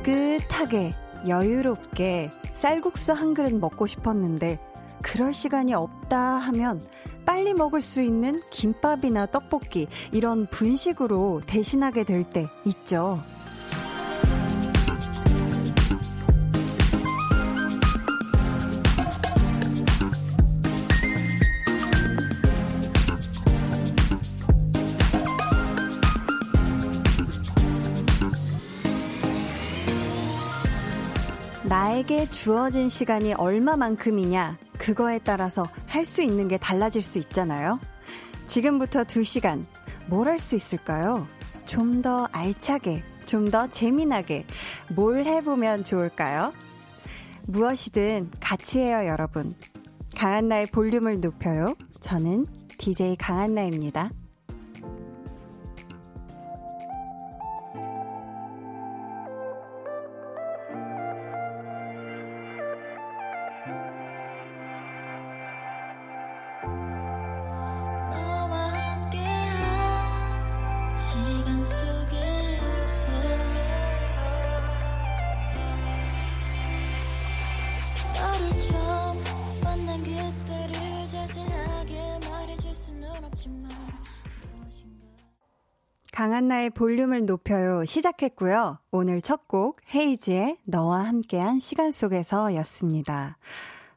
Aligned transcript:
느긋하게, 0.00 0.94
여유롭게 1.28 2.30
쌀국수 2.54 3.12
한 3.12 3.34
그릇 3.34 3.54
먹고 3.54 3.86
싶었는데, 3.86 4.58
그럴 5.02 5.32
시간이 5.32 5.74
없다 5.74 6.18
하면 6.18 6.80
빨리 7.24 7.54
먹을 7.54 7.80
수 7.80 8.02
있는 8.02 8.40
김밥이나 8.50 9.26
떡볶이, 9.26 9.86
이런 10.12 10.46
분식으로 10.46 11.40
대신하게 11.46 12.04
될 12.04 12.24
때 12.24 12.46
있죠. 12.64 13.22
나에게 32.10 32.26
주어진 32.30 32.88
시간이 32.88 33.34
얼마만큼이냐, 33.34 34.58
그거에 34.78 35.20
따라서 35.22 35.64
할 35.86 36.04
수 36.04 36.22
있는 36.22 36.48
게 36.48 36.58
달라질 36.58 37.02
수 37.02 37.18
있잖아요. 37.18 37.78
지금부터 38.48 39.04
2시간, 39.04 39.64
뭘 40.08 40.26
할 40.26 40.40
수 40.40 40.56
있을까요? 40.56 41.26
좀 41.66 42.02
더 42.02 42.26
알차게, 42.32 43.04
좀 43.26 43.44
더 43.50 43.68
재미나게, 43.68 44.44
뭘 44.88 45.24
해보면 45.24 45.84
좋을까요? 45.84 46.52
무엇이든 47.46 48.32
같이 48.40 48.80
해요, 48.80 49.06
여러분. 49.06 49.54
강한나의 50.16 50.66
볼륨을 50.66 51.20
높여요. 51.20 51.76
저는 52.00 52.46
DJ 52.78 53.16
강한나입니다. 53.18 54.10
강한나의 86.20 86.68
볼륨을 86.68 87.24
높여요 87.24 87.86
시작했고요. 87.86 88.76
오늘 88.90 89.22
첫 89.22 89.48
곡 89.48 89.80
헤이즈의 89.94 90.58
너와 90.66 91.04
함께한 91.04 91.58
시간 91.58 91.92
속에서 91.92 92.54
였습니다. 92.56 93.38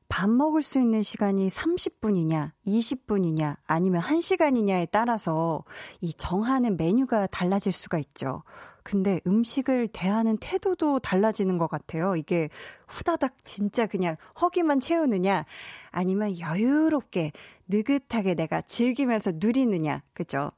밥 0.07 0.29
먹을 0.29 0.63
수 0.63 0.79
있는 0.79 1.03
시간이 1.03 1.49
30분이냐, 1.49 2.51
20분이냐, 2.65 3.57
아니면 3.67 4.01
1시간이냐에 4.01 4.87
따라서 4.89 5.65
이 5.99 6.13
정하는 6.13 6.77
메뉴가 6.77 7.27
달라질 7.27 7.73
수가 7.73 7.97
있죠. 7.97 8.43
근데 8.83 9.19
음식을 9.27 9.89
대하는 9.89 10.37
태도도 10.37 10.99
달라지는 10.99 11.57
것 11.57 11.67
같아요. 11.67 12.15
이게 12.15 12.47
후다닥 12.87 13.43
진짜 13.43 13.85
그냥 13.85 14.15
허기만 14.39 14.79
채우느냐, 14.79 15.43
아니면 15.91 16.39
여유롭게 16.39 17.33
느긋하게 17.67 18.35
내가 18.35 18.61
즐기면서 18.61 19.33
누리느냐, 19.35 20.03
그죠? 20.13 20.51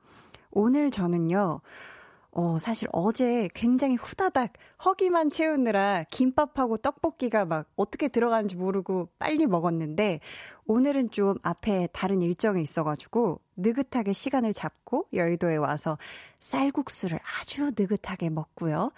오늘 0.55 0.89
저는요, 0.89 1.59
어, 2.31 2.59
사실 2.59 2.87
어제 2.91 3.49
굉장히 3.53 3.95
후다닥 3.95 4.53
허기만 4.83 5.29
채우느라 5.29 6.05
김밥하고 6.09 6.77
떡볶이가 6.77 7.45
막 7.45 7.67
어떻게 7.75 8.07
들어가는지 8.07 8.55
모르고 8.55 9.09
빨리 9.19 9.45
먹었는데 9.45 10.21
오늘은 10.65 11.11
좀 11.11 11.35
앞에 11.43 11.87
다른 11.93 12.21
일정이 12.21 12.61
있어가지고 12.61 13.41
느긋하게 13.57 14.13
시간을 14.13 14.53
잡고 14.53 15.07
여의도에 15.13 15.57
와서 15.57 15.97
쌀국수를 16.39 17.19
아주 17.39 17.71
느긋하게 17.77 18.29
먹고요. 18.29 18.91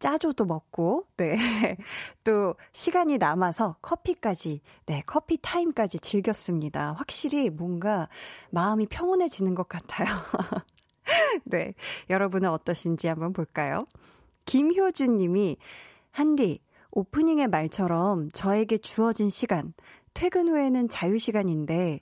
짜조도 0.00 0.44
먹고, 0.44 1.06
네. 1.16 1.36
또, 2.24 2.56
시간이 2.72 3.16
남아서 3.16 3.76
커피까지, 3.80 4.60
네, 4.84 5.02
커피 5.06 5.38
타임까지 5.40 6.00
즐겼습니다. 6.00 6.92
확실히 6.98 7.48
뭔가 7.48 8.08
마음이 8.50 8.86
평온해지는 8.86 9.54
것 9.54 9.66
같아요. 9.66 10.08
네. 11.44 11.74
여러분은 12.10 12.50
어떠신지 12.50 13.08
한번 13.08 13.32
볼까요? 13.32 13.86
김효준 14.46 15.16
님이, 15.16 15.56
한디, 16.10 16.60
오프닝의 16.90 17.48
말처럼 17.48 18.30
저에게 18.32 18.78
주어진 18.78 19.30
시간, 19.30 19.74
퇴근 20.12 20.48
후에는 20.48 20.88
자유시간인데, 20.88 22.00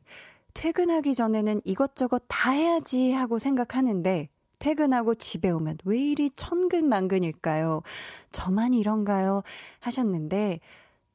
퇴근하기 0.54 1.14
전에는 1.14 1.62
이것저것 1.64 2.22
다 2.28 2.50
해야지 2.50 3.12
하고 3.12 3.38
생각하는데, 3.38 4.28
퇴근하고 4.58 5.14
집에 5.14 5.50
오면 5.50 5.78
왜 5.84 5.98
이리 5.98 6.30
천근만근일까요? 6.36 7.82
저만 8.30 8.74
이런가요? 8.74 9.42
하셨는데, 9.80 10.60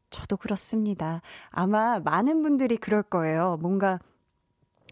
저도 0.10 0.38
그렇습니다. 0.38 1.22
아마 1.50 2.00
많은 2.00 2.42
분들이 2.42 2.78
그럴 2.78 3.04
거예요. 3.04 3.58
뭔가, 3.62 4.00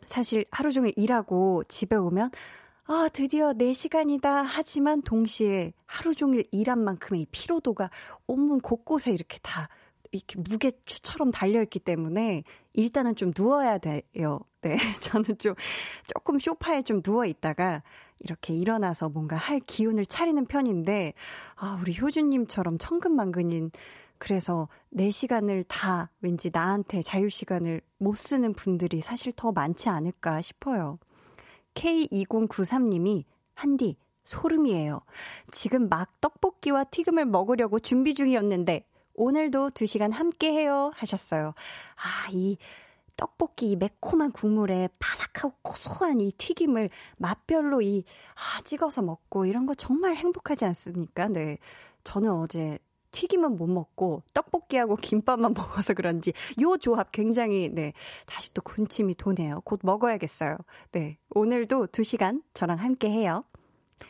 사실 0.06 0.46
하루 0.52 0.72
종일 0.72 0.94
일하고 0.96 1.64
집에 1.68 1.96
오면, 1.96 2.30
아, 2.88 3.10
드디어 3.12 3.54
4시간이다. 3.54 4.44
하지만 4.46 5.02
동시에 5.02 5.74
하루 5.88 6.14
종일 6.14 6.44
일한 6.52 6.84
만큼의 6.84 7.26
피로도가 7.32 7.90
온몸 8.28 8.60
곳곳에 8.60 9.12
이렇게 9.12 9.40
다 9.42 9.70
이렇게 10.12 10.40
무게추처럼 10.40 11.32
달려있기 11.32 11.80
때문에 11.80 12.44
일단은 12.74 13.16
좀 13.16 13.32
누워야 13.36 13.80
돼요. 13.80 14.40
네. 14.62 14.78
저는 15.02 15.38
좀 15.40 15.56
조금 16.14 16.38
쇼파에 16.38 16.84
좀 16.84 17.02
누워있다가 17.06 17.82
이렇게 18.20 18.54
일어나서 18.54 19.10
뭔가 19.10 19.36
할 19.36 19.60
기운을 19.60 20.06
차리는 20.06 20.46
편인데, 20.46 21.14
아, 21.56 21.80
우리 21.82 21.98
효준님처럼 22.00 22.78
천근만근인 22.78 23.72
그래서 24.20 24.70
4시간을 24.96 25.66
다 25.68 26.12
왠지 26.22 26.52
나한테 26.54 27.02
자유시간을 27.02 27.82
못 27.98 28.16
쓰는 28.16 28.54
분들이 28.54 29.02
사실 29.02 29.34
더 29.36 29.52
많지 29.52 29.90
않을까 29.90 30.42
싶어요. 30.42 31.00
K2093님이 31.76 33.24
한디 33.54 33.96
소름이에요. 34.24 35.02
지금 35.52 35.88
막 35.88 36.20
떡볶이와 36.20 36.86
튀김을 36.86 37.26
먹으려고 37.26 37.80
준비 37.80 38.14
중이었는데 38.14 38.86
오늘도 39.14 39.70
2시간 39.70 40.12
함께 40.12 40.52
해요 40.52 40.92
하셨어요. 40.96 41.54
아, 41.96 42.30
이 42.32 42.58
떡볶이 43.16 43.72
이 43.72 43.76
매콤한 43.78 44.32
국물에 44.32 44.90
바삭하고 45.00 45.56
고소한 45.62 46.20
이 46.20 46.32
튀김을 46.32 46.90
맛별로 47.18 47.82
이 47.82 48.04
아, 48.34 48.62
찍어서 48.62 49.02
먹고 49.04 49.46
이런 49.46 49.66
거 49.66 49.74
정말 49.74 50.16
행복하지 50.16 50.66
않습니까? 50.66 51.30
네. 51.30 51.58
저는 52.04 52.30
어제 52.32 52.78
튀김은 53.16 53.56
못 53.56 53.68
먹고 53.68 54.24
떡볶이하고 54.34 54.98
김밥만 55.02 55.54
먹어서 55.54 55.94
그런지 55.94 56.34
요 56.62 56.76
조합 56.78 57.14
굉장히 57.14 57.70
네 57.70 57.94
다시 58.26 58.54
또 58.54 58.62
군침이 58.62 59.16
도네요. 59.16 59.62
곧 59.64 59.80
먹어야겠어요. 59.84 60.58
네 60.92 61.18
오늘도 61.30 61.88
2 61.88 62.04
시간 62.04 62.44
저랑 62.54 62.78
함께 62.80 63.10
해요. 63.10 63.46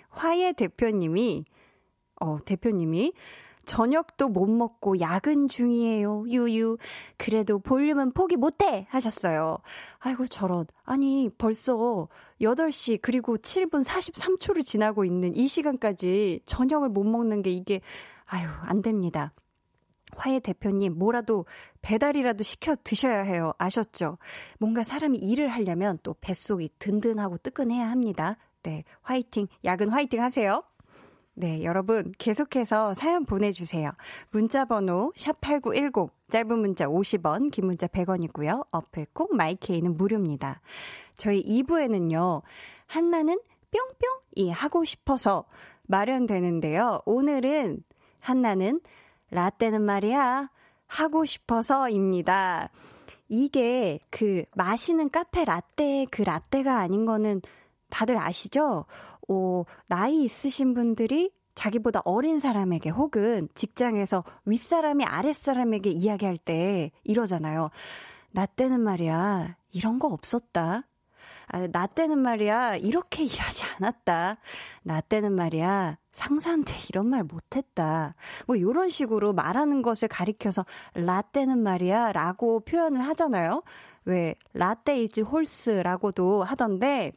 화예 0.10 0.54
대표님이 0.54 1.46
어 2.20 2.38
대표님이 2.44 3.14
저녁도 3.66 4.30
못 4.30 4.48
먹고 4.48 5.00
야근 5.00 5.48
중이에요. 5.48 6.26
유유. 6.28 6.78
그래도 7.18 7.60
볼륨은 7.60 8.12
포기 8.12 8.38
못해. 8.38 8.86
하셨어요. 8.90 9.58
아이고, 10.00 10.28
저런. 10.28 10.68
아니, 10.84 11.30
벌써 11.36 12.08
8시 12.42 13.00
그리고 13.02 13.36
7분 13.36 13.84
43초를 13.84 14.64
지나고 14.64 15.04
있는 15.04 15.36
이 15.36 15.48
시간까지 15.48 16.42
저녁을 16.46 16.90
못 16.90 17.04
먹는 17.06 17.42
게 17.42 17.50
이게 17.50 17.82
아유, 18.26 18.48
안 18.62 18.82
됩니다. 18.82 19.34
화해 20.16 20.40
대표님, 20.40 20.98
뭐라도 20.98 21.46
배달이라도 21.82 22.44
시켜 22.44 22.76
드셔야 22.76 23.24
해요. 23.24 23.54
아셨죠? 23.58 24.18
뭔가 24.60 24.84
사람이 24.84 25.18
일을 25.18 25.50
하려면 25.50 26.00
또 26.04 26.16
뱃속이 26.22 26.70
든든하고 26.80 27.38
뜨끈해야 27.38 27.90
합니다. 27.90 28.38
네, 28.64 28.84
화이팅, 29.02 29.48
야근 29.64 29.90
화이팅 29.90 30.22
하세요. 30.22 30.64
네, 31.38 31.58
여러분 31.64 32.14
계속해서 32.18 32.94
사연 32.94 33.26
보내주세요. 33.26 33.92
문자 34.32 34.64
번호 34.64 35.12
샵8910, 35.18 36.10
짧은 36.30 36.60
문자 36.60 36.88
50원, 36.88 37.52
긴 37.52 37.66
문자 37.66 37.88
100원이고요. 37.88 38.68
어플 38.72 39.08
콩 39.12 39.36
마이케이는 39.36 39.98
무료입니다. 39.98 40.62
저희 41.18 41.44
2부에는요, 41.44 42.42
한나는 42.88 43.38
뿅뿅이 43.72 44.50
하고 44.52 44.86
싶어서 44.86 45.46
마련되는데요. 45.88 47.02
오늘은 47.06 47.84
한나는 48.26 48.82
라떼는 49.32 49.82
말이야 49.82 50.50
하고 50.88 51.26
싶어서입니다. 51.26 52.70
이게 53.28 54.00
그 54.10 54.44
마시는 54.56 55.10
카페 55.10 55.46
라떼 55.46 56.06
그 56.12 56.22
라떼가 56.22 56.80
아닌 56.80 57.06
거는 57.06 57.42
다들 57.90 58.18
아시죠? 58.18 58.86
어, 59.28 59.64
나이 59.88 60.24
있으신 60.24 60.74
분들이 60.74 61.32
자기보다 61.56 62.02
어린 62.04 62.40
사람에게 62.40 62.90
혹은 62.90 63.48
직장에서 63.56 64.24
윗사람이 64.46 65.06
아랫사람에게 65.06 65.90
이야기할 65.90 66.38
때 66.38 66.92
이러잖아요. 67.04 67.70
나 68.32 68.46
때는 68.46 68.82
말이야, 68.82 69.56
이런 69.72 69.98
거 69.98 70.08
없었다. 70.10 70.84
아, 71.48 71.68
나 71.68 71.88
때는 71.88 72.20
말이야, 72.20 72.76
이렇게 72.76 73.24
일하지 73.24 73.64
않았다. 73.78 74.38
나 74.84 75.02
때는 75.02 75.32
말이야, 75.34 75.98
상사한테 76.16 76.74
이런 76.90 77.08
말 77.08 77.24
못했다. 77.24 78.16
뭐, 78.48 78.60
요런 78.60 78.90
식으로 78.90 79.34
말하는 79.34 79.82
것을 79.82 80.08
가리켜서, 80.08 80.66
라떼는 80.94 81.60
말이야, 81.60 82.14
라고 82.14 82.62
표현을 82.62 83.02
하잖아요. 83.02 83.62
왜, 84.06 84.36
latte 84.54 85.04
is 85.04 85.22
horse라고도 85.22 86.44
하던데, 86.44 87.12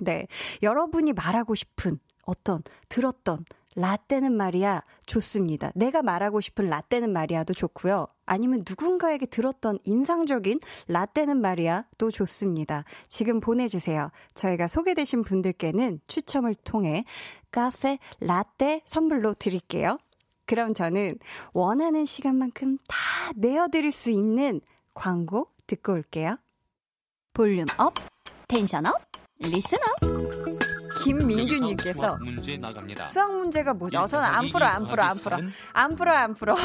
네. 0.00 0.26
여러분이 0.62 1.12
말하고 1.12 1.54
싶은 1.54 1.98
어떤, 2.24 2.62
들었던, 2.88 3.44
라떼는 3.76 4.32
말이야 4.32 4.82
좋습니다. 5.06 5.70
내가 5.74 6.02
말하고 6.02 6.40
싶은 6.40 6.68
라떼는 6.68 7.12
말이야도 7.12 7.54
좋고요. 7.54 8.06
아니면 8.26 8.64
누군가에게 8.68 9.26
들었던 9.26 9.78
인상적인 9.84 10.60
라떼는 10.88 11.40
말이야도 11.40 12.10
좋습니다. 12.10 12.84
지금 13.08 13.40
보내주세요. 13.40 14.10
저희가 14.34 14.66
소개되신 14.66 15.22
분들께는 15.22 16.00
추첨을 16.06 16.54
통해 16.54 17.04
카페 17.50 17.98
라떼 18.20 18.82
선물로 18.84 19.34
드릴게요. 19.34 19.98
그럼 20.46 20.74
저는 20.74 21.18
원하는 21.52 22.04
시간만큼 22.04 22.78
다 22.88 23.32
내어드릴 23.36 23.92
수 23.92 24.10
있는 24.10 24.60
광고 24.94 25.48
듣고 25.68 25.92
올게요. 25.92 26.36
volume 27.32 27.66
up, 27.78 27.94
tension 28.48 28.86
up, 28.86 29.00
listen 29.38 29.78
up. 30.02 30.69
김민규님께서 31.04 32.00
수학 32.00 32.22
문제 32.22 33.60
문제가 33.60 33.74
뭐죠? 33.74 34.06
저는 34.06 34.26
안 34.26 34.48
풀어, 34.50 34.66
안 34.66 34.86
풀어, 34.86 35.02
안 35.04 35.16
풀어. 35.16 35.38
안 35.72 35.96
풀어, 35.96 36.14
안 36.14 36.34
풀어. 36.34 36.56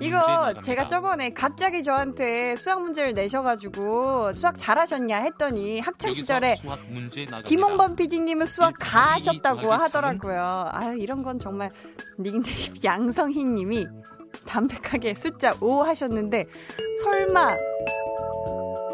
이거 0.00 0.52
제가 0.62 0.88
저번에 0.88 1.30
갑자기 1.30 1.82
저한테 1.82 2.56
수학 2.56 2.82
문제를 2.82 3.14
내셔가지고 3.14 4.34
수학 4.34 4.56
잘하셨냐 4.58 5.16
했더니 5.18 5.80
학창 5.80 6.12
시절에 6.14 6.56
김홍범 7.44 7.96
PD님은 7.96 8.46
수학 8.46 8.74
가하셨다고 8.78 9.72
하더라고요. 9.72 10.70
아 10.70 10.94
이런 10.98 11.22
건 11.22 11.38
정말 11.38 11.70
닉네임 12.18 12.74
양성희님이 12.82 13.86
담백하게 14.46 15.14
숫자 15.14 15.54
5 15.60 15.82
하셨는데 15.82 16.44
설마 17.02 17.56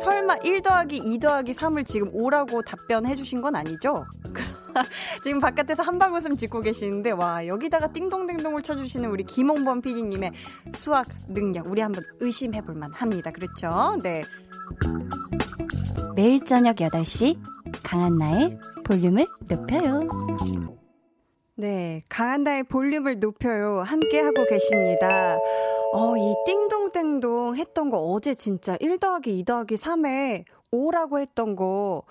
설마 0.00 0.36
1 0.42 0.62
더하기 0.62 0.96
2 0.96 1.18
더하기 1.18 1.52
3을 1.52 1.86
지금 1.86 2.12
5라고 2.12 2.64
답변해 2.64 3.14
주신 3.14 3.42
건 3.42 3.54
아니죠? 3.54 4.04
지금 5.22 5.40
바깥에서 5.40 5.82
한방 5.82 6.14
웃음 6.14 6.36
짓고 6.36 6.60
계시는데 6.60 7.10
와 7.10 7.46
여기다가 7.46 7.92
띵동댕동을 7.92 8.62
쳐주시는 8.62 9.10
우리 9.10 9.24
김홍범 9.24 9.82
PD님의 9.82 10.32
수학 10.74 11.06
능력 11.28 11.66
우리 11.66 11.82
한번 11.82 12.04
의심해 12.20 12.62
볼만 12.62 12.92
합니다. 12.92 13.30
그렇죠? 13.30 13.96
네. 14.02 14.24
매일 16.16 16.44
저녁 16.44 16.76
8시 16.76 17.38
강한나의 17.82 18.58
볼륨을 18.84 19.26
높여요. 19.48 20.06
네, 21.60 22.00
강한나의 22.08 22.62
볼륨을 22.64 23.18
높여요. 23.18 23.80
함께 23.80 24.18
하고 24.18 24.46
계십니다. 24.46 25.36
어, 25.92 26.16
이 26.16 26.34
띵동댕동 26.46 27.54
했던 27.54 27.90
거 27.90 27.98
어제 27.98 28.32
진짜 28.32 28.78
1 28.80 28.98
더하기 28.98 29.38
2 29.40 29.44
더하기 29.44 29.74
3에 29.74 30.44
5라고 30.72 31.20
했던 31.20 31.56
거 31.56 32.04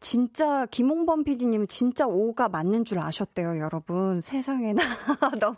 진짜 0.00 0.64
김홍범 0.70 1.24
PD님은 1.24 1.68
진짜 1.68 2.06
5가 2.06 2.50
맞는 2.50 2.86
줄 2.86 2.98
아셨대요, 3.00 3.58
여러분. 3.58 4.22
세상에나 4.22 4.82
너무 5.40 5.56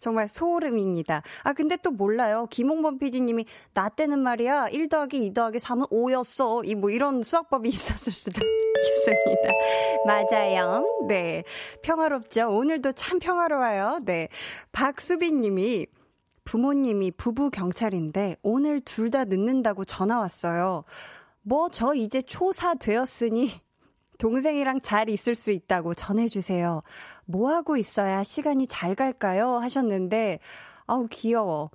정말 0.00 0.28
소름입니다. 0.28 1.22
아 1.44 1.52
근데 1.52 1.76
또 1.76 1.90
몰라요. 1.90 2.46
김홍범 2.50 2.98
PD님이 2.98 3.44
나 3.74 3.90
때는 3.90 4.18
말이야 4.20 4.68
1 4.68 4.88
더하기 4.88 5.26
2 5.26 5.32
더하기 5.34 5.58
3은 5.58 5.90
5였어. 5.90 6.66
이 6.66 6.74
뭐 6.74 6.88
이런 6.90 7.22
수학법이 7.22 7.68
있었을 7.70 8.12
수도 8.14 8.40
있습니다. 8.44 9.50
맞아요. 10.06 10.84
네. 11.08 11.44
평화롭죠. 11.82 12.48
오늘도 12.50 12.92
참 12.92 13.18
평화로워요. 13.18 14.00
네. 14.04 14.28
박수빈 14.72 15.40
님이 15.42 15.86
부모님이 16.44 17.10
부부 17.12 17.50
경찰인데 17.50 18.36
오늘 18.42 18.80
둘 18.80 19.10
다 19.10 19.24
늦는다고 19.24 19.84
전화 19.84 20.18
왔어요. 20.18 20.84
뭐 21.42 21.68
저 21.68 21.94
이제 21.94 22.22
초사 22.22 22.74
되었으니 22.74 23.50
동생이랑 24.18 24.80
잘 24.80 25.08
있을 25.08 25.34
수 25.34 25.50
있다고 25.52 25.94
전해주세요. 25.94 26.82
뭐 27.26 27.50
하고 27.52 27.76
있어야 27.76 28.22
시간이 28.22 28.66
잘 28.66 28.94
갈까요? 28.94 29.56
하셨는데, 29.58 30.38
아우, 30.86 31.06
귀여워. 31.10 31.70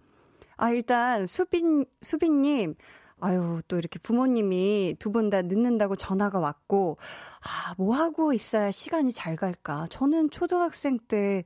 아, 0.57 0.69
일단, 0.71 1.25
수빈, 1.27 1.85
수빈님, 2.01 2.75
아유, 3.19 3.61
또 3.67 3.77
이렇게 3.77 3.99
부모님이 3.99 4.95
두 4.99 5.11
분 5.11 5.29
다 5.29 5.41
늦는다고 5.43 5.95
전화가 5.95 6.39
왔고, 6.39 6.97
아, 7.41 7.73
뭐 7.77 7.95
하고 7.95 8.33
있어야 8.33 8.71
시간이 8.71 9.11
잘 9.11 9.35
갈까? 9.35 9.85
저는 9.89 10.29
초등학생 10.31 10.97
때, 11.07 11.43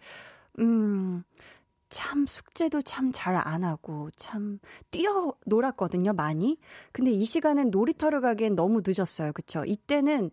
음, 0.59 1.23
참 1.89 2.25
숙제도 2.27 2.81
참 2.81 3.11
잘 3.11 3.35
안 3.35 3.63
하고 3.63 4.09
참 4.17 4.59
뛰어 4.91 5.33
놀았거든요, 5.45 6.13
많이. 6.13 6.57
근데 6.91 7.11
이 7.11 7.25
시간엔 7.25 7.69
놀이터를 7.71 8.21
가기엔 8.21 8.55
너무 8.55 8.81
늦었어요. 8.85 9.31
그쵸? 9.33 9.63
이때는 9.65 10.31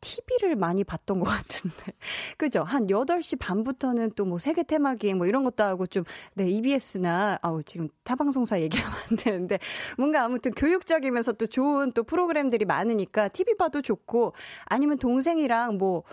TV를 0.00 0.56
많이 0.56 0.84
봤던 0.84 1.20
것 1.20 1.24
같은데. 1.26 1.92
그죠? 2.38 2.62
한 2.62 2.88
8시 2.90 3.38
반부터는 3.38 4.12
또 4.16 4.24
뭐 4.24 4.38
세계 4.38 4.62
테마 4.62 4.94
기행 4.94 5.18
뭐 5.18 5.26
이런 5.26 5.44
것도 5.44 5.64
하고 5.64 5.86
좀, 5.86 6.04
네, 6.34 6.48
EBS나, 6.50 7.38
아우, 7.42 7.62
지금 7.64 7.88
타방송사 8.04 8.60
얘기하면 8.60 8.92
안 9.10 9.16
되는데, 9.16 9.58
뭔가 9.98 10.24
아무튼 10.24 10.52
교육적이면서 10.52 11.32
또 11.34 11.46
좋은 11.46 11.92
또 11.92 12.02
프로그램들이 12.04 12.64
많으니까 12.64 13.28
TV 13.28 13.54
봐도 13.56 13.82
좋고, 13.82 14.34
아니면 14.66 14.98
동생이랑 14.98 15.78
뭐, 15.78 16.04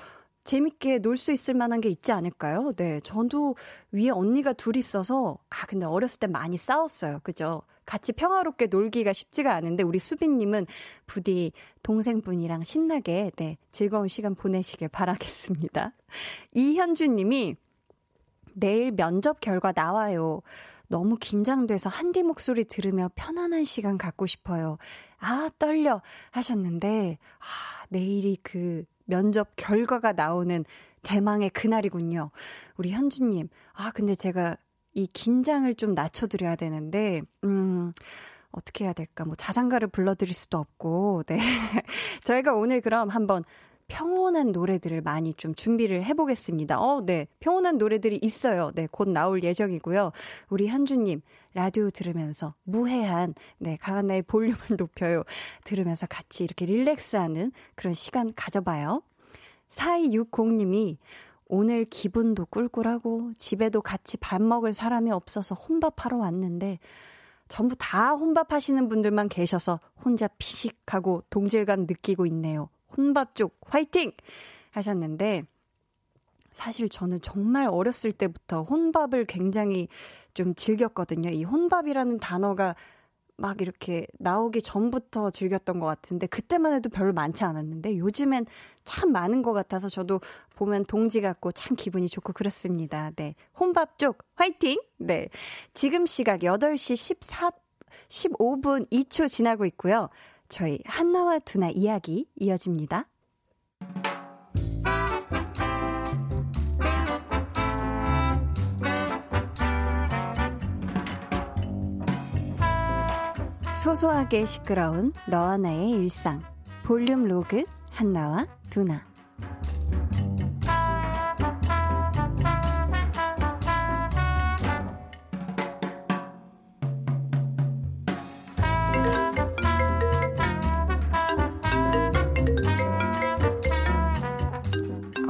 재밌게 0.44 1.00
놀 1.00 1.18
수 1.18 1.31
있을 1.33 1.54
만한 1.56 1.81
게 1.81 1.90
있지 1.90 2.12
않을까요? 2.13 2.72
네. 2.78 3.00
저도 3.01 3.56
위에 3.92 4.09
언니가 4.09 4.54
둘 4.54 4.78
있어서, 4.78 5.38
아, 5.50 5.66
근데 5.68 5.85
어렸을 5.85 6.19
때 6.19 6.28
많이 6.28 6.57
싸웠어요. 6.57 7.19
그죠? 7.23 7.61
같이 7.87 8.11
평화롭게 8.11 8.67
놀기가 8.67 9.13
쉽지가 9.13 9.56
않은데, 9.56 9.81
우리 9.81 9.97
수빈님은 9.97 10.67
부디 11.07 11.53
동생분이랑 11.81 12.65
신나게, 12.65 13.31
네, 13.37 13.57
즐거운 13.71 14.09
시간 14.09 14.35
보내시길 14.35 14.89
바라겠습니다. 14.89 15.94
이현주 16.53 17.07
님이, 17.07 17.56
내일 18.53 18.91
면접 18.91 19.39
결과 19.39 19.71
나와요. 19.71 20.41
너무 20.89 21.17
긴장돼서 21.17 21.89
한디 21.89 22.23
목소리 22.23 22.65
들으며 22.65 23.09
편안한 23.15 23.63
시간 23.63 23.97
갖고 23.97 24.25
싶어요. 24.25 24.77
아, 25.19 25.49
떨려. 25.57 26.01
하셨는데, 26.31 27.17
아, 27.39 27.85
내일이 27.89 28.37
그 28.44 28.83
면접 29.06 29.56
결과가 29.56 30.11
나오는 30.11 30.65
대망의 31.03 31.51
그날이군요. 31.51 32.31
우리 32.75 32.91
현주님. 32.91 33.47
아, 33.73 33.91
근데 33.91 34.13
제가 34.13 34.57
이 34.97 35.06
긴장을 35.06 35.71
좀 35.75 35.94
낮춰드려야 35.94 36.56
되는데, 36.56 37.21
음, 37.44 37.94
어떻게 38.49 38.85
해야 38.85 38.94
될까? 38.94 39.25
뭐 39.25 39.35
자장가를 39.35 39.89
불러드릴 39.89 40.33
수도 40.33 40.57
없고, 40.57 41.21
네. 41.27 41.37
저희가 42.23 42.56
오늘 42.56 42.81
그럼 42.81 43.09
한번 43.09 43.44
평온한 43.87 44.51
노래들을 44.51 45.01
많이 45.01 45.35
좀 45.35 45.54
준비를 45.54 46.04
해보겠습니다. 46.04 46.80
어, 46.80 47.06
네. 47.06 47.27
평온한 47.39 47.77
노래들이 47.77 48.18
있어요. 48.23 48.71
네. 48.73 48.87
곧 48.89 49.09
나올 49.09 49.44
예정이고요. 49.44 50.13
우리 50.49 50.68
현주님, 50.68 51.21
라디오 51.54 51.92
들으면서 51.92 52.56
무해한, 52.63 53.35
네. 53.59 53.77
강한나의 53.80 54.23
볼륨을 54.23 54.57
높여요. 54.80 55.21
들으면서 55.63 56.07
같이 56.07 56.44
이렇게 56.44 56.66
릴렉스하는 56.66 57.51
그런 57.75 57.94
시간 57.94 58.33
가져봐요. 58.35 59.04
4260님이 59.69 60.97
오늘 61.49 61.85
기분도 61.85 62.45
꿀꿀하고 62.47 63.31
집에도 63.37 63.81
같이 63.81 64.18
밥 64.18 64.42
먹을 64.42 64.73
사람이 64.73 65.11
없어서 65.11 65.56
혼밥하러 65.56 66.18
왔는데 66.18 66.80
전부 67.47 67.75
다 67.77 68.11
혼밥하시는 68.11 68.89
분들만 68.89 69.30
계셔서 69.30 69.80
혼자 70.04 70.27
피식하고 70.27 71.23
동질감 71.30 71.81
느끼고 71.81 72.25
있네요. 72.25 72.69
혼밥 72.97 73.35
쪽 73.35 73.57
화이팅! 73.66 74.11
하셨는데, 74.71 75.44
사실 76.51 76.89
저는 76.89 77.21
정말 77.21 77.68
어렸을 77.68 78.11
때부터 78.11 78.63
혼밥을 78.63 79.25
굉장히 79.25 79.87
좀 80.33 80.56
즐겼거든요. 80.56 81.30
이 81.30 81.44
혼밥이라는 81.44 82.18
단어가 82.18 82.75
막 83.37 83.61
이렇게 83.61 84.07
나오기 84.17 84.61
전부터 84.61 85.29
즐겼던 85.29 85.79
것 85.79 85.85
같은데 85.85 86.27
그때만 86.27 86.73
해도 86.73 86.89
별로 86.89 87.13
많지 87.13 87.44
않았는데 87.44 87.97
요즘엔 87.97 88.45
참 88.83 89.11
많은 89.11 89.44
것 89.44 89.53
같아서 89.53 89.89
저도 89.89 90.21
보면 90.56 90.85
동지 90.85 91.21
같고 91.21 91.51
참 91.51 91.75
기분이 91.75 92.09
좋고 92.09 92.33
그렇습니다. 92.33 93.11
네. 93.15 93.35
혼밥 93.59 93.99
쪽 93.99 94.23
화이팅! 94.35 94.79
네. 94.97 95.29
지금 95.73 96.06
시각 96.06 96.39
8시 96.41 96.95
14, 96.95 97.51
15분 98.09 98.89
2초 98.89 99.29
지나고 99.29 99.65
있고요. 99.65 100.09
저희 100.49 100.79
한나와 100.85 101.39
두나 101.39 101.69
이야기 101.69 102.27
이어집니다. 102.35 103.07
소소하게 113.87 114.44
시끄러운 114.44 115.13
너와 115.29 115.56
나의 115.56 115.91
일상. 115.91 116.41
볼륨 116.83 117.23
로그 117.23 117.63
한나와 117.89 118.45
두나. 118.69 119.01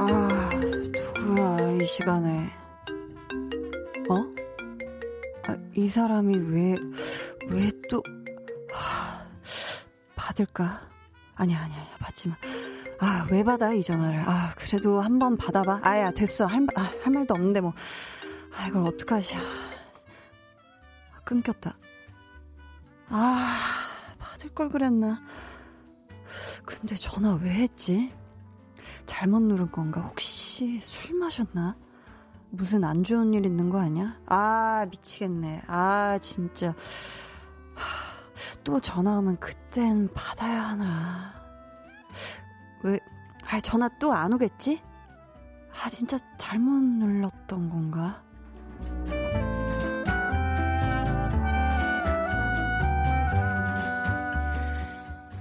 아, 0.00 0.50
누구야, 1.24 1.70
이 1.80 1.86
시간에. 1.86 2.50
어? 4.10 4.16
아, 5.46 5.56
이 5.76 5.88
사람이 5.88 6.36
왜, 6.50 6.74
받을까? 10.42 10.80
아니야, 11.34 11.60
아니야, 11.60 11.78
아니야, 11.78 11.96
받지 11.98 12.28
마. 12.28 12.36
아, 13.00 13.26
왜 13.30 13.42
받아, 13.44 13.72
이 13.72 13.82
전화를. 13.82 14.20
아, 14.20 14.54
그래도 14.56 15.00
한 15.00 15.18
번 15.18 15.36
받아봐. 15.36 15.80
아야, 15.82 16.10
됐어. 16.12 16.46
할, 16.46 16.64
아, 16.76 16.90
할 17.02 17.12
말도 17.12 17.34
없는데, 17.34 17.60
뭐. 17.60 17.72
아, 18.56 18.66
이걸 18.68 18.82
어떡하지. 18.86 19.36
아, 19.36 21.20
끊겼다. 21.24 21.76
아, 23.08 23.56
받을 24.18 24.50
걸 24.54 24.68
그랬나. 24.68 25.20
근데 26.64 26.94
전화 26.94 27.34
왜 27.34 27.50
했지? 27.50 28.12
잘못 29.06 29.40
누른 29.42 29.70
건가? 29.72 30.02
혹시 30.02 30.78
술 30.80 31.18
마셨나? 31.18 31.74
무슨 32.50 32.84
안 32.84 33.02
좋은 33.04 33.32
일 33.34 33.44
있는 33.46 33.70
거 33.70 33.80
아니야? 33.80 34.18
아, 34.26 34.86
미치겠네. 34.90 35.62
아, 35.66 36.18
진짜. 36.20 36.74
또 38.64 38.78
전화 38.80 39.18
오면 39.18 39.38
그땐 39.40 40.08
받아야 40.14 40.62
하나. 40.68 41.32
왜, 42.82 42.98
아, 43.50 43.60
전화 43.60 43.88
또 43.98 44.12
안 44.12 44.32
오겠지? 44.32 44.80
아, 45.82 45.88
진짜 45.88 46.18
잘못 46.38 46.70
눌렀던 46.82 47.70
건가? 47.70 48.22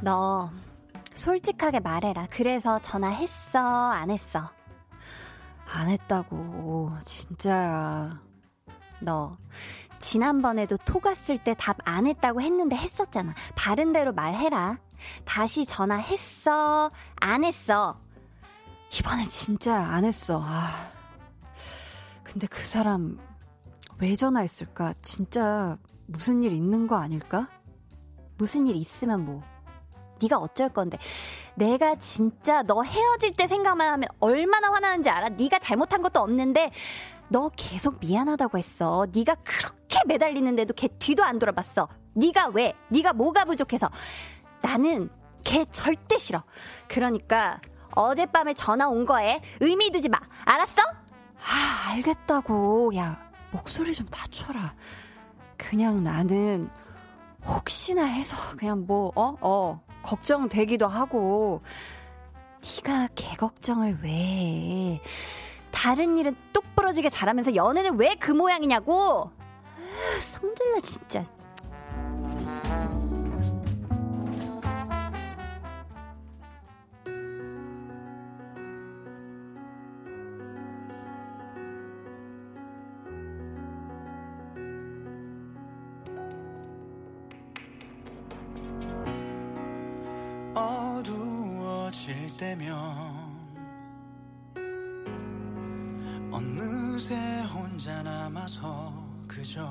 너, 0.02 0.52
솔직하게 1.16 1.80
말해라. 1.80 2.28
그래서 2.32 2.80
전화했어? 2.80 3.60
안 3.60 4.12
했어? 4.12 4.46
안 5.74 5.90
했다고. 5.90 6.92
진짜야. 7.04 8.22
너, 9.00 9.38
지난번에도 10.00 10.78
톡 10.78 11.06
왔을 11.06 11.38
때 11.38 11.54
답 11.56 11.78
안 11.86 12.06
했다고 12.08 12.42
했는데 12.42 12.76
했었잖아. 12.76 13.34
바른 13.56 13.94
대로 13.94 14.14
말해라. 14.14 14.78
다시 15.26 15.66
전화했어? 15.66 16.92
안 17.18 17.44
했어? 17.44 18.00
이번엔 19.00 19.26
진짜 19.26 19.76
안 19.76 20.06
했어. 20.06 20.42
아. 20.44 20.92
근데 22.24 22.48
그 22.48 22.64
사람 22.64 23.18
왜 24.00 24.16
전화했을까? 24.16 24.96
진짜 25.02 25.78
무슨 26.08 26.44
일 26.44 26.52
있는 26.52 26.88
거 26.88 26.98
아닐까? 26.98 27.48
무슨 28.38 28.68
일 28.68 28.76
있으면 28.76 29.26
뭐. 29.26 29.42
네가 30.22 30.38
어쩔 30.38 30.70
건데. 30.70 30.98
내가 31.56 31.96
진짜 31.96 32.64
너 32.64 32.82
헤어질 32.84 33.34
때 33.34 33.46
생각만 33.48 33.88
하면 33.94 34.10
얼마나 34.20 34.72
화나는지 34.72 35.10
알아? 35.10 35.30
네가 35.30 35.60
잘못한 35.60 36.02
것도 36.02 36.20
없는데 36.20 36.72
너 37.30 37.50
계속 37.56 38.00
미안하다고 38.00 38.58
했어. 38.58 39.06
네가 39.14 39.36
그렇게 39.44 39.78
매달리는데도 40.06 40.74
걔 40.74 40.88
뒤도 40.88 41.24
안 41.24 41.40
돌아봤어. 41.40 41.88
네가 42.14 42.48
왜? 42.54 42.74
네가 42.90 43.14
뭐가 43.14 43.46
부족해서? 43.46 43.90
나는 44.62 45.10
걔 45.44 45.66
절대 45.72 46.18
싫어. 46.18 46.44
그러니까 46.88 47.60
어젯밤에 47.96 48.54
전화 48.54 48.88
온 48.88 49.06
거에 49.06 49.42
의미 49.60 49.90
두지 49.92 50.10
마. 50.10 50.20
알았어? 50.46 50.82
아, 50.82 51.92
알겠다고. 51.92 52.96
야, 52.96 53.20
목소리 53.52 53.94
좀 53.94 54.08
낮춰라. 54.12 54.74
그냥 55.58 56.04
나는 56.04 56.70
혹시나 57.46 58.04
해서 58.06 58.36
그냥 58.58 58.86
뭐 58.86 59.12
어? 59.16 59.36
어. 59.42 59.82
걱정되기도 60.04 60.88
하고 60.88 61.62
네가 62.86 63.10
개 63.16 63.36
걱정을 63.36 64.00
왜 64.04 64.10
해? 64.12 65.02
다른 65.72 66.18
일은 66.18 66.36
똑 66.54 66.64
부러지게 66.76 67.10
잘하면서 67.10 67.56
연애는 67.56 67.98
왜 68.00 68.16
그 68.20 68.32
모양이냐고 68.32 69.32
성질나 70.22 70.80
진짜. 70.82 71.24
어두워질 90.56 92.36
때면 92.38 92.74
어느새 96.32 97.16
혼자 97.44 98.02
남아서 98.02 99.07
그저 99.38 99.62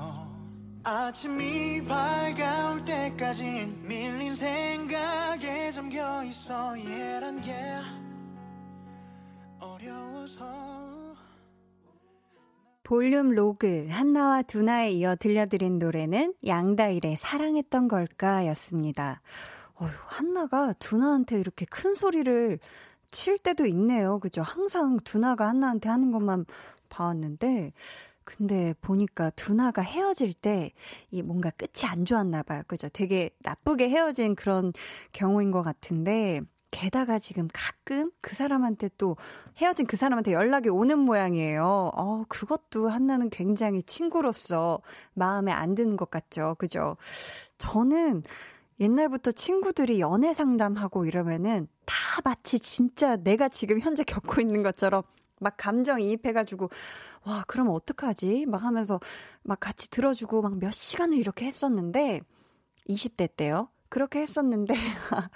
아침이 0.81 1.83
밝아올 1.83 2.85
때까진 2.85 3.85
밀린 3.85 4.33
생각에 4.33 5.69
잠겨 5.71 6.23
있어 6.23 6.79
얘란 6.79 7.41
게 7.41 7.53
어려워서 9.59 10.45
볼륨 12.81 13.31
로그 13.31 13.87
한나와 13.89 14.41
두나에 14.41 14.91
이어 14.91 15.17
들려드린 15.17 15.79
노래는 15.79 16.35
양다일의 16.45 17.17
사랑했던 17.17 17.89
걸까 17.89 18.47
였습니다. 18.47 19.21
어휴, 19.81 19.89
한나가 20.05 20.71
두나한테 20.79 21.41
이렇게 21.41 21.65
큰 21.65 21.93
소리를 21.93 22.57
칠 23.11 23.37
때도 23.37 23.65
있네요. 23.65 24.19
그죠? 24.19 24.43
항상 24.43 24.97
두나가 25.03 25.49
한나한테 25.49 25.89
하는 25.89 26.11
것만 26.11 26.45
봐왔는데, 26.87 27.73
근데 28.27 28.73
보니까 28.81 29.29
두나가 29.29 29.81
헤어질 29.81 30.33
때, 30.33 30.73
이 31.11 31.23
뭔가 31.23 31.49
끝이 31.49 31.89
안 31.89 32.03
좋았나 32.03 32.43
봐요. 32.43 32.61
그죠? 32.67 32.89
되게 32.89 33.29
나쁘게 33.39 33.87
헤어진 33.87 34.35
그런 34.35 34.73
경우인 35.13 35.49
것 35.49 35.61
같은데, 35.61 36.41
게다가 36.69 37.19
지금 37.19 37.47
가끔 37.53 38.11
그 38.19 38.35
사람한테 38.35 38.89
또 38.97 39.15
헤어진 39.55 39.87
그 39.87 39.95
사람한테 39.95 40.33
연락이 40.33 40.67
오는 40.67 40.99
모양이에요. 40.99 41.91
어, 41.95 42.25
그것도 42.27 42.89
한나는 42.89 43.29
굉장히 43.29 43.81
친구로서 43.81 44.81
마음에 45.13 45.53
안 45.53 45.73
드는 45.73 45.95
것 45.95 46.11
같죠. 46.11 46.55
그죠? 46.59 46.97
저는 47.57 48.23
옛날부터 48.81 49.31
친구들이 49.31 50.01
연애 50.01 50.33
상담하고 50.33 51.05
이러면은 51.05 51.69
다 51.85 51.95
마치 52.25 52.59
진짜 52.59 53.15
내가 53.15 53.47
지금 53.47 53.79
현재 53.79 54.03
겪고 54.03 54.41
있는 54.41 54.63
것처럼 54.63 55.03
막 55.39 55.55
감정 55.57 56.01
이입해가지고, 56.01 56.69
와, 57.25 57.43
그럼 57.47 57.69
어떡하지? 57.69 58.45
막 58.47 58.63
하면서 58.63 58.99
막 59.43 59.59
같이 59.59 59.89
들어주고 59.89 60.41
막 60.43 60.53
몇 60.59 60.71
시간을 60.73 61.17
이렇게 61.17 61.45
했었는데, 61.47 62.21
20대 62.87 63.27
때요. 63.37 63.69
그렇게 63.89 64.21
했었는데, 64.21 64.73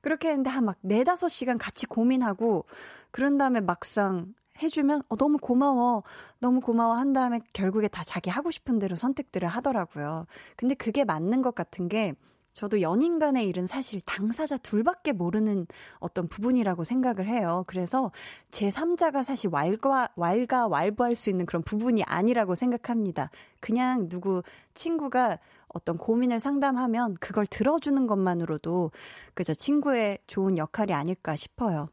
그렇게 0.00 0.28
했는데 0.28 0.50
한 0.50 0.64
막 0.64 0.76
네다섯 0.82 1.30
시간 1.30 1.58
같이 1.58 1.86
고민하고, 1.86 2.64
그런 3.10 3.38
다음에 3.38 3.60
막상 3.60 4.34
해주면, 4.62 5.02
어, 5.08 5.16
너무 5.16 5.38
고마워. 5.38 6.02
너무 6.38 6.60
고마워. 6.60 6.94
한 6.94 7.12
다음에 7.12 7.40
결국에 7.54 7.88
다 7.88 8.02
자기 8.04 8.28
하고 8.30 8.50
싶은 8.50 8.78
대로 8.78 8.94
선택들을 8.96 9.48
하더라고요. 9.48 10.26
근데 10.56 10.74
그게 10.74 11.04
맞는 11.04 11.40
것 11.42 11.54
같은 11.54 11.88
게, 11.88 12.14
저도 12.52 12.80
연인 12.80 13.18
간의 13.18 13.46
일은 13.46 13.66
사실 13.66 14.00
당사자 14.00 14.56
둘밖에 14.56 15.12
모르는 15.12 15.66
어떤 15.98 16.28
부분이라고 16.28 16.84
생각을 16.84 17.26
해요. 17.26 17.64
그래서 17.66 18.10
제 18.50 18.68
3자가 18.68 19.22
사실 19.22 19.50
왈가, 19.52 20.08
왈가, 20.16 20.68
왈부할 20.68 21.14
수 21.14 21.30
있는 21.30 21.46
그런 21.46 21.62
부분이 21.62 22.02
아니라고 22.04 22.54
생각합니다. 22.54 23.30
그냥 23.60 24.08
누구 24.08 24.42
친구가 24.74 25.38
어떤 25.68 25.96
고민을 25.96 26.40
상담하면 26.40 27.14
그걸 27.20 27.46
들어주는 27.46 28.06
것만으로도 28.06 28.90
그저 29.34 29.54
친구의 29.54 30.18
좋은 30.26 30.58
역할이 30.58 30.92
아닐까 30.92 31.36
싶어요. 31.36 31.88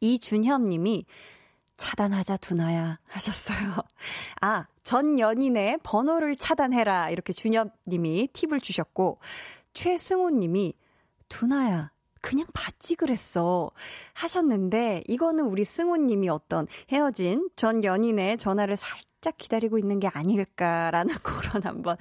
이준현 0.00 0.68
님이 0.68 1.04
차단하자 1.82 2.36
두나야 2.36 3.00
하셨어요. 3.08 3.74
아, 4.40 4.66
전 4.84 5.18
연인의 5.18 5.78
번호를 5.82 6.36
차단해라 6.36 7.10
이렇게 7.10 7.32
준엽님이 7.32 8.28
팁을 8.32 8.60
주셨고 8.60 9.18
최승호님이 9.74 10.74
두나야 11.28 11.90
그냥 12.20 12.46
받지 12.54 12.94
그랬어 12.94 13.72
하셨는데 14.14 15.02
이거는 15.08 15.46
우리 15.46 15.64
승호님이 15.64 16.28
어떤 16.28 16.68
헤어진 16.92 17.50
전 17.56 17.82
연인의 17.82 18.38
전화를 18.38 18.76
살짝 18.76 19.36
기다리고 19.36 19.76
있는 19.76 19.98
게 19.98 20.06
아닐까라는 20.06 21.14
그런 21.24 21.64
한번, 21.64 21.96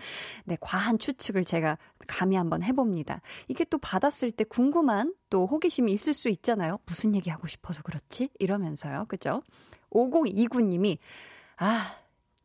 네, 0.46 0.58
과한 0.62 1.00
추측을 1.00 1.44
제가 1.44 1.80
감히 2.06 2.36
한번 2.36 2.62
해봅니다. 2.62 3.22
이게 3.48 3.64
또 3.64 3.80
받았을 3.80 4.30
때 4.30 4.44
궁금한 4.44 5.16
또 5.32 5.48
호기심이 5.48 5.92
있을 5.92 6.14
수 6.14 6.30
있잖아요. 6.30 6.78
무슨 6.86 7.16
얘기 7.16 7.32
하고 7.32 7.48
싶어서 7.48 7.82
그렇지? 7.82 8.30
이러면서요. 8.38 9.06
그죠? 9.08 9.42
5029님이, 9.92 10.98
아, 11.58 11.96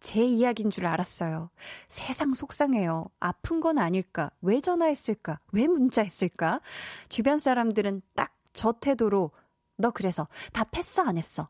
제 0.00 0.22
이야기인 0.22 0.70
줄 0.70 0.86
알았어요. 0.86 1.50
세상 1.88 2.34
속상해요. 2.34 3.06
아픈 3.18 3.60
건 3.60 3.78
아닐까? 3.78 4.30
왜 4.40 4.60
전화했을까? 4.60 5.40
왜 5.52 5.66
문자했을까? 5.66 6.60
주변 7.08 7.38
사람들은 7.38 8.02
딱 8.14 8.36
저 8.56 8.72
태도로 8.72 9.30
너 9.76 9.90
그래서 9.90 10.26
다 10.52 10.64
패스 10.64 11.00
안 11.00 11.16
했어. 11.16 11.48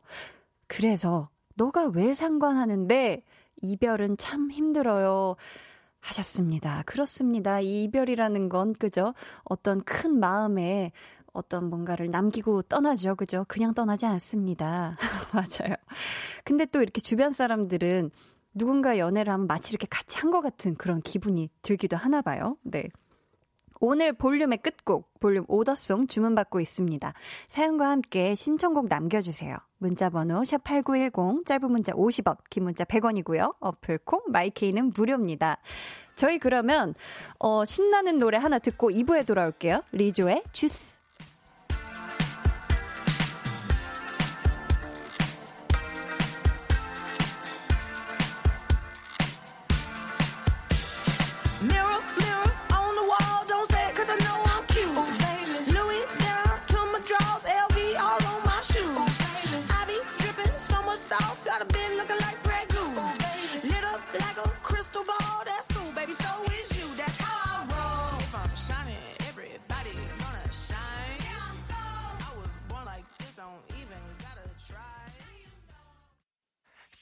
그래서 0.67 1.29
너가 1.55 1.87
왜 1.87 2.13
상관하는데 2.13 3.23
이별은 3.63 4.17
참 4.17 4.51
힘들어요. 4.51 5.35
하셨습니다. 5.99 6.83
그렇습니다. 6.85 7.59
이 7.59 7.83
이별이라는 7.83 8.49
건 8.49 8.73
그죠? 8.73 9.13
어떤 9.43 9.81
큰 9.81 10.19
마음에 10.19 10.91
어떤 11.37 11.69
뭔가를 11.69 12.09
남기고 12.09 12.63
떠나죠. 12.63 13.15
그죠? 13.15 13.45
그냥 13.47 13.73
떠나지 13.73 14.05
않습니다. 14.05 14.97
맞아요. 15.33 15.75
근데 16.43 16.65
또 16.65 16.81
이렇게 16.81 16.99
주변 16.99 17.31
사람들은 17.31 18.11
누군가 18.53 18.97
연애를 18.97 19.31
하면 19.33 19.47
마치 19.47 19.71
이렇게 19.71 19.87
같이 19.89 20.17
한 20.17 20.31
것 20.31 20.41
같은 20.41 20.75
그런 20.75 21.01
기분이 21.01 21.49
들기도 21.61 21.95
하나 21.95 22.21
봐요. 22.21 22.57
네. 22.63 22.89
오늘 23.79 24.11
볼륨의 24.13 24.57
끝곡, 24.57 25.19
볼륨 25.19 25.45
오더송 25.47 26.07
주문받고 26.07 26.59
있습니다. 26.59 27.13
사연과 27.47 27.89
함께 27.89 28.33
신청곡 28.33 28.87
남겨주세요. 28.87 29.55
문자번호 29.77 30.41
샵8910, 30.41 31.45
짧은 31.45 31.71
문자 31.71 31.93
50원, 31.93 32.37
긴 32.49 32.63
문자 32.63 32.83
100원이고요. 32.83 33.55
어플콩, 33.59 34.23
마이케이는 34.29 34.93
무료입니다. 34.95 35.59
저희 36.15 36.39
그러면, 36.39 36.95
어, 37.37 37.63
신나는 37.65 38.17
노래 38.17 38.39
하나 38.39 38.57
듣고 38.57 38.89
2부에 38.89 39.27
돌아올게요. 39.27 39.83
리조의 39.91 40.43
주스. 40.51 40.96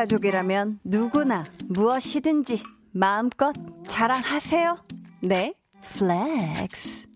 가족이라면 0.00 0.80
누구나 0.82 1.44
무엇이든지 1.68 2.62
마음껏 2.92 3.52
자랑하세요. 3.86 4.78
네, 5.20 5.52
flex. 5.82 7.06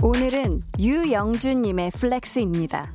오늘은 0.00 0.62
유영준님의 0.78 1.90
flex입니다. 1.90 2.94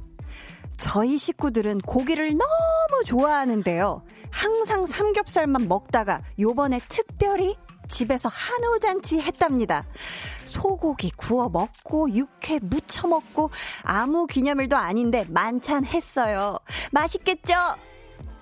저희 0.78 1.18
식구들은 1.18 1.80
고기를 1.80 2.30
너무 2.30 3.04
좋아하는데요. 3.06 4.04
항상 4.32 4.86
삼겹살만 4.86 5.68
먹다가 5.68 6.22
요번에 6.40 6.80
특별히 6.88 7.58
집에서 7.90 8.30
한우잔치 8.30 9.20
했답니다. 9.20 9.86
소고기 10.46 11.12
구워 11.18 11.50
먹고 11.50 12.10
육회 12.12 12.60
무쳐 12.62 13.08
먹고 13.08 13.50
아무 13.84 14.28
기념일도 14.28 14.76
아닌데 14.76 15.26
만찬 15.30 15.86
했어요. 15.86 16.58
맛있겠죠? 16.92 17.54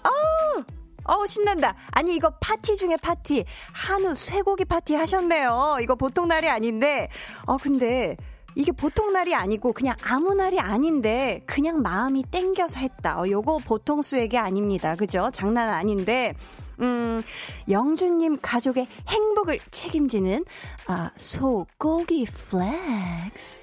어우! 0.04 0.64
어우, 1.04 1.26
신난다. 1.26 1.76
아니, 1.92 2.16
이거 2.16 2.30
파티 2.40 2.76
중에 2.76 2.96
파티. 3.02 3.44
한우 3.74 4.16
쇠고기 4.16 4.66
파티 4.66 4.94
하셨네요. 4.96 5.78
이거 5.82 5.96
보통 5.96 6.28
날이 6.28 6.48
아닌데. 6.48 7.10
어, 7.46 7.58
근데 7.58 8.16
이게 8.56 8.72
보통 8.72 9.14
날이 9.14 9.34
아니고 9.34 9.74
그냥 9.74 9.96
아무 10.04 10.34
날이 10.34 10.60
아닌데 10.60 11.42
그냥 11.46 11.82
마음이 11.82 12.24
땡겨서 12.32 12.80
했다. 12.82 13.20
어, 13.20 13.28
요거 13.28 13.60
보통 13.60 14.02
수액이 14.02 14.38
아닙니다. 14.38 14.96
그죠? 14.96 15.30
장난 15.32 15.70
아닌데 15.70 16.34
음, 16.82 17.24
영주님 17.70 18.40
가족의 18.42 18.88
행복을 19.08 19.60
책임지는 19.72 20.46
아, 20.88 21.12
소고기 21.16 22.26
플렉스. 22.26 23.62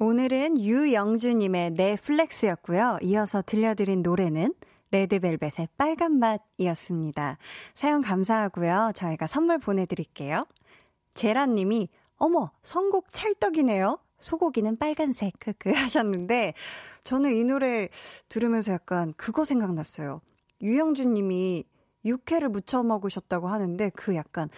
오늘은 0.00 0.60
유영주님의 0.60 1.72
넷플렉스였고요. 1.72 2.98
이어서 3.02 3.42
들려드린 3.42 4.02
노래는 4.02 4.52
레드벨벳의 4.90 5.68
빨간 5.76 6.18
맛이었습니다. 6.18 7.38
사연 7.74 8.02
감사하고요. 8.02 8.90
저희가 8.94 9.28
선물 9.28 9.58
보내드릴게요. 9.58 10.42
제라님이 11.14 11.88
어머 12.16 12.50
선곡 12.64 13.12
찰떡이네요. 13.12 13.98
소고기는 14.18 14.78
빨간색 14.78 15.34
크크 15.38 15.70
하셨는데 15.74 16.54
저는 17.04 17.32
이 17.36 17.44
노래 17.44 17.88
들으면서 18.28 18.72
약간 18.72 19.14
그거 19.16 19.44
생각났어요. 19.44 20.20
유영주님이 20.60 21.64
육회를 22.04 22.48
무쳐 22.48 22.82
먹으셨다고 22.82 23.46
하는데 23.46 23.90
그 23.90 24.16
약간 24.16 24.48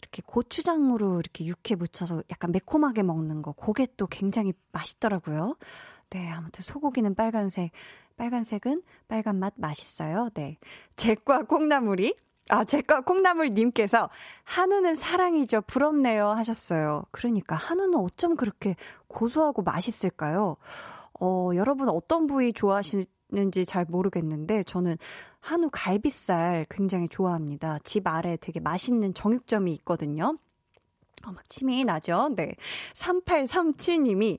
이렇게 0.00 0.22
고추장으로 0.24 1.20
이렇게 1.20 1.44
육회 1.44 1.74
묻혀서 1.74 2.22
약간 2.30 2.52
매콤하게 2.52 3.02
먹는 3.02 3.42
거, 3.42 3.52
그게 3.52 3.86
또 3.96 4.06
굉장히 4.06 4.52
맛있더라고요. 4.72 5.56
네, 6.10 6.28
아무튼 6.30 6.62
소고기는 6.62 7.14
빨간색, 7.14 7.70
빨간색은 8.16 8.82
빨간 9.08 9.38
맛 9.38 9.54
맛있어요. 9.56 10.30
네. 10.34 10.58
잭과 10.96 11.44
콩나물이, 11.44 12.16
아, 12.48 12.64
잭과 12.64 13.02
콩나물님께서 13.02 14.10
한우는 14.44 14.96
사랑이죠. 14.96 15.62
부럽네요. 15.62 16.30
하셨어요. 16.30 17.04
그러니까 17.12 17.54
한우는 17.54 17.94
어쩜 17.96 18.36
그렇게 18.36 18.74
고소하고 19.06 19.62
맛있을까요? 19.62 20.56
어, 21.20 21.50
여러분 21.54 21.88
어떤 21.88 22.26
부위 22.26 22.52
좋아하시는지 22.52 23.08
잘 23.66 23.84
모르겠는데, 23.88 24.62
저는 24.64 24.96
한우 25.40 25.68
갈비살 25.72 26.66
굉장히 26.70 27.08
좋아합니다. 27.08 27.78
집 27.84 28.06
아래 28.06 28.36
되게 28.36 28.60
맛있는 28.60 29.14
정육점이 29.14 29.72
있거든요. 29.74 30.38
어, 31.24 31.32
막 31.32 31.48
침이 31.48 31.84
나죠? 31.84 32.30
네. 32.34 32.54
3837님이 32.94 34.38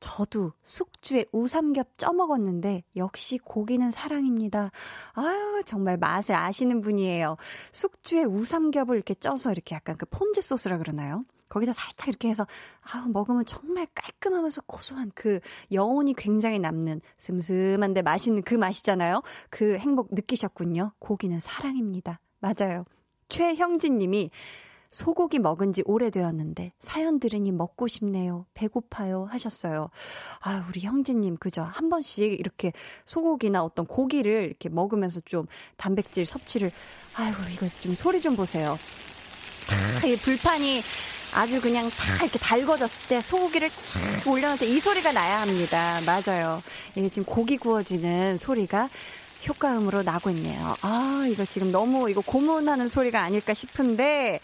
저도 0.00 0.52
숙주에 0.62 1.26
우삼겹 1.30 1.98
쪄 1.98 2.12
먹었는데 2.12 2.84
역시 2.96 3.38
고기는 3.38 3.90
사랑입니다. 3.90 4.70
아유, 5.12 5.62
정말 5.66 5.98
맛을 5.98 6.34
아시는 6.34 6.80
분이에요. 6.80 7.36
숙주에 7.72 8.24
우삼겹을 8.24 8.96
이렇게 8.96 9.14
쪄서 9.14 9.52
이렇게 9.52 9.74
약간 9.74 9.96
그 9.98 10.06
폰즈 10.06 10.40
소스라 10.40 10.78
그러나요? 10.78 11.24
거기다 11.50 11.74
살짝 11.74 12.08
이렇게 12.08 12.30
해서 12.30 12.46
아 12.80 13.06
먹으면 13.08 13.44
정말 13.44 13.86
깔끔하면서 13.94 14.62
고소한 14.66 15.12
그 15.14 15.40
여운이 15.70 16.14
굉장히 16.14 16.58
남는 16.58 17.02
슴슴한데 17.18 18.00
맛있는 18.00 18.42
그 18.42 18.54
맛이잖아요. 18.54 19.22
그 19.50 19.76
행복 19.76 20.08
느끼셨군요. 20.12 20.92
고기는 20.98 21.38
사랑입니다. 21.38 22.20
맞아요. 22.38 22.86
최형진 23.28 23.98
님이 23.98 24.30
소고기 24.90 25.38
먹은 25.38 25.72
지 25.72 25.82
오래되었는데 25.86 26.72
사연 26.80 27.20
들으니 27.20 27.52
먹고 27.52 27.86
싶네요. 27.86 28.46
배고파요. 28.54 29.26
하셨어요. 29.30 29.88
아, 30.40 30.66
우리 30.68 30.80
형제님, 30.80 31.36
그죠? 31.36 31.62
한 31.62 31.88
번씩 31.88 32.38
이렇게 32.40 32.72
소고기나 33.04 33.62
어떤 33.62 33.86
고기를 33.86 34.46
이렇게 34.46 34.68
먹으면서 34.68 35.20
좀 35.20 35.46
단백질 35.76 36.26
섭취를, 36.26 36.72
아이고, 37.14 37.38
이거 37.52 37.68
좀 37.68 37.94
소리 37.94 38.20
좀 38.20 38.34
보세요. 38.34 38.76
다, 40.00 40.06
이 40.06 40.16
불판이 40.16 40.80
아주 41.34 41.60
그냥 41.60 41.88
다 41.90 42.22
이렇게 42.24 42.38
달궈졌을 42.38 43.08
때 43.08 43.20
소고기를 43.20 43.70
착 43.70 44.26
올려놓을 44.26 44.58
때 44.58 44.66
이 44.66 44.80
소리가 44.80 45.12
나야 45.12 45.40
합니다. 45.42 45.98
맞아요. 46.06 46.62
이게 46.96 47.08
지금 47.08 47.24
고기 47.24 47.56
구워지는 47.56 48.36
소리가 48.38 48.88
효과음으로 49.48 50.02
나고 50.02 50.30
있네요. 50.30 50.74
아, 50.82 51.24
이거 51.30 51.44
지금 51.44 51.72
너무 51.72 52.10
이거 52.10 52.20
고문하는 52.20 52.88
소리가 52.88 53.22
아닐까 53.22 53.54
싶은데, 53.54 54.40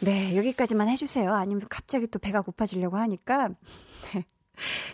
네, 0.00 0.36
여기까지만 0.36 0.88
해주세요. 0.88 1.32
아니면 1.34 1.62
갑자기 1.68 2.06
또 2.06 2.18
배가 2.18 2.40
고파지려고 2.40 2.96
하니까. 2.96 3.50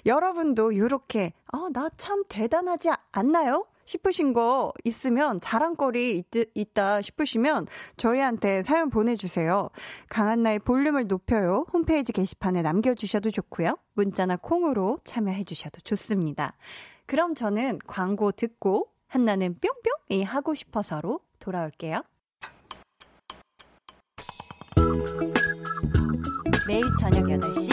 여러분도 0.07 0.73
이렇게, 0.73 1.33
어, 1.53 1.69
나 1.73 1.89
참 1.97 2.25
대단하지 2.29 2.91
않나요? 3.13 3.65
싶으신 3.89 4.35
거 4.35 4.73
있으면 4.85 5.41
자랑거리 5.41 6.19
있, 6.19 6.27
있다 6.55 7.01
싶으시면 7.01 7.67
저희한테 7.97 8.61
사연 8.61 8.91
보내주세요. 8.91 9.71
강한나의 10.11 10.59
볼륨을 10.59 11.07
높여요. 11.07 11.65
홈페이지 11.73 12.13
게시판에 12.13 12.61
남겨주셔도 12.61 13.31
좋고요. 13.31 13.79
문자나 13.95 14.37
콩으로 14.37 14.99
참여해주셔도 15.05 15.81
좋습니다. 15.81 16.55
그럼 17.07 17.35
저는 17.35 17.79
광고 17.87 18.31
듣고 18.31 18.89
한나는 19.07 19.59
뿅뿅이 19.59 20.23
하고 20.23 20.55
싶어서로 20.55 21.21
돌아올게요. 21.39 22.03
매일 26.67 26.83
저녁 27.01 27.25
8시 27.25 27.71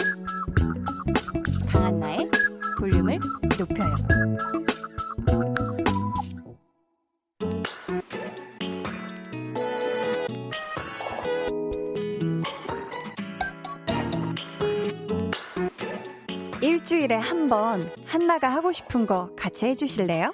강한나의 1.74 2.32
볼륨을 2.80 3.20
높여요. 3.60 4.75
일주일에 16.86 17.16
한 17.16 17.48
번 17.48 17.92
한나가 18.06 18.48
하고 18.50 18.72
싶은 18.72 19.08
거 19.08 19.30
같이 19.36 19.66
해주실래요? 19.66 20.34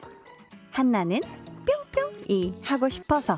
한나는 0.72 1.22
뿅뿅이 1.96 2.56
하고 2.62 2.90
싶어서 2.90 3.38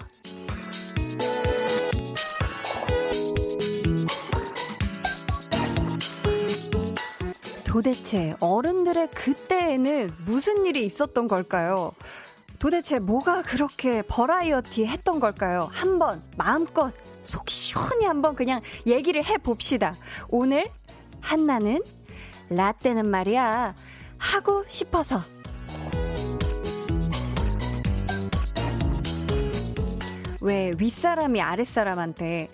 도대체 7.65 8.36
어른들의 8.39 9.10
그때에는 9.12 10.12
무슨 10.26 10.65
일이 10.65 10.86
있었던 10.86 11.28
걸까요? 11.28 11.93
도대체 12.60 12.99
뭐가 12.99 13.41
그렇게 13.41 14.02
버라이어티 14.04 14.86
했던 14.86 15.19
걸까요? 15.19 15.69
한번 15.71 16.21
마음껏 16.38 16.91
속 17.23 17.49
시원히 17.49 18.06
한번 18.06 18.36
그냥 18.36 18.62
얘기를 18.86 19.23
해 19.26 19.38
봅시다. 19.38 19.95
오늘 20.30 20.65
한나는 21.19 21.82
라떼는 22.56 23.06
말이야. 23.10 23.76
하고 24.18 24.63
싶어서. 24.68 25.22
왜 30.42 30.74
윗사람이 30.78 31.42
아랫사람한테 31.42 32.50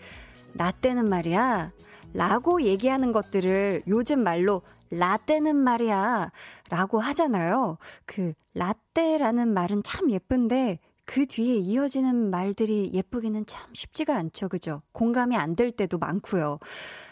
나 0.53 0.71
때는 0.71 1.09
말이야? 1.09 1.71
라고 2.13 2.61
얘기하는 2.61 3.11
것들을 3.11 3.83
요즘 3.87 4.23
말로 4.23 4.61
라떼는 4.91 5.55
말이야 5.55 6.31
라고 6.69 6.99
하잖아요. 6.99 7.77
그 8.05 8.33
라떼라는 8.53 9.53
말은 9.53 9.83
참 9.83 10.11
예쁜데 10.11 10.79
그 11.11 11.25
뒤에 11.25 11.55
이어지는 11.55 12.29
말들이 12.29 12.91
예쁘기는 12.93 13.43
참 13.47 13.73
쉽지가 13.73 14.15
않죠. 14.15 14.47
그죠? 14.47 14.83
공감이 14.91 15.35
안 15.35 15.55
될 15.55 15.71
때도 15.71 15.97
많고요. 15.97 16.59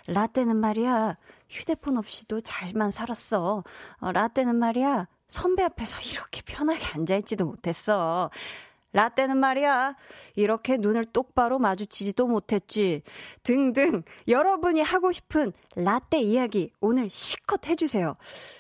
라떼는 0.06 0.56
말이야 0.56 1.18
휴대폰 1.50 1.98
없이도 1.98 2.42
잘만 2.42 2.92
살았어. 2.92 3.64
어, 4.00 4.12
라떼는 4.12 4.56
말이야 4.56 5.08
선배 5.30 5.64
앞에서 5.64 6.00
이렇게 6.12 6.44
편하게 6.46 6.86
앉아있지도 6.94 7.46
못했어. 7.46 8.30
라떼는 8.94 9.38
말이야, 9.38 9.96
이렇게 10.36 10.78
눈을 10.78 11.06
똑바로 11.06 11.60
마주치지도 11.60 12.26
못했지. 12.26 13.04
등등, 13.44 14.02
여러분이 14.28 14.82
하고 14.82 15.12
싶은 15.12 15.52
라떼 15.76 16.22
이야기 16.22 16.72
오늘 16.80 17.10
시컷 17.10 17.68
해주세요. 17.68 18.16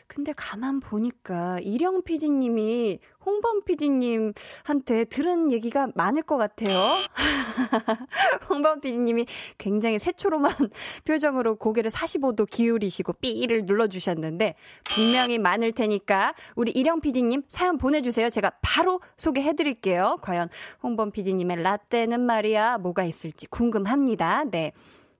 근데 0.05 0.33
가만 0.33 0.79
보니까 0.79 1.59
이령 1.61 2.03
PD님이 2.03 2.99
홍범 3.27 3.65
PD님한테 3.65 5.03
들은 5.09 5.51
얘기가 5.51 5.89
많을 5.95 6.21
것 6.21 6.37
같아요. 6.37 6.69
홍범 8.49 8.79
PD님이 8.79 9.25
굉장히 9.57 9.99
새초롬한 9.99 10.53
표정으로 11.03 11.55
고개를 11.57 11.91
45도 11.91 12.49
기울이시고 12.49 13.13
삐를 13.19 13.65
눌러주셨는데 13.65 14.55
분명히 14.85 15.39
많을 15.39 15.73
테니까 15.73 16.35
우리 16.55 16.71
이령 16.71 17.01
PD님 17.01 17.43
사연 17.49 17.77
보내주세요. 17.77 18.29
제가 18.29 18.53
바로 18.61 19.01
소개해드릴게요. 19.17 20.19
과연 20.21 20.47
홍범 20.81 21.11
PD님의 21.11 21.63
라떼는 21.63 22.21
말이야 22.21 22.77
뭐가 22.77 23.03
있을지 23.03 23.45
궁금합니다. 23.47 24.45
네. 24.45 24.71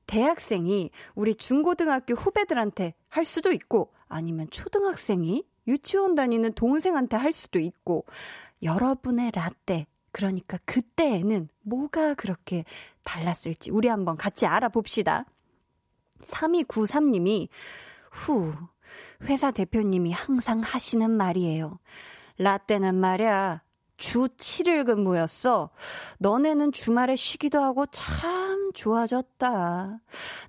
대학생이 0.06 0.92
우리 1.16 1.36
중고등학교 1.36 2.14
후배들한테 2.14 2.94
할 3.10 3.26
수도 3.26 3.52
있고 3.52 3.92
아니면 4.08 4.48
초등학생이 4.50 5.44
유치원 5.68 6.16
다니는 6.16 6.54
동생한테 6.54 7.18
할 7.18 7.34
수도 7.34 7.60
있고 7.60 8.06
여러분의 8.62 9.32
라떼 9.34 9.88
그러니까 10.12 10.58
그때에는 10.66 11.50
뭐가 11.62 12.16
그렇게 12.16 12.66
달랐을지 13.04 13.72
우리 13.72 13.88
한번 13.88 14.18
같이 14.18 14.46
알아봅시다. 14.46 15.26
3293님이 16.24 17.50
후 18.12 18.54
회사 19.24 19.52
대표님이 19.52 20.12
항상 20.12 20.60
하시는 20.64 21.12
말이에요. 21.12 21.80
라떼는 22.40 22.96
말이야 22.96 23.62
주 23.98 24.28
7일 24.28 24.86
근무였어. 24.86 25.72
너네는 26.20 26.72
주말에 26.72 27.16
쉬기도 27.16 27.60
하고 27.62 27.86
참 27.88 28.72
좋아졌다. 28.74 30.00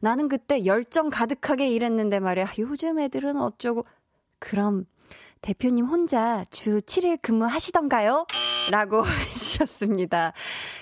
나는 0.00 0.28
그때 0.28 0.66
열정 0.66 1.08
가득하게 1.08 1.70
일했는데 1.70 2.20
말이야. 2.20 2.46
요즘 2.58 2.98
애들은 2.98 3.38
어쩌고. 3.38 3.84
그럼 4.38 4.84
대표님 5.40 5.86
혼자 5.86 6.44
주 6.50 6.78
7일 6.78 7.18
근무하시던가요? 7.22 8.26
라고 8.70 9.02
해주셨습니다. 9.06 10.32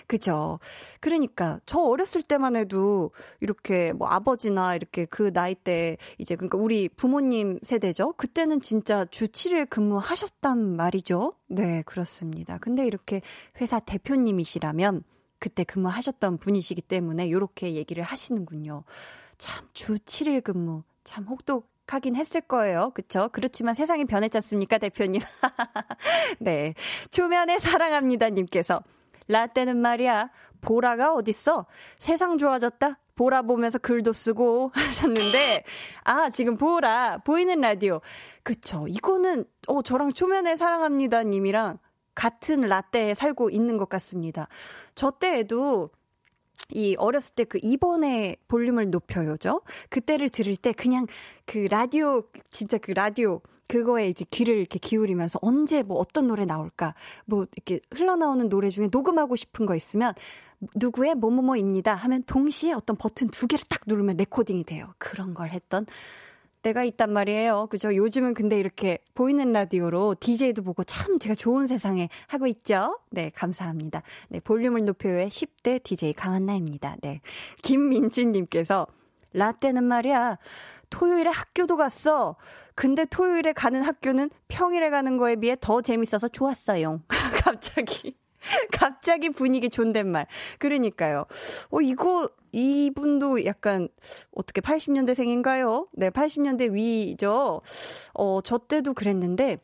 그죠. 0.07 0.59
그러니까, 1.01 1.61
저 1.66 1.79
어렸을 1.81 2.23
때만 2.23 2.57
해도 2.57 3.12
이렇게 3.40 3.92
뭐 3.92 4.09
아버지나 4.09 4.75
이렇게 4.75 5.05
그 5.05 5.33
나이 5.33 5.55
때 5.55 5.97
이제 6.19 6.35
그러니까 6.37 6.59
우리 6.59 6.88
부모님 6.88 7.59
세대죠. 7.62 8.14
그때는 8.14 8.61
진짜 8.61 9.05
주 9.07 9.29
7일 9.29 9.69
근무하셨단 9.69 10.77
말이죠. 10.77 11.35
네, 11.49 11.83
그렇습니다. 11.83 12.59
근데 12.59 12.87
이렇게 12.87 13.23
회사 13.61 13.79
대표님이시라면 13.81 15.05
그때 15.38 15.64
근무하셨던 15.64 16.38
분이시기 16.38 16.83
때문에 16.83 17.27
이렇게 17.27 17.75
얘기를 17.75 18.03
하시는군요. 18.03 18.85
참, 19.38 19.66
주 19.75 19.95
7일 19.97 20.42
근무. 20.42 20.83
참 21.05 21.25
혹독 21.25 21.76
하긴 21.88 22.16
했을 22.16 22.40
거예요. 22.40 22.90
그쵸? 22.94 23.29
그렇지만 23.33 23.75
세상이 23.75 24.05
변했지 24.05 24.37
않습니까, 24.38 24.79
대표님? 24.79 25.20
네. 26.40 26.75
초면에 27.11 27.59
사랑합니다, 27.59 28.31
님께서. 28.31 28.83
라떼는 29.29 29.77
말이야, 29.77 30.31
보라가 30.61 31.14
어딨어? 31.14 31.66
세상 31.99 32.38
좋아졌다? 32.38 32.99
보라 33.14 33.42
보면서 33.42 33.79
글도 33.79 34.12
쓰고 34.12 34.72
하셨는데, 34.75 35.64
아, 36.05 36.31
지금 36.31 36.57
보라, 36.57 37.18
보이는 37.18 37.61
라디오. 37.61 38.01
그쵸. 38.42 38.87
이거는, 38.88 39.44
어, 39.68 39.83
저랑 39.83 40.12
초면에 40.12 40.57
사랑합니다 40.57 41.22
님이랑 41.25 41.79
같은 42.14 42.62
라떼에 42.62 43.14
살고 43.14 43.51
있는 43.51 43.77
것 43.77 43.88
같습니다. 43.88 44.49
저 44.94 45.11
때에도 45.11 45.90
이 46.71 46.97
어렸을 46.99 47.35
때그 47.35 47.59
이번에 47.62 48.37
볼륨을 48.49 48.90
높여요죠. 48.90 49.62
그때를 49.88 50.29
들을 50.29 50.57
때 50.57 50.73
그냥 50.73 51.07
그 51.45 51.69
라디오 51.71 52.25
진짜 52.51 52.79
그 52.79 52.90
라디오 52.90 53.40
그거에 53.69 54.09
이제 54.09 54.25
귀를 54.31 54.57
이렇게 54.59 54.79
기울이면서 54.79 55.38
언제 55.42 55.83
뭐 55.83 55.99
어떤 55.99 56.27
노래 56.27 56.45
나올까 56.45 56.95
뭐 57.25 57.47
이렇게 57.57 57.81
흘러나오는 57.92 58.49
노래 58.49 58.69
중에 58.69 58.88
녹음하고 58.90 59.37
싶은 59.37 59.66
거 59.66 59.75
있으면 59.75 60.14
누구의 60.77 61.14
뭐뭐뭐입니다 61.14 61.95
하면 61.95 62.23
동시에 62.25 62.73
어떤 62.73 62.97
버튼 62.97 63.29
두 63.29 63.47
개를 63.47 63.64
딱 63.69 63.83
누르면 63.87 64.16
레코딩이 64.16 64.64
돼요. 64.64 64.95
그런 64.99 65.35
걸 65.35 65.51
했던 65.51 65.87
때가 66.66 66.83
있단 66.83 67.12
말이에요. 67.12 67.68
그죠? 67.70 67.94
요즘은 67.94 68.35
근데 68.35 68.59
이렇게 68.59 68.98
보이는 69.14 69.52
라디오로 69.52 70.16
DJ도 70.18 70.64
보고 70.64 70.83
참 70.83 71.20
제가 71.20 71.37
좋은 71.37 71.68
세상에 71.68 72.09
하고 72.26 72.48
있죠? 72.48 72.98
네, 73.11 73.31
감사합니다. 73.33 74.02
네, 74.29 74.40
볼륨을 74.40 74.85
높여요의 74.85 75.29
10대 75.29 75.81
DJ 75.85 76.14
강한나입니다. 76.14 76.96
네. 77.02 77.20
김민진님께서 77.62 78.88
라떼는 79.33 79.85
말이야. 79.85 80.38
토요일에 80.90 81.31
학교도 81.31 81.76
갔어. 81.76 82.35
근데 82.74 83.05
토요일에 83.05 83.52
가는 83.52 83.83
학교는 83.83 84.31
평일에 84.48 84.90
가는 84.90 85.18
거에 85.18 85.37
비해 85.37 85.57
더 85.61 85.81
재밌어서 85.81 86.26
좋았어요. 86.26 87.00
갑자기. 87.44 88.16
갑자기 88.72 89.31
분위기 89.31 89.70
존댓말. 89.70 90.26
그러니까요. 90.59 91.26
어, 91.70 91.81
이거, 91.81 92.29
이분도 92.57 93.45
약간, 93.45 93.88
어떻게 94.33 94.61
80년대생인가요? 94.62 95.88
네, 95.92 96.11
80년대 96.11 96.73
위죠. 96.73 97.61
어, 98.14 98.40
저 98.40 98.59
때도 98.59 98.95
그랬는데, 98.95 99.59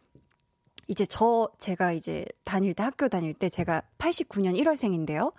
이제 0.88 1.07
저, 1.07 1.50
제가 1.59 1.92
이제 1.92 2.26
다닐 2.44 2.74
때, 2.74 2.83
학교 2.83 3.09
다닐 3.09 3.33
때, 3.33 3.48
제가 3.48 3.83
89년 3.98 4.59
1월생인데요. 4.59 5.33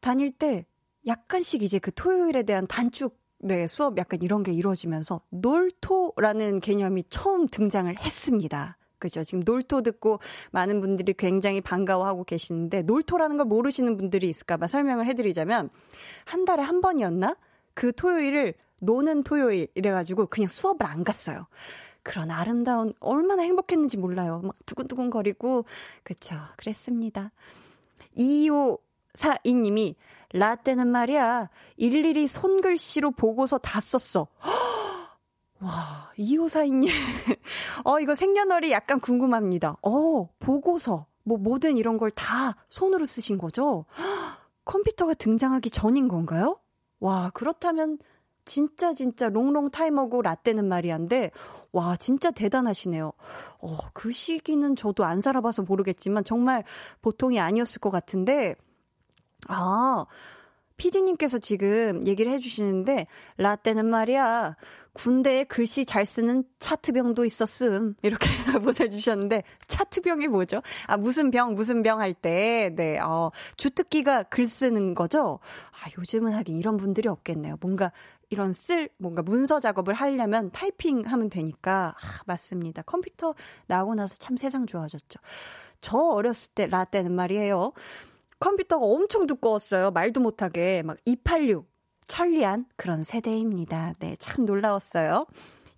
다닐 0.00 0.30
때, 0.30 0.66
약간씩 1.06 1.62
이제 1.62 1.78
그 1.78 1.90
토요일에 1.92 2.42
대한 2.42 2.66
단축 2.66 3.24
네, 3.38 3.66
수업 3.66 3.98
약간 3.98 4.22
이런 4.22 4.42
게 4.42 4.52
이루어지면서 4.52 5.20
놀토라는 5.28 6.60
개념이 6.60 7.04
처음 7.10 7.46
등장을 7.46 7.94
했습니다. 7.98 8.78
그죠. 9.04 9.22
지금 9.22 9.42
놀토 9.44 9.82
듣고 9.82 10.18
많은 10.50 10.80
분들이 10.80 11.12
굉장히 11.12 11.60
반가워하고 11.60 12.24
계시는데 12.24 12.84
놀토라는 12.84 13.36
걸 13.36 13.44
모르시는 13.44 13.98
분들이 13.98 14.30
있을까봐 14.30 14.66
설명을 14.66 15.04
해드리자면 15.04 15.68
한 16.24 16.46
달에 16.46 16.62
한 16.62 16.80
번이었나? 16.80 17.36
그 17.74 17.92
토요일을 17.92 18.54
노는 18.80 19.22
토요일 19.22 19.68
이래가지고 19.74 20.28
그냥 20.28 20.48
수업을 20.48 20.86
안 20.86 21.04
갔어요. 21.04 21.48
그런 22.02 22.30
아름다운 22.30 22.94
얼마나 22.98 23.42
행복했는지 23.42 23.98
몰라요. 23.98 24.40
막 24.42 24.56
두근두근 24.64 25.10
거리고 25.10 25.66
그쵸. 26.02 26.36
그랬습니다. 26.56 27.30
2542님이 28.16 29.96
라떼는 30.32 30.88
말이야 30.88 31.50
일일이 31.76 32.26
손글씨로 32.26 33.10
보고서 33.10 33.58
다 33.58 33.82
썼어. 33.82 34.28
와, 35.64 36.10
2542님. 36.18 36.88
어, 37.84 37.98
이거 38.00 38.14
생년월일 38.14 38.70
약간 38.70 39.00
궁금합니다. 39.00 39.76
어, 39.82 40.28
보고서, 40.38 41.06
뭐, 41.24 41.38
뭐든 41.38 41.76
이런 41.78 41.96
걸 41.96 42.10
다 42.10 42.56
손으로 42.68 43.06
쓰신 43.06 43.38
거죠? 43.38 43.86
컴퓨터가 44.66 45.14
등장하기 45.14 45.70
전인 45.70 46.08
건가요? 46.08 46.58
와, 47.00 47.30
그렇다면 47.34 47.98
진짜 48.44 48.92
진짜 48.92 49.28
롱롱 49.30 49.70
타이머고 49.70 50.20
라떼는 50.22 50.68
말이한데, 50.68 51.30
와, 51.72 51.96
진짜 51.96 52.30
대단하시네요. 52.30 53.12
어, 53.60 53.78
그 53.94 54.12
시기는 54.12 54.76
저도 54.76 55.04
안 55.04 55.20
살아봐서 55.22 55.62
모르겠지만 55.62 56.24
정말 56.24 56.62
보통이 57.00 57.40
아니었을 57.40 57.80
것 57.80 57.88
같은데, 57.90 58.54
아, 59.48 60.04
피디님께서 60.76 61.38
지금 61.38 62.06
얘기를 62.06 62.30
해주시는데, 62.32 63.06
라떼는 63.38 63.86
말이야, 63.86 64.56
군대에 64.94 65.44
글씨 65.44 65.84
잘 65.84 66.06
쓰는 66.06 66.44
차트병도 66.60 67.24
있었음. 67.24 67.94
이렇게 68.02 68.26
보내주셨는데, 68.62 69.42
차트병이 69.68 70.28
뭐죠? 70.28 70.62
아, 70.86 70.96
무슨 70.96 71.30
병, 71.30 71.54
무슨 71.54 71.82
병 71.82 72.00
할 72.00 72.14
때, 72.14 72.70
네, 72.76 72.98
어, 73.00 73.30
주특기가 73.56 74.24
글 74.24 74.46
쓰는 74.46 74.94
거죠? 74.94 75.40
아, 75.72 75.90
요즘은 75.98 76.32
하긴 76.32 76.56
이런 76.56 76.76
분들이 76.76 77.08
없겠네요. 77.08 77.56
뭔가 77.60 77.92
이런 78.30 78.52
쓸, 78.52 78.88
뭔가 78.98 79.22
문서 79.22 79.60
작업을 79.60 79.94
하려면 79.94 80.50
타이핑 80.52 81.02
하면 81.06 81.28
되니까, 81.28 81.94
아, 82.00 82.22
맞습니다. 82.26 82.82
컴퓨터 82.82 83.34
나오고 83.66 83.94
나서 83.96 84.16
참 84.18 84.36
세상 84.36 84.66
좋아졌죠. 84.66 85.20
저 85.80 85.98
어렸을 85.98 86.52
때 86.54 86.66
라떼는 86.66 87.12
말이에요. 87.12 87.72
컴퓨터가 88.40 88.84
엄청 88.84 89.26
두꺼웠어요. 89.26 89.90
말도 89.90 90.20
못하게. 90.20 90.82
막 90.82 90.96
286. 91.04 91.73
천리안 92.06 92.66
그런 92.76 93.02
세대입니다. 93.02 93.94
네, 93.98 94.16
참 94.18 94.44
놀라웠어요. 94.44 95.26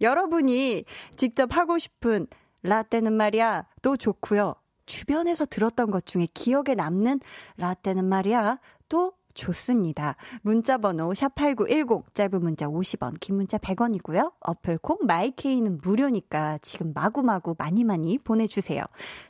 여러분이 0.01 0.85
직접 1.17 1.57
하고 1.57 1.79
싶은 1.79 2.27
라떼는 2.63 3.13
말이야 3.13 3.67
또 3.83 3.97
좋고요. 3.97 4.55
주변에서 4.87 5.47
들었던 5.47 5.91
것 5.91 6.07
중에 6.07 6.27
기억에 6.33 6.75
남는 6.77 7.21
라떼는 7.57 8.05
말이야 8.05 8.59
또 8.89 9.13
좋습니다. 9.35 10.17
문자 10.43 10.79
번호 10.79 11.11
샵8910 11.11 12.15
짧은 12.15 12.41
문자 12.41 12.67
50원, 12.67 13.21
긴 13.21 13.37
문자 13.37 13.59
100원이고요. 13.59 14.33
어플 14.41 14.79
콩 14.79 14.99
마이케이는 15.03 15.81
무료니까 15.83 16.59
지금 16.63 16.93
마구마구 16.95 17.55
많이 17.59 17.85
많이 17.85 18.19
보내 18.19 18.47
주세요. 18.47 18.83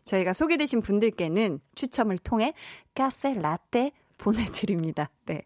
저희가 0.05 0.33
소개되신 0.33 0.81
분들께는 0.81 1.61
추첨을 1.75 2.19
통해 2.19 2.55
카페 2.95 3.35
라떼 3.35 3.93
보내 4.17 4.45
드립니다. 4.47 5.11
네. 5.27 5.43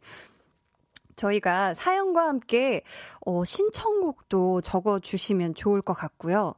저희가 1.20 1.74
사연과 1.74 2.26
함께 2.28 2.82
어 3.26 3.44
신청곡도 3.44 4.62
적어 4.62 4.98
주시면 5.00 5.54
좋을 5.54 5.82
것 5.82 5.92
같고요. 5.92 6.54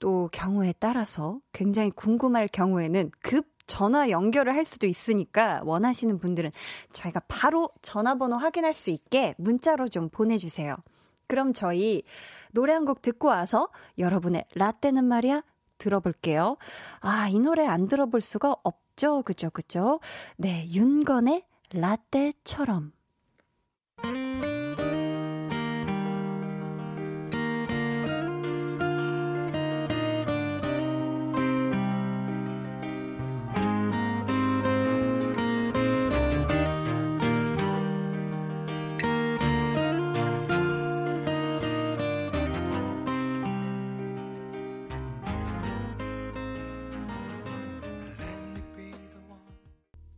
또 0.00 0.28
경우에 0.32 0.74
따라서 0.80 1.38
굉장히 1.52 1.90
궁금할 1.90 2.48
경우에는 2.48 3.12
급 3.22 3.46
전화 3.68 4.10
연결을 4.10 4.54
할 4.56 4.64
수도 4.64 4.86
있으니까 4.88 5.62
원하시는 5.64 6.18
분들은 6.18 6.50
저희가 6.92 7.20
바로 7.28 7.70
전화번호 7.82 8.36
확인할 8.36 8.74
수 8.74 8.90
있게 8.90 9.34
문자로 9.38 9.88
좀 9.88 10.08
보내주세요. 10.08 10.76
그럼 11.28 11.52
저희 11.52 12.02
노래 12.50 12.72
한 12.74 12.84
곡 12.84 13.00
듣고 13.02 13.28
와서 13.28 13.68
여러분의 13.98 14.44
라떼는 14.56 15.04
말이야 15.04 15.42
들어볼게요. 15.78 16.56
아, 17.00 17.28
이 17.28 17.38
노래 17.38 17.64
안 17.66 17.86
들어볼 17.86 18.20
수가 18.20 18.56
없죠. 18.64 19.22
그죠, 19.22 19.50
그죠? 19.50 20.00
네, 20.36 20.66
윤건의 20.74 21.44
라떼처럼. 21.72 22.92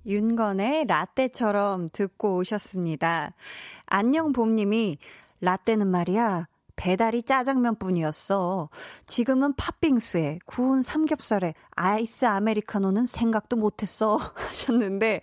윤건의 0.07 0.85
라떼처럼 0.87 1.89
듣고 1.93 2.37
오셨습니다. 2.37 3.33
안녕 3.87 4.33
봄님이 4.33 4.99
라떼는 5.41 5.87
말이야 5.87 6.49
배달이 6.77 7.23
짜장면 7.23 7.77
뿐이었어. 7.77 8.69
지금은 9.07 9.55
팥빙수에 9.55 10.41
구운 10.45 10.83
삼겹살에 10.83 11.55
아이스 11.71 12.25
아메리카노는 12.25 13.07
생각도 13.07 13.57
못했어. 13.57 14.17
하셨는데, 14.35 15.21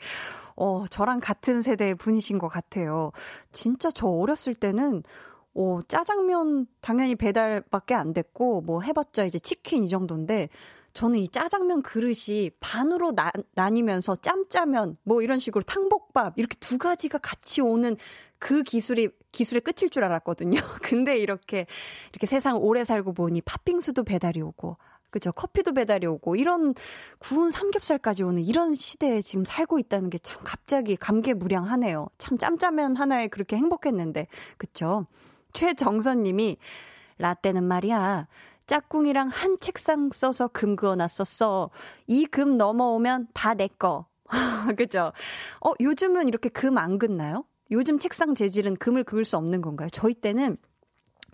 어, 0.56 0.86
저랑 0.90 1.20
같은 1.20 1.62
세대 1.62 1.94
분이신 1.94 2.38
것 2.38 2.48
같아요. 2.48 3.12
진짜 3.52 3.92
저 3.92 4.08
어렸을 4.08 4.56
때는 4.56 5.04
어, 5.54 5.82
짜장면 5.86 6.68
당연히 6.80 7.16
배달밖에 7.16 7.94
안 7.96 8.14
됐고, 8.14 8.62
뭐 8.62 8.82
해봤자 8.82 9.26
이제 9.26 9.38
치킨 9.38 9.84
이 9.84 9.90
정도인데, 9.90 10.48
저는 10.94 11.20
이 11.20 11.28
짜장면 11.28 11.82
그릇이 11.82 12.52
반으로 12.60 13.14
나, 13.14 13.32
나뉘면서 13.56 14.16
짬짜면 14.18 14.98
뭐 15.04 15.22
이런 15.22 15.40
식으로 15.40 15.62
탕복밥 15.64 16.34
이렇게 16.38 16.56
두 16.60 16.78
가지가 16.78 17.20
같이 17.20 17.62
오는 17.62 17.96
그 18.40 18.64
기술이 18.64 19.10
기술의 19.32 19.62
끝일 19.62 19.90
줄 19.90 20.04
알았거든요. 20.04 20.60
근데 20.84 21.18
이렇게 21.18 21.66
이렇게 22.12 22.28
세상 22.28 22.58
오래 22.58 22.84
살고 22.84 23.14
보니 23.14 23.42
팥빙수도 23.42 24.04
배달이 24.04 24.42
오고 24.42 24.78
그죠? 25.12 25.32
커피도 25.34 25.74
배달이 25.74 26.08
오고 26.08 26.38
이런 26.38 26.74
구운 27.20 27.52
삼겹살까지 27.52 28.24
오는 28.24 28.42
이런 28.42 28.74
시대에 28.74 29.22
지금 29.22 29.46
살고 29.46 29.78
있다는 29.80 30.10
게 30.10 30.18
참 30.20 30.42
갑자기 30.44 30.96
감개무량하네요. 30.96 32.08
참 32.18 32.38
짬짜면 32.38 32.96
하나에 32.96 33.28
그렇게 33.28 33.58
행복했는데 33.58 34.28
그쵸? 34.58 35.06
최정선 35.54 36.24
님이 36.24 36.58
라떼는 37.18 37.64
말이야. 37.64 38.28
짝꿍이랑 38.72 39.28
한 39.28 39.60
책상 39.60 40.12
써서 40.14 40.48
금 40.48 40.78
그어놨었어. 40.78 41.72
이 42.08 42.26
금 42.26 42.56
넘어오면 42.58 43.28
다 43.34 43.54
내 43.54 43.68
거. 43.68 44.06
그죠? 44.78 45.12
어, 45.66 45.74
요즘은 45.82 46.30
이렇게 46.30 46.48
금 46.48 46.78
안 46.78 46.98
긋나요? 46.98 47.44
요즘 47.70 48.00
책상 48.00 48.34
재질은 48.34 48.78
금을 48.78 49.04
그을 49.04 49.26
수 49.26 49.36
없는 49.36 49.62
건가요? 49.62 49.90
저희 49.92 50.14
때는 50.14 50.56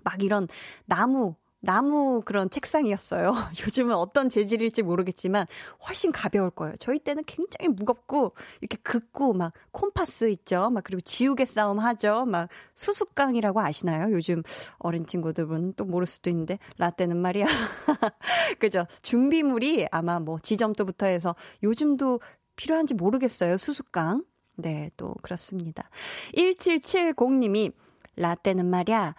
막 0.04 0.23
이런 0.23 0.47
나무, 0.86 1.36
나무 1.67 2.21
그런 2.23 2.49
책상이었어요. 2.49 3.34
요즘은 3.65 3.93
어떤 3.93 4.30
재질일지 4.30 4.84
모르겠지만 4.84 5.45
훨씬 5.86 6.13
가벼울 6.13 6.49
거예요. 6.49 6.73
저희 6.80 6.97
때는 6.97 7.25
굉장히 7.27 7.67
무겁고 7.67 8.32
이렇게 8.62 8.77
긋고 8.82 9.34
막 9.34 9.51
콤파스 9.71 10.30
있죠. 10.30 10.69
막 10.69 10.86
그리고 10.86 11.01
지우개 11.01 11.43
싸움 11.43 11.80
하죠. 11.80 12.23
막 12.25 12.47
수수깡이라고 12.73 13.60
아시나요? 13.60 14.13
요즘 14.13 14.43
어린 14.80 15.06
친구들은 15.06 15.73
또 15.75 15.84
모를 15.84 16.08
수도 16.08 16.30
있는데 16.30 16.58
라떼는 16.77 17.17
말이야. 17.17 17.45
그죠? 18.60 18.88
준비물이 19.01 19.89
아마 19.91 20.21
뭐 20.21 20.39
지점토부터 20.39 21.08
해서 21.08 21.36
요즘도 21.63 22.21
필요한지 22.56 22.93
모르겠어요. 22.93 23.58
수수깡. 23.58 24.23
네, 24.56 24.89
또 24.95 25.13
그렇습니다. 25.21 25.89
1770님이 26.34 27.73
라떼는 28.15 28.65
말이야. 28.69 29.15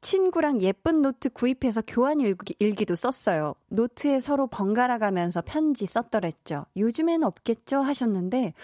친구랑 0.00 0.60
예쁜 0.62 1.02
노트 1.02 1.28
구입해서 1.28 1.82
교환 1.86 2.20
일기, 2.20 2.54
일기도 2.58 2.96
썼어요. 2.96 3.54
노트에 3.68 4.20
서로 4.20 4.46
번갈아 4.46 4.98
가면서 4.98 5.42
편지 5.44 5.86
썼더랬죠. 5.86 6.66
요즘에는 6.76 7.24
없겠죠? 7.26 7.80
하셨는데, 7.80 8.54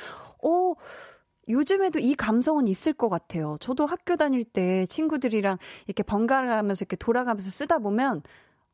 오, 0.42 0.76
요즘에도 1.48 1.98
이 1.98 2.14
감성은 2.14 2.68
있을 2.68 2.92
것 2.92 3.08
같아요. 3.08 3.56
저도 3.60 3.86
학교 3.86 4.16
다닐 4.16 4.44
때 4.44 4.86
친구들이랑 4.86 5.58
이렇게 5.86 6.02
번갈아 6.02 6.46
가면서 6.56 6.82
이렇게 6.82 6.96
돌아가면서 6.96 7.50
쓰다 7.50 7.78
보면 7.78 8.22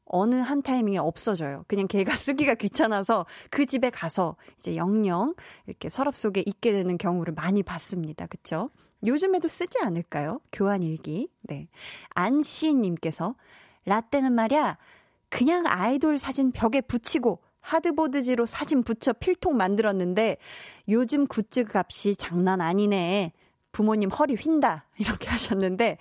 어느 0.04 0.34
한 0.34 0.60
타이밍에 0.62 0.98
없어져요. 0.98 1.64
그냥 1.68 1.86
걔가 1.86 2.14
쓰기가 2.16 2.54
귀찮아서 2.54 3.26
그 3.50 3.66
집에 3.66 3.90
가서 3.90 4.36
이제 4.58 4.76
영영 4.76 5.34
이렇게 5.66 5.88
서랍 5.88 6.16
속에 6.16 6.42
있게 6.44 6.72
되는 6.72 6.98
경우를 6.98 7.32
많이 7.34 7.62
봤습니다. 7.62 8.26
그쵸? 8.26 8.70
요즘에도 9.06 9.48
쓰지 9.48 9.78
않을까요? 9.82 10.40
교환일기. 10.52 11.28
네. 11.42 11.68
안씨님께서, 12.10 13.34
라떼는 13.86 14.32
말야, 14.32 14.76
그냥 15.28 15.64
아이돌 15.66 16.18
사진 16.18 16.52
벽에 16.52 16.80
붙이고, 16.80 17.40
하드보드지로 17.60 18.46
사진 18.46 18.82
붙여 18.82 19.12
필통 19.12 19.56
만들었는데, 19.56 20.36
요즘 20.88 21.26
굿즈 21.26 21.64
값이 21.72 22.16
장난 22.16 22.60
아니네. 22.60 23.32
부모님 23.72 24.10
허리 24.10 24.34
휜다. 24.36 24.82
이렇게 24.98 25.28
하셨는데, 25.28 25.98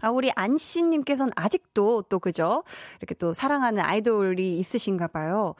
아, 0.00 0.10
우리 0.10 0.32
안씨님께서는 0.34 1.32
아직도 1.36 2.02
또, 2.08 2.18
그죠? 2.18 2.64
이렇게 2.98 3.14
또 3.14 3.32
사랑하는 3.32 3.82
아이돌이 3.82 4.58
있으신가 4.58 5.08
봐요. 5.08 5.54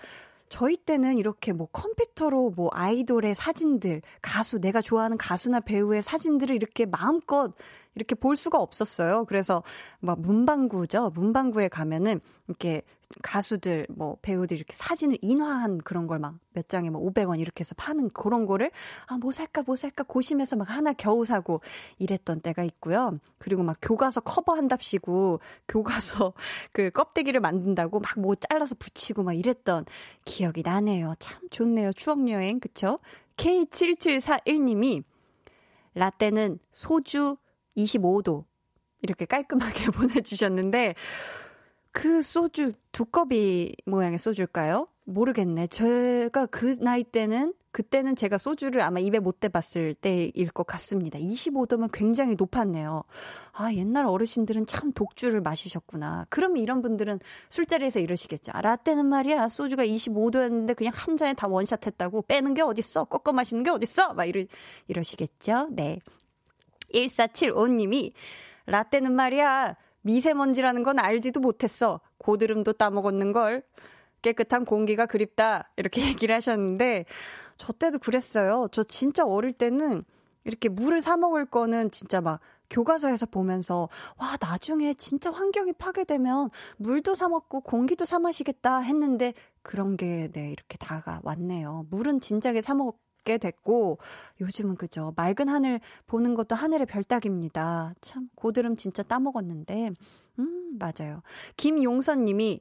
저희 0.52 0.76
때는 0.76 1.16
이렇게 1.16 1.54
뭐 1.54 1.66
컴퓨터로 1.72 2.50
뭐 2.50 2.68
아이돌의 2.74 3.34
사진들, 3.34 4.02
가수, 4.20 4.60
내가 4.60 4.82
좋아하는 4.82 5.16
가수나 5.16 5.60
배우의 5.60 6.02
사진들을 6.02 6.54
이렇게 6.54 6.84
마음껏 6.84 7.54
이렇게 7.94 8.14
볼 8.14 8.36
수가 8.36 8.58
없었어요. 8.58 9.24
그래서 9.26 9.62
막 10.00 10.20
문방구죠. 10.20 11.10
문방구에 11.14 11.68
가면은 11.68 12.20
이렇게 12.48 12.82
가수들 13.22 13.86
뭐 13.90 14.16
배우들 14.22 14.56
이렇게 14.56 14.74
사진을 14.74 15.18
인화한 15.20 15.78
그런 15.78 16.06
걸 16.06 16.18
막 16.18 16.34
몇 16.54 16.68
장에 16.68 16.90
뭐 16.90 17.00
500원 17.10 17.40
이렇게 17.40 17.60
해서 17.60 17.74
파는 17.76 18.10
그런 18.10 18.46
거를 18.46 18.70
아 19.08 19.16
뭐 19.18 19.30
살까 19.32 19.62
뭐 19.66 19.76
살까 19.76 20.04
고심해서 20.04 20.56
막 20.56 20.68
하나 20.70 20.92
겨우 20.92 21.24
사고 21.24 21.60
이랬던 21.98 22.40
때가 22.40 22.62
있고요. 22.64 23.18
그리고 23.38 23.62
막 23.62 23.76
교과서 23.82 24.20
커버한답시고 24.22 25.40
교과서 25.68 26.32
그 26.72 26.90
껍데기를 26.90 27.40
만든다고 27.40 28.00
막 28.00 28.12
뭐 28.18 28.34
잘라서 28.34 28.74
붙이고 28.78 29.22
막 29.22 29.32
이랬던 29.34 29.86
기억이 30.24 30.62
나네요. 30.62 31.14
참 31.18 31.40
좋네요. 31.50 31.92
추억 31.92 32.28
여행 32.28 32.60
그쵸? 32.60 32.98
K7741님이 33.36 35.02
라떼는 35.94 36.58
소주 36.70 37.36
25도 37.76 38.44
이렇게 39.00 39.24
깔끔하게 39.24 39.86
보내주셨는데 39.92 40.94
그 41.92 42.22
소주 42.22 42.72
두꺼비 42.92 43.74
모양의 43.86 44.18
소주일까요? 44.18 44.88
모르겠네. 45.04 45.66
제가 45.66 46.46
그 46.46 46.76
나이 46.78 47.04
때는 47.04 47.52
그때는 47.72 48.16
제가 48.16 48.36
소주를 48.38 48.82
아마 48.82 49.00
입에 49.00 49.18
못 49.18 49.40
대봤을 49.40 49.94
때일 49.94 50.50
것 50.52 50.66
같습니다. 50.66 51.18
25도면 51.18 51.88
굉장히 51.92 52.34
높았네요. 52.36 53.02
아, 53.52 53.72
옛날 53.72 54.06
어르신들은 54.06 54.66
참 54.66 54.92
독주를 54.92 55.40
마시셨구나. 55.40 56.26
그러면 56.28 56.58
이런 56.58 56.82
분들은 56.82 57.18
술자리에서 57.48 57.98
이러시겠죠. 58.00 58.52
아, 58.54 58.60
라떼는 58.60 59.06
말이야. 59.06 59.48
소주가 59.48 59.84
25도였는데 59.84 60.76
그냥 60.76 60.92
한 60.94 61.16
잔에 61.16 61.32
다 61.32 61.48
원샷 61.48 61.86
했다고 61.86 62.22
빼는 62.22 62.54
게 62.54 62.62
어딨어? 62.62 63.04
꺾어 63.04 63.32
마시는 63.32 63.64
게 63.64 63.70
어딨어? 63.70 64.12
막 64.12 64.26
이러, 64.26 64.44
이러시겠죠. 64.88 65.68
네. 65.72 65.98
1475님이 66.92 68.12
라떼는 68.66 69.12
말이야. 69.12 69.76
미세먼지라는 70.02 70.82
건 70.82 70.98
알지도 70.98 71.40
못했어. 71.40 72.00
고드름도 72.18 72.74
따먹었는 72.74 73.32
걸. 73.32 73.62
깨끗한 74.22 74.64
공기가 74.64 75.06
그립다. 75.06 75.70
이렇게 75.76 76.00
얘기를 76.26 76.34
하셨는데, 76.34 77.04
저 77.58 77.72
때도 77.72 77.98
그랬어요. 77.98 78.68
저 78.72 78.82
진짜 78.82 79.24
어릴 79.24 79.52
때는 79.52 80.04
이렇게 80.44 80.68
물을 80.68 81.00
사 81.00 81.16
먹을 81.16 81.44
거는 81.44 81.90
진짜 81.90 82.20
막 82.20 82.40
교과서에서 82.70 83.26
보면서, 83.26 83.88
와, 84.16 84.36
나중에 84.40 84.94
진짜 84.94 85.30
환경이 85.30 85.74
파괴되면 85.74 86.50
물도 86.78 87.14
사 87.14 87.28
먹고 87.28 87.60
공기도 87.60 88.04
사 88.04 88.18
마시겠다 88.18 88.78
했는데, 88.78 89.34
그런 89.62 89.96
게, 89.96 90.30
네, 90.32 90.50
이렇게 90.50 90.78
다가 90.78 91.20
왔네요. 91.22 91.86
물은 91.90 92.20
진작에 92.20 92.62
사 92.62 92.74
먹, 92.74 92.98
게 93.24 93.38
됐고 93.38 93.98
요즘은 94.40 94.76
그죠 94.76 95.12
맑은 95.16 95.48
하늘 95.48 95.80
보는 96.06 96.34
것도 96.34 96.54
하늘의 96.54 96.86
별따기입니다. 96.86 97.94
참 98.00 98.28
고드름 98.34 98.76
진짜 98.76 99.02
따먹었는데 99.02 99.90
음 100.38 100.78
맞아요. 100.78 101.22
김용선님이 101.56 102.60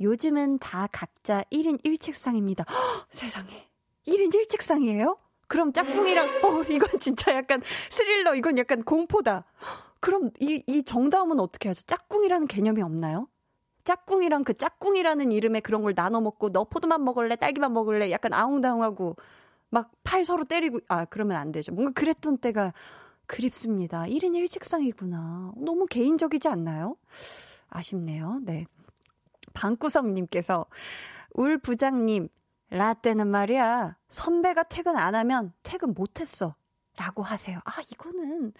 요즘은 0.00 0.58
다 0.58 0.88
각자 0.92 1.42
1인 1.50 1.82
1책상입니다. 1.82 2.68
허, 2.70 3.06
세상에 3.10 3.68
1인 4.06 4.32
1책상이에요? 4.32 5.18
그럼 5.48 5.72
짝꿍이랑 5.72 6.26
어 6.44 6.62
이건 6.68 7.00
진짜 7.00 7.34
약간 7.34 7.60
스릴러 7.90 8.34
이건 8.34 8.58
약간 8.58 8.82
공포다. 8.82 9.44
그럼 10.00 10.30
이 10.40 10.62
이 10.66 10.82
정다움은 10.82 11.40
어떻게 11.40 11.68
하죠? 11.68 11.82
짝꿍이라는 11.82 12.46
개념이 12.46 12.82
없나요? 12.82 13.28
짝꿍이랑 13.84 14.44
그 14.44 14.54
짝꿍이라는 14.54 15.30
이름의 15.32 15.60
그런 15.62 15.82
걸 15.82 15.92
나눠 15.94 16.20
먹고 16.20 16.50
너 16.50 16.64
포도만 16.64 17.04
먹을래 17.04 17.36
딸기만 17.36 17.72
먹을래 17.72 18.10
약간 18.10 18.32
아웅다웅하고 18.34 19.16
막 19.70 19.90
팔 20.04 20.24
서로 20.24 20.44
때리고, 20.44 20.80
아, 20.88 21.04
그러면 21.04 21.36
안 21.36 21.52
되죠. 21.52 21.72
뭔가 21.72 21.92
그랬던 21.92 22.38
때가 22.38 22.72
그립습니다. 23.26 24.02
1인 24.04 24.32
1책상이구나. 24.34 25.52
너무 25.56 25.86
개인적이지 25.86 26.48
않나요? 26.48 26.96
아쉽네요. 27.68 28.40
네. 28.44 28.66
방구석님께서, 29.54 30.66
울 31.34 31.58
부장님, 31.58 32.28
라떼는 32.70 33.26
말이야. 33.28 33.96
선배가 34.08 34.64
퇴근 34.64 34.96
안 34.96 35.14
하면 35.14 35.52
퇴근 35.62 35.92
못 35.94 36.20
했어. 36.20 36.54
라고 36.98 37.22
하세요. 37.22 37.60
아, 37.64 37.72
이거는, 37.92 38.52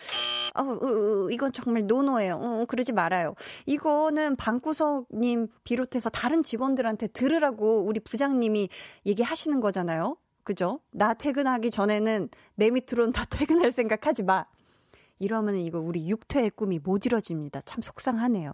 어, 0.57 0.62
어, 0.62 1.27
어, 1.27 1.31
이건 1.31 1.53
정말 1.53 1.87
노노예요. 1.87 2.35
어, 2.35 2.64
그러지 2.66 2.92
말아요. 2.92 3.35
이거는 3.64 4.37
방구석님 4.37 5.49
비롯해서 5.64 6.11
다른 6.11 6.42
직원들한테 6.42 7.07
들으라고 7.09 7.85
우리 7.87 7.99
부장님이 8.01 8.69
얘기하시는 9.07 9.59
거잖아요. 9.61 10.19
그죠? 10.46 10.80
나 10.92 11.12
퇴근하기 11.12 11.70
전에는 11.72 12.28
내 12.54 12.70
밑으로는 12.70 13.12
다 13.12 13.24
퇴근할 13.28 13.70
생각 13.72 14.06
하지 14.06 14.22
마. 14.22 14.46
이러면 15.18 15.56
이거 15.56 15.80
우리 15.80 16.06
육퇴의 16.09 16.50
꿈이 16.50 16.78
못 16.78 17.06
이뤄집니다. 17.06 17.62
참 17.62 17.80
속상하네요. 17.80 18.52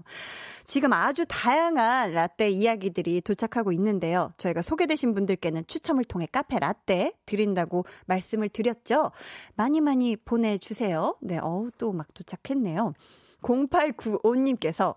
지금 0.64 0.92
아주 0.92 1.24
다양한 1.28 2.12
라떼 2.12 2.50
이야기들이 2.50 3.20
도착하고 3.20 3.72
있는데요. 3.72 4.32
저희가 4.36 4.62
소개되신 4.62 5.12
분들께는 5.12 5.66
추첨을 5.66 6.04
통해 6.04 6.26
카페 6.30 6.60
라떼 6.60 7.14
드린다고 7.26 7.84
말씀을 8.06 8.48
드렸죠. 8.48 9.10
많이 9.56 9.80
많이 9.80 10.16
보내주세요. 10.16 11.16
네, 11.20 11.38
어우, 11.38 11.72
또 11.78 11.92
막 11.92 12.14
도착했네요. 12.14 12.94
0895님께서 13.42 14.94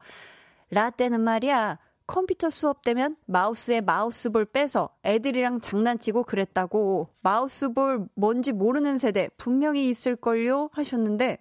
라떼는 0.69 1.19
말이야. 1.19 1.79
컴퓨터 2.08 2.50
수업 2.50 2.84
되면 2.84 3.15
마우스에 3.25 3.82
마우스볼 3.82 4.46
빼서 4.46 4.90
애들이랑 5.04 5.62
장난치고 5.62 6.23
그랬다고 6.23 7.10
마우스볼 7.23 8.08
뭔지 8.15 8.52
모르는 8.52 8.98
세대 8.98 9.29
분명히 9.38 9.90
있을걸요 9.90 10.69
하셨는데 10.71 11.40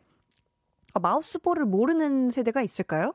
아, 0.95 1.01
마우스볼을 1.01 1.65
모르는 1.65 2.31
세대가 2.31 2.63
있을까요? 2.63 3.13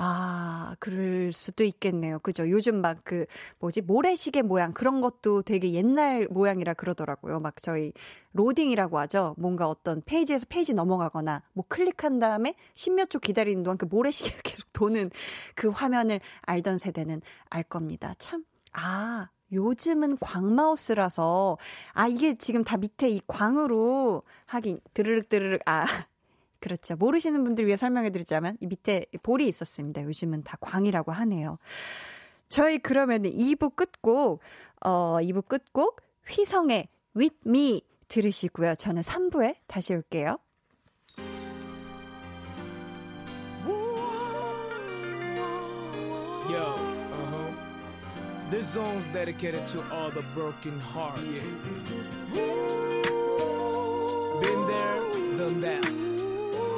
아, 0.00 0.76
그럴 0.78 1.32
수도 1.32 1.64
있겠네요. 1.64 2.20
그죠? 2.20 2.48
요즘 2.48 2.80
막 2.80 2.98
그, 3.02 3.26
뭐지, 3.58 3.80
모래시계 3.80 4.42
모양, 4.42 4.72
그런 4.72 5.00
것도 5.00 5.42
되게 5.42 5.72
옛날 5.72 6.28
모양이라 6.30 6.74
그러더라고요. 6.74 7.40
막 7.40 7.56
저희, 7.60 7.92
로딩이라고 8.32 8.96
하죠. 9.00 9.34
뭔가 9.38 9.68
어떤 9.68 10.00
페이지에서 10.02 10.46
페이지 10.48 10.72
넘어가거나, 10.72 11.42
뭐 11.52 11.64
클릭한 11.66 12.20
다음에 12.20 12.54
십몇 12.74 13.10
초 13.10 13.18
기다리는 13.18 13.64
동안 13.64 13.76
그 13.76 13.86
모래시계가 13.86 14.42
계속 14.44 14.72
도는 14.72 15.10
그 15.56 15.68
화면을 15.70 16.20
알던 16.42 16.78
세대는 16.78 17.20
알 17.50 17.64
겁니다. 17.64 18.12
참, 18.18 18.44
아, 18.74 19.30
요즘은 19.50 20.18
광마우스라서, 20.18 21.58
아, 21.92 22.06
이게 22.06 22.36
지금 22.38 22.62
다 22.62 22.76
밑에 22.76 23.08
이 23.08 23.20
광으로 23.26 24.22
하긴, 24.46 24.78
드르륵 24.94 25.28
드르륵, 25.28 25.60
아, 25.66 25.86
그렇죠. 26.60 26.96
모르시는 26.96 27.44
분들 27.44 27.66
위해 27.66 27.76
설명해 27.76 28.10
드리자면 28.10 28.56
이 28.60 28.66
밑에 28.66 29.06
볼이 29.22 29.46
있었습니다. 29.48 30.02
요즘은 30.02 30.42
다 30.44 30.56
광이라고 30.60 31.12
하네요. 31.12 31.58
저희 32.48 32.78
그러면 32.78 33.22
2부 33.22 33.76
끝곡 33.76 34.40
어 34.84 35.18
2부 35.20 35.46
끝곡 35.46 36.00
휘성의 36.28 36.88
With 37.16 37.36
Me 37.46 37.82
들으시고요. 38.08 38.74
저는 38.74 39.02
3부에 39.02 39.56
다시 39.66 39.94
올게요. 39.94 40.38
Yo, 46.48 46.64
uh-huh. 46.64 47.52
This 48.50 48.66
song's 48.66 49.06
dedicated 49.08 49.66
to 49.66 49.82
all 49.92 50.10
the 50.10 50.22
broken 50.34 50.80
hearts. 50.80 51.20
Yeah. 51.20 51.42
Been 54.40 54.66
there, 54.66 55.36
done 55.36 55.60
that. 55.60 56.17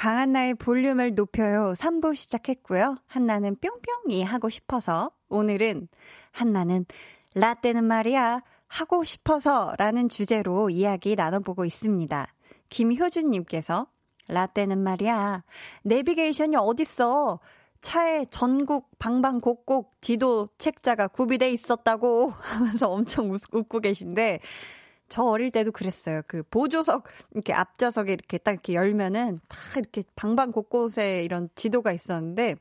강한나의 0.00 0.54
볼륨을 0.54 1.14
높여요. 1.14 1.74
3부 1.76 2.16
시작했고요. 2.16 2.96
한나는 3.06 3.54
뿅뿅이 3.56 4.22
하고 4.22 4.48
싶어서 4.48 5.10
오늘은 5.28 5.88
한나는 6.32 6.86
라떼는 7.34 7.84
말이야 7.84 8.40
하고 8.66 9.04
싶어서 9.04 9.74
라는 9.76 10.08
주제로 10.08 10.70
이야기 10.70 11.16
나눠보고 11.16 11.66
있습니다. 11.66 12.34
김효준님께서 12.70 13.88
라떼는 14.28 14.78
말이야 14.78 15.44
내비게이션이 15.82 16.56
어딨어 16.56 17.38
차에 17.82 18.24
전국 18.30 18.98
방방곡곡 18.98 20.00
지도 20.00 20.48
책자가 20.56 21.08
구비돼 21.08 21.50
있었다고 21.52 22.32
하면서 22.40 22.88
엄청 22.88 23.30
웃고 23.52 23.80
계신데 23.80 24.40
저 25.10 25.24
어릴 25.24 25.50
때도 25.50 25.72
그랬어요. 25.72 26.22
그 26.26 26.42
보조석 26.50 27.04
이렇게 27.34 27.52
앞좌석에 27.52 28.12
이렇게 28.14 28.38
딱 28.38 28.52
이렇게 28.52 28.74
열면은 28.74 29.40
다 29.48 29.58
이렇게 29.78 30.02
방방 30.16 30.52
곳곳에 30.52 31.22
이런 31.24 31.50
지도가 31.56 31.92
있었는데 31.92 32.56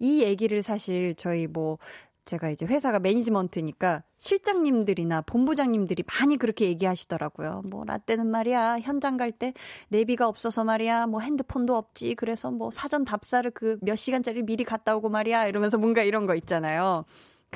이 0.00 0.22
얘기를 0.22 0.62
사실 0.64 1.14
저희 1.16 1.46
뭐 1.46 1.78
제가 2.24 2.50
이제 2.50 2.66
회사가 2.66 2.98
매니지먼트니까 2.98 4.02
실장님들이나 4.18 5.22
본부장님들이 5.22 6.02
많이 6.08 6.36
그렇게 6.36 6.66
얘기하시더라고요. 6.66 7.62
뭐 7.70 7.84
라떼는 7.84 8.26
말이야 8.26 8.80
현장 8.80 9.16
갈 9.16 9.30
때 9.30 9.52
내비가 9.90 10.26
없어서 10.26 10.64
말이야 10.64 11.06
뭐 11.06 11.20
핸드폰도 11.20 11.76
없지 11.76 12.16
그래서 12.16 12.50
뭐 12.50 12.70
사전 12.72 13.04
답사를 13.04 13.48
그 13.52 13.78
몇 13.82 13.96
시간짜리 13.96 14.42
미리 14.42 14.64
갔다 14.64 14.96
오고 14.96 15.08
말이야 15.10 15.46
이러면서 15.46 15.78
뭔가 15.78 16.02
이런 16.02 16.26
거 16.26 16.34
있잖아요. 16.34 17.04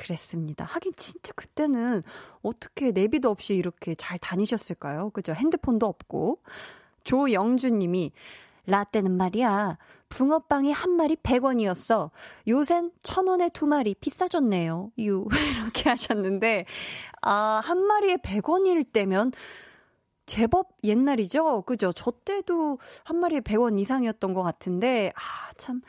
그랬습니다. 0.01 0.65
하긴 0.65 0.93
진짜 0.97 1.31
그때는 1.33 2.01
어떻게 2.41 2.91
내비도 2.91 3.29
없이 3.29 3.53
이렇게 3.53 3.93
잘 3.93 4.17
다니셨을까요? 4.17 5.11
그죠? 5.11 5.33
핸드폰도 5.33 5.85
없고. 5.85 6.39
조영준 7.03 7.77
님이 7.77 8.11
라떼는 8.65 9.15
말이야. 9.15 9.77
붕어빵이 10.09 10.71
한 10.71 10.91
마리 10.91 11.15
100원이었어. 11.15 12.09
요샌 12.47 12.91
1000원에 13.03 13.53
두 13.53 13.67
마리 13.67 13.93
비싸졌네요. 13.93 14.91
유. 14.99 15.27
이렇게 15.55 15.89
하셨는데, 15.89 16.65
아, 17.21 17.61
한 17.63 17.85
마리에 17.85 18.17
100원일 18.17 18.91
때면 18.91 19.31
제법 20.25 20.69
옛날이죠? 20.83 21.63
그죠? 21.63 21.93
저 21.93 22.11
때도 22.11 22.79
한 23.03 23.17
마리에 23.19 23.39
100원 23.39 23.79
이상이었던 23.79 24.33
것 24.33 24.41
같은데, 24.41 25.11
아, 25.15 25.51
참. 25.57 25.81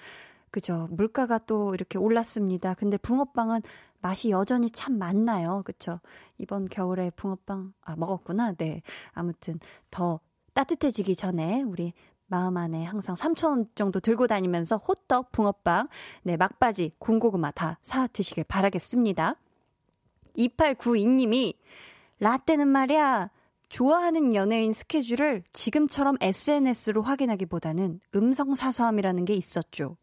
그죠. 0.53 0.87
물가가 0.91 1.39
또 1.39 1.73
이렇게 1.73 1.99
올랐습니다. 1.99 2.75
근데 2.75 2.99
붕어빵은 2.99 3.63
맛이 4.03 4.31
여전히 4.31 4.71
참 4.71 4.99
많나요? 4.99 5.63
그쵸? 5.65 6.01
이번 6.39 6.69
겨울에 6.69 7.11
붕어빵, 7.11 7.73
아, 7.83 7.97
먹었구나. 7.97 8.53
네. 8.53 8.83
아무튼 9.13 9.59
더 9.91 10.21
따뜻해지기 10.55 11.15
전에 11.15 11.63
우리 11.63 11.95
마음 12.27 12.57
안에 12.57 12.85
항상 12.85 13.15
3,000원 13.15 13.69
정도 13.75 14.01
들고 14.01 14.27
다니면서 14.27 14.77
호떡, 14.79 15.33
붕어빵, 15.33 15.89
네, 16.25 16.37
막바지, 16.37 16.93
군고구마 16.99 17.51
다 17.53 17.79
사 17.83 18.07
드시길 18.07 18.45
바라겠습니다. 18.45 19.37
2892님이 20.37 21.55
라떼는 22.21 22.69
말이야. 22.69 23.31
좋아하는 23.69 24.35
연예인 24.35 24.73
스케줄을 24.73 25.43
지금처럼 25.53 26.17
SNS로 26.21 27.03
확인하기보다는 27.03 28.01
음성 28.15 28.55
사서함이라는 28.55 29.25
게 29.25 29.35
있었죠. 29.35 29.97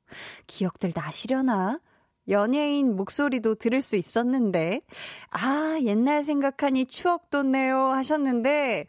기억들 0.48 0.92
나시려나? 0.96 1.80
연예인 2.30 2.96
목소리도 2.96 3.56
들을 3.56 3.82
수 3.82 3.96
있었는데, 3.96 4.82
아, 5.32 5.78
옛날 5.84 6.24
생각하니 6.24 6.86
추억 6.86 7.30
돋네요 7.30 7.78
하셨는데, 7.92 8.86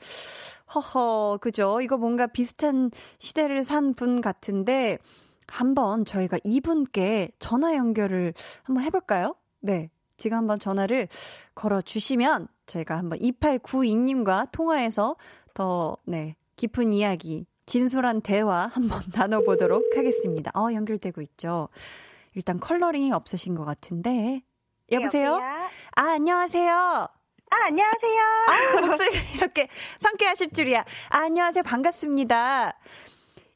허허, 0.74 1.38
그죠? 1.40 1.80
이거 1.80 1.96
뭔가 1.96 2.26
비슷한 2.26 2.90
시대를 3.18 3.64
산 3.64 3.94
분 3.94 4.20
같은데, 4.20 4.98
한번 5.46 6.04
저희가 6.04 6.38
이분께 6.44 7.32
전화 7.40 7.74
연결을 7.76 8.34
한번 8.62 8.84
해볼까요? 8.84 9.34
네. 9.60 9.90
지금 10.16 10.36
한번 10.36 10.58
전화를 10.58 11.08
걸어 11.54 11.80
주시면 11.80 12.46
저희가 12.66 12.96
한번 12.98 13.18
2892님과 13.18 14.50
통화해서 14.52 15.16
더, 15.54 15.96
네, 16.04 16.36
깊은 16.56 16.92
이야기, 16.92 17.46
진솔한 17.66 18.20
대화 18.20 18.66
한번 18.66 19.00
나눠보도록 19.14 19.96
하겠습니다. 19.96 20.50
어, 20.54 20.72
연결되고 20.72 21.20
있죠. 21.22 21.68
일단 22.34 22.60
컬러링이 22.60 23.12
없으신 23.12 23.54
것 23.54 23.64
같은데. 23.64 24.42
여보세요? 24.92 25.26
여보세요? 25.32 25.68
아, 25.96 26.02
안녕하세요. 26.12 26.72
아, 26.72 27.56
안녕하세요. 27.66 28.20
아, 28.48 28.80
목소리가 28.80 29.18
이렇게 29.36 29.68
상쾌하실 29.98 30.50
줄이야. 30.50 30.80
아, 31.10 31.18
안녕하세요. 31.20 31.62
반갑습니다. 31.64 32.78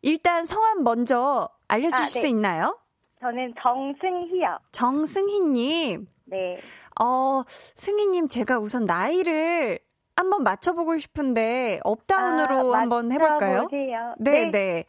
일단 0.02 0.46
성함 0.46 0.82
먼저 0.82 1.48
알려주실 1.68 1.96
아, 2.02 2.04
네. 2.06 2.20
수 2.20 2.26
있나요? 2.26 2.78
저는 3.20 3.54
정승희요. 3.62 4.58
정승희님. 4.72 6.06
네. 6.26 6.60
어, 7.00 7.42
승희님, 7.48 8.28
제가 8.28 8.58
우선 8.58 8.84
나이를 8.84 9.78
한번 10.16 10.44
맞춰보고 10.44 10.96
싶은데 10.98 11.80
up 11.84 12.02
down으로 12.02 12.74
아, 12.74 12.80
한번 12.80 13.10
해볼까요? 13.12 13.68
네, 13.70 14.16
네, 14.18 14.50
네. 14.50 14.84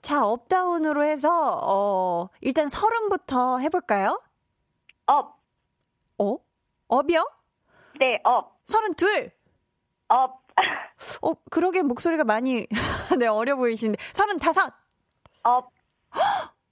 자, 0.00 0.26
up 0.26 0.42
down으로 0.42 1.04
해서 1.04 1.60
어 1.62 2.28
일단 2.40 2.68
서른부터 2.68 3.58
해볼까요? 3.58 4.20
Up. 5.06 5.38
어? 6.18 6.36
Up이요? 6.88 7.30
네, 7.98 8.20
up. 8.24 8.58
서른 8.64 8.94
둘. 8.94 9.30
Up. 10.08 10.40
어, 11.22 11.32
그러게 11.50 11.82
목소리가 11.82 12.24
많이 12.24 12.66
네 13.18 13.26
어려 13.26 13.56
보이시는데 13.56 14.02
서른 14.12 14.38
다섯. 14.38 14.72
Up. 15.42 15.70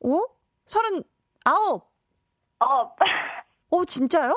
오? 0.00 0.26
서른 0.66 1.02
아홉. 1.44 1.90
Up. 2.58 2.96
오, 3.70 3.84
진짜요? 3.84 4.34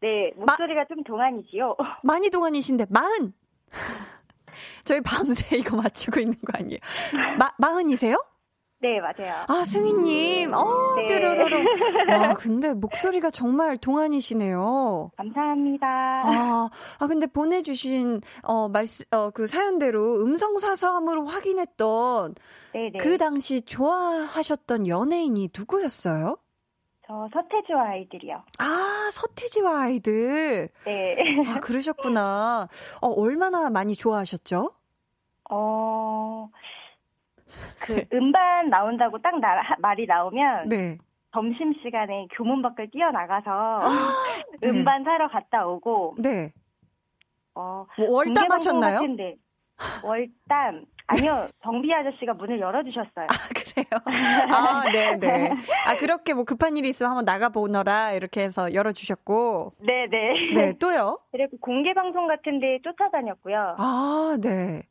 네, 0.00 0.32
목소리가 0.36 0.80
마, 0.80 0.86
좀 0.86 1.02
동안이지요. 1.04 1.76
많이 2.02 2.30
동안이신데, 2.30 2.86
마흔! 2.90 3.32
저희 4.84 5.00
밤새 5.00 5.56
이거 5.56 5.76
맞추고 5.76 6.20
있는 6.20 6.36
거 6.38 6.58
아니에요? 6.58 6.80
마, 7.38 7.50
마흔이세요? 7.58 8.16
네, 8.82 8.98
맞아요. 8.98 9.44
아, 9.46 9.64
승희님. 9.66 10.54
어, 10.54 10.94
네. 10.96 11.06
뾰로로로. 11.06 11.58
와, 12.10 12.34
근데 12.34 12.72
목소리가 12.72 13.28
정말 13.28 13.76
동안이시네요. 13.76 15.10
감사합니다. 15.18 15.86
아, 15.86 16.70
아 16.98 17.06
근데 17.06 17.26
보내주신, 17.26 18.22
어, 18.42 18.70
말씀, 18.70 19.04
어, 19.10 19.30
그 19.30 19.46
사연대로 19.46 20.22
음성사서함으로 20.22 21.24
확인했던 21.26 22.34
네네. 22.72 22.98
그 22.98 23.18
당시 23.18 23.60
좋아하셨던 23.60 24.88
연예인이 24.88 25.50
누구였어요? 25.56 26.38
저 27.10 27.28
서태지와 27.32 27.88
아이들이요. 27.88 28.40
아, 28.60 29.10
서태지와 29.10 29.80
아이들. 29.80 30.68
네. 30.84 31.16
아, 31.48 31.58
그러셨구나. 31.58 32.68
어, 33.02 33.08
얼마나 33.08 33.68
많이 33.68 33.96
좋아하셨죠? 33.96 34.70
어, 35.50 36.48
그 37.80 37.94
네. 37.94 38.06
음반 38.12 38.70
나온다고 38.70 39.18
딱 39.18 39.40
나, 39.40 39.60
말이 39.80 40.06
나오면 40.06 40.68
네. 40.68 40.98
점심 41.32 41.74
시간에 41.82 42.28
교문 42.36 42.62
밖을 42.62 42.92
뛰어나가서 42.92 43.80
네. 44.62 44.68
음반 44.68 45.02
사러 45.02 45.28
갔다 45.28 45.66
오고 45.66 46.14
네. 46.18 46.52
어, 47.56 47.86
뭐 47.98 48.08
월담 48.08 48.52
하셨나요? 48.52 49.00
월담 50.04 50.84
아니요, 51.10 51.48
정비 51.62 51.92
아저씨가 51.92 52.34
문을 52.34 52.60
열어주셨어요. 52.60 53.26
아, 53.28 53.48
그래요? 53.74 53.86
아, 54.54 54.84
네네. 54.92 55.18
네. 55.18 55.50
아, 55.86 55.96
그렇게 55.96 56.34
뭐 56.34 56.44
급한 56.44 56.76
일이 56.76 56.88
있으면 56.88 57.10
한번 57.10 57.24
나가보너라, 57.24 58.12
이렇게 58.12 58.42
해서 58.42 58.72
열어주셨고. 58.74 59.74
네네. 59.78 60.08
네. 60.08 60.52
네, 60.52 60.78
또요? 60.78 61.18
그리고 61.32 61.56
공개방송 61.58 62.26
같은 62.26 62.60
데 62.60 62.78
쫓아다녔고요. 62.82 63.76
아, 63.78 64.36
네. 64.40 64.82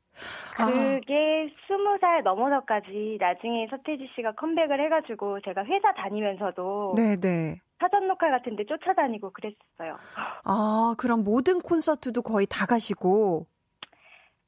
그게 0.58 1.54
스무 1.68 1.98
살 2.02 2.24
넘어서까지 2.24 3.18
나중에 3.20 3.68
서태지 3.70 4.10
씨가 4.16 4.34
컴백을 4.34 4.84
해가지고 4.86 5.40
제가 5.42 5.64
회사 5.64 5.94
다니면서도 5.94 6.96
네네. 6.96 7.62
사전 7.80 8.08
녹화 8.10 8.30
같은 8.30 8.58
데 8.58 8.66
쫓아다니고 8.66 9.32
그랬어요. 9.32 9.96
아, 10.44 10.94
그럼 10.98 11.24
모든 11.24 11.62
콘서트도 11.62 12.22
거의 12.22 12.46
다 12.50 12.66
가시고. 12.66 13.46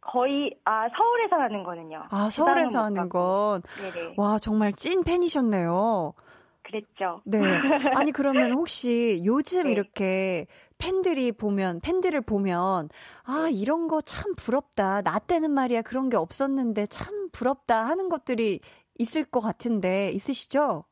거의 0.02 0.58
아 0.66 0.88
서울에서 0.90 1.36
하는 1.36 1.64
거는요. 1.64 2.04
아 2.10 2.30
서울에서 2.30 2.84
하는 2.84 3.08
건. 3.10 3.62
네네. 3.94 4.16
와 4.18 4.38
정말 4.40 4.74
찐 4.74 5.04
팬이셨네요. 5.04 6.14
그랬죠. 6.64 7.22
네. 7.26 7.40
아니 7.96 8.12
그러면 8.12 8.52
혹시 8.54 9.22
요즘 9.26 9.68
네. 9.68 9.72
이렇게 9.74 10.48
팬들이 10.78 11.32
보면 11.32 11.80
팬들을 11.82 12.22
보면 12.22 12.90
아 13.24 13.46
네. 13.46 13.52
이런 13.52 13.88
거 13.88 14.02
참 14.02 14.34
부럽다. 14.36 15.02
나 15.02 15.20
때는 15.20 15.52
말이야 15.52 15.82
그런 15.84 16.10
게 16.10 16.18
없었는데 16.18 16.86
참 16.88 17.30
부럽다 17.32 17.84
하는 17.86 18.10
것들이 18.10 18.60
있을 18.98 19.24
것 19.26 19.40
같은데 19.40 20.12
있으시죠? 20.12 20.86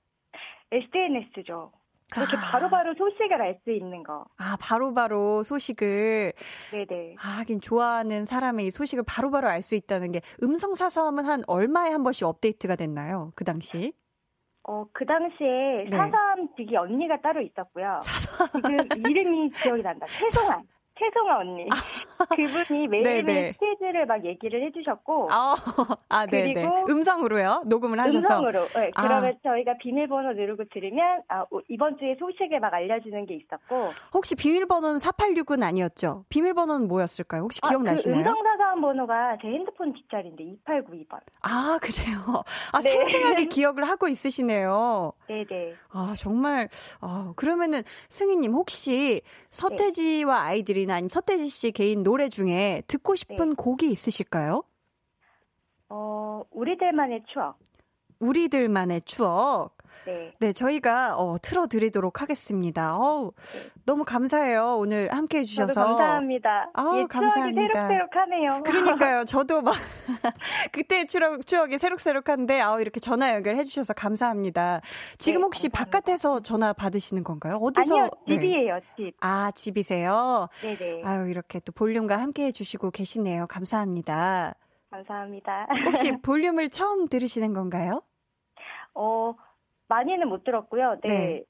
SNS죠. 0.72 1.72
그렇게 2.12 2.36
아. 2.38 2.52
바로바로 2.52 2.94
소식을 2.96 3.42
알 3.42 3.60
수 3.64 3.72
있는 3.72 4.04
거. 4.04 4.26
아, 4.38 4.58
바로바로 4.60 4.94
바로 4.94 5.44
소식을. 5.44 6.34
네네. 6.72 7.16
아, 7.20 7.40
하긴 7.40 7.62
좋아하는 7.62 8.26
사람의 8.26 8.68
이 8.68 8.72
소식을 8.72 9.04
바로바로 9.08 9.48
알 9.50 9.62
수 9.62 9.76
있다는 9.76 10.12
게 10.12 10.22
음성 10.42 10.74
사서함은 10.74 11.26
한 11.26 11.44
얼마에 11.48 11.92
한 11.92 12.04
번씩 12.04 12.26
업데이트가 12.26 12.76
됐나요? 12.76 13.32
그 13.36 13.44
당시? 13.44 13.94
어, 14.64 14.86
그 14.94 15.06
당시에 15.06 15.86
네. 15.90 15.98
사서함 15.98 16.50
직이 16.56 16.76
언니가 16.76 17.20
따로 17.22 17.42
있었고요. 17.42 18.00
사서함. 18.04 18.50
지금 18.54 18.78
이름이 19.10 19.50
기억이 19.52 19.82
난다. 19.82 20.06
최송한. 20.08 20.64
최송아 21.00 21.38
언니. 21.40 21.68
아. 21.72 21.76
그분이 22.36 22.88
매일매일 22.90 23.54
스케줄을 23.54 24.06
막 24.06 24.24
얘기를 24.26 24.66
해주셨고. 24.68 25.30
아, 25.32 25.56
아 26.10 26.26
네네. 26.26 26.66
음성으로요? 26.90 27.64
녹음을 27.66 28.00
하셔서. 28.00 28.18
음성으로. 28.18 28.66
네, 28.68 28.92
아. 28.94 29.02
그러면 29.02 29.30
아. 29.30 29.50
저희가 29.50 29.78
비밀번호 29.82 30.34
누르고 30.34 30.66
들으면 30.74 31.22
아, 31.30 31.46
이번 31.70 31.98
주에 31.98 32.16
소식을 32.20 32.60
막 32.60 32.74
알려주는 32.74 33.26
게 33.26 33.36
있었고. 33.36 33.92
혹시 34.14 34.36
비밀번호는 34.36 34.98
4869는 34.98 35.64
아니었죠? 35.64 36.26
비밀번호는 36.30 36.88
뭐였을까요? 36.88 37.44
혹시 37.44 37.62
기억나시나요? 37.62 38.20
아, 38.20 38.24
그 38.24 38.30
음성사 38.30 38.58
서함 38.70 38.82
번호가 38.82 39.38
제 39.42 39.48
핸드폰 39.48 39.94
뒷자리인데 39.94 40.44
2892번. 40.66 41.20
아 41.42 41.80
그래요? 41.82 42.44
아 42.72 42.82
네. 42.82 42.92
생생하게 42.92 43.46
기억을 43.50 43.84
하고 43.84 44.08
있으시네요. 44.08 45.14
네 45.28 45.46
네. 45.46 45.74
아 45.90 46.14
정말. 46.18 46.70
아 47.02 47.34
그러면은 47.36 47.82
승희 48.10 48.38
님 48.38 48.54
혹시 48.54 49.22
서태지와 49.50 50.44
네. 50.44 50.50
아이들이 50.50 50.86
노래나 50.90 50.96
아니면 50.96 51.10
서태지 51.10 51.48
씨 51.48 51.72
개인 51.72 52.04
노래 52.04 52.30
중에 52.30 52.84
듣고 52.88 53.16
싶은 53.16 53.50
네. 53.50 53.56
곡이 53.58 53.90
있으실까요? 53.90 54.64
어, 55.90 56.44
우리들만의 56.52 57.24
추억. 57.34 57.58
우리들만의 58.20 59.02
추억. 59.02 59.78
네. 60.06 60.34
네, 60.40 60.54
저희가 60.54 61.18
어, 61.18 61.38
틀어드리도록 61.42 62.22
하겠습니다. 62.22 62.96
어 62.98 63.32
네. 63.36 63.70
너무 63.86 64.04
감사해요. 64.06 64.78
오늘 64.78 65.12
함께 65.12 65.40
해주셔서. 65.40 65.84
감사합니다. 65.86 66.70
아, 66.74 66.94
예, 66.98 67.06
감사합니다. 67.06 67.88
새록새록하네요. 67.88 68.64
그러니까요. 68.64 69.26
저도 69.30 69.62
막 69.62 69.76
그때 70.72 71.06
추억, 71.06 71.46
추억이 71.46 71.78
새록새록한데 71.78 72.62
아 72.62 72.80
이렇게 72.80 73.00
전화 73.00 73.34
연결해주셔서 73.34 73.94
감사합니다. 73.94 74.82
지금 75.18 75.42
네, 75.42 75.44
혹시 75.46 75.70
감사합니다. 75.70 76.00
바깥에서 76.00 76.40
전화 76.42 76.74
받으시는 76.74 77.24
건가요? 77.24 77.56
어디서? 77.62 77.96
아니요, 77.96 78.10
네. 78.28 78.36
집이에요, 78.36 78.76
네. 78.76 78.82
집. 78.98 79.14
아, 79.20 79.52
집이세요? 79.52 80.48
네네. 80.62 81.04
아유, 81.04 81.30
이렇게 81.30 81.60
또 81.60 81.72
볼륨과 81.72 82.18
함께 82.18 82.46
해주시고 82.46 82.92
계시네요. 82.92 83.48
감사합니다. 83.48 84.56
감사합니다. 84.92 85.68
혹시 85.86 86.12
볼륨을 86.24 86.70
처음 86.70 87.08
들으시는 87.08 87.54
건가요? 87.54 88.02
어, 88.96 89.34
많이는 89.90 90.28
못 90.30 90.44
들었고요. 90.44 90.98
네. 91.04 91.10
네. 91.10 91.44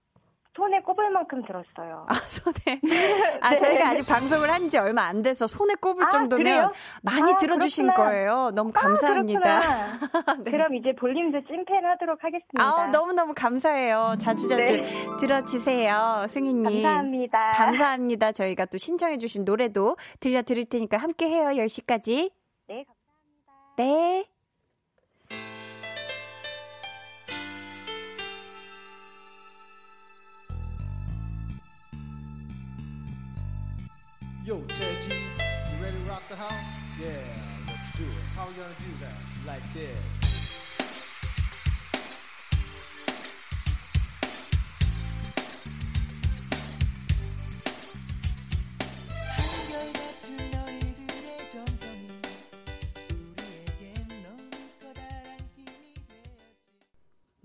손에 0.58 0.82
꼽을 0.82 1.10
만큼 1.12 1.42
들었어요. 1.46 2.06
아, 2.10 2.14
손에. 2.16 2.82
아, 3.40 3.52
네. 3.52 3.56
저희가 3.56 3.90
아직 3.90 4.06
방송을 4.06 4.50
한 4.52 4.68
지 4.68 4.78
얼마 4.78 5.04
안 5.04 5.22
돼서 5.22 5.48
손에 5.48 5.76
꼽을 5.76 6.04
아, 6.06 6.10
정도면 6.10 6.44
그래요? 6.44 6.70
많이 7.02 7.32
아, 7.34 7.38
들어주신 7.38 7.86
그렇구나. 7.86 8.08
거예요. 8.10 8.52
너무 8.54 8.72
아, 8.76 8.80
감사합니다. 8.82 9.58
아, 9.62 10.00
네. 10.44 10.52
그럼 10.52 10.76
이제 10.76 10.94
볼륨도 11.00 11.46
찐팬 11.48 11.86
하도록 11.86 12.22
하겠습니다. 12.22 12.62
아, 12.62 12.88
너무너무 12.88 13.34
감사해요. 13.36 14.16
자주자주 14.20 14.78
네. 14.82 15.06
들어주세요. 15.22 16.26
승희님. 16.28 16.64
감사합니다. 16.84 17.52
감사합니다. 17.52 18.32
저희가 18.34 18.66
또 18.66 18.78
신청해주신 18.78 19.46
노래도 19.46 19.96
들려드릴 20.20 20.66
테니까 20.66 20.98
함께 20.98 21.30
해요. 21.30 21.48
10시까지. 21.50 22.32
네, 22.68 22.84
감사합니다. 22.86 23.76
네. 23.78 24.26
Yo, 34.50 34.58
Teji, 34.62 35.12
you 35.12 35.84
ready 35.84 35.96
to 35.96 36.10
rock 36.10 36.24
the 36.28 36.36
house? 36.36 36.52
Yeah, 37.00 37.08
let's 37.68 37.92
do 37.96 38.04
it. 38.04 38.10
How 38.34 38.48
we 38.48 38.56
gonna 38.56 38.70
do 38.80 38.98
that? 39.00 39.14
Like 39.46 39.62
this. 39.76 40.39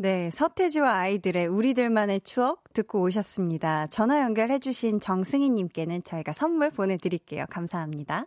네, 0.04 0.30
서태지와 0.30 0.98
아이들의 0.98 1.46
우리들만의 1.46 2.20
추억 2.20 2.74
듣고 2.74 3.00
오셨습니다. 3.00 3.86
전화 3.86 4.20
연결해주신 4.20 5.00
정승희님께는 5.00 6.04
저희가 6.04 6.34
선물 6.34 6.68
보내드릴게요. 6.68 7.46
감사합니다. 7.48 8.26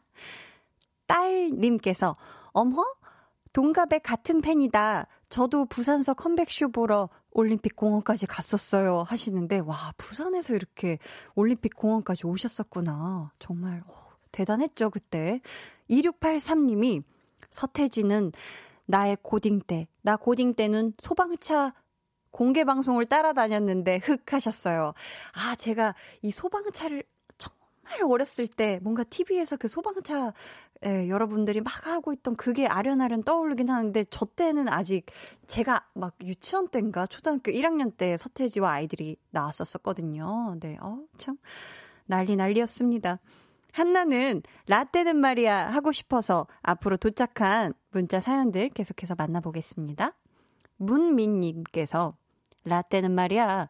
딸님께서, 1.05 2.15
어머? 2.51 2.83
동갑의 3.53 3.99
같은 3.99 4.41
팬이다. 4.41 5.05
저도 5.29 5.65
부산서 5.65 6.15
컴백쇼 6.15 6.71
보러 6.71 7.09
올림픽 7.29 7.75
공원까지 7.75 8.25
갔었어요. 8.25 9.03
하시는데, 9.03 9.59
와, 9.59 9.75
부산에서 9.97 10.55
이렇게 10.55 10.97
올림픽 11.35 11.75
공원까지 11.75 12.25
오셨었구나. 12.25 13.33
정말, 13.37 13.83
오, 13.87 13.93
대단했죠, 14.31 14.89
그때. 14.89 15.41
2683님이 15.91 17.03
서태지는 17.51 18.31
나의 18.87 19.17
고딩 19.21 19.61
때, 19.67 19.87
나 20.07 20.15
고딩 20.15 20.53
때는 20.53 20.93
소방차 20.99 21.73
공개 22.31 22.63
방송을 22.63 23.07
따라다녔는데 23.07 23.99
흑 24.01 24.31
하셨어요. 24.31 24.93
아, 25.33 25.55
제가 25.57 25.95
이 26.21 26.31
소방차를 26.31 27.03
정말 27.37 28.03
어렸을 28.09 28.47
때 28.47 28.79
뭔가 28.83 29.03
TV에서 29.03 29.57
그 29.57 29.67
소방차 29.67 30.31
예, 30.85 31.09
여러분들이 31.09 31.59
막 31.59 31.87
하고 31.87 32.13
있던 32.13 32.37
그게 32.37 32.67
아련아련 32.67 33.23
떠오르긴 33.23 33.69
하는데 33.69 34.05
저 34.09 34.23
때는 34.23 34.69
아직 34.69 35.07
제가 35.45 35.85
막 35.93 36.15
유치원 36.23 36.69
때인가 36.69 37.05
초등학교 37.05 37.51
1학년 37.51 37.91
때 37.97 38.15
서태지와 38.15 38.71
아이들이 38.71 39.17
나왔었었거든요. 39.31 40.55
네, 40.61 40.77
어, 40.79 40.99
참 41.17 41.37
난리 42.05 42.37
난리였습니다. 42.37 43.19
한나는 43.77 44.41
라떼는 44.65 45.17
말이야 45.17 45.69
하고 45.69 45.91
싶어서 45.91 46.47
앞으로 46.63 46.97
도착한 46.97 47.73
문자 47.91 48.19
사연들 48.19 48.69
계속해서 48.69 49.13
만나보겠습니다. 49.15 50.13
문민님께서 50.77 52.15
라떼는 52.65 53.11
말이야 53.11 53.69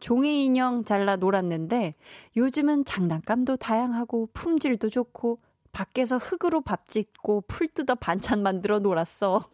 종이 0.00 0.44
인형 0.44 0.82
잘라 0.84 1.16
놀았는데 1.16 1.94
요즘은 2.36 2.84
장난감도 2.84 3.56
다양하고 3.56 4.28
품질도 4.34 4.88
좋고 4.90 5.38
밖에서 5.70 6.18
흙으로 6.18 6.60
밥 6.60 6.88
짓고 6.88 7.42
풀 7.46 7.68
뜯어 7.68 7.94
반찬 7.94 8.42
만들어 8.42 8.80
놀았어. 8.80 9.48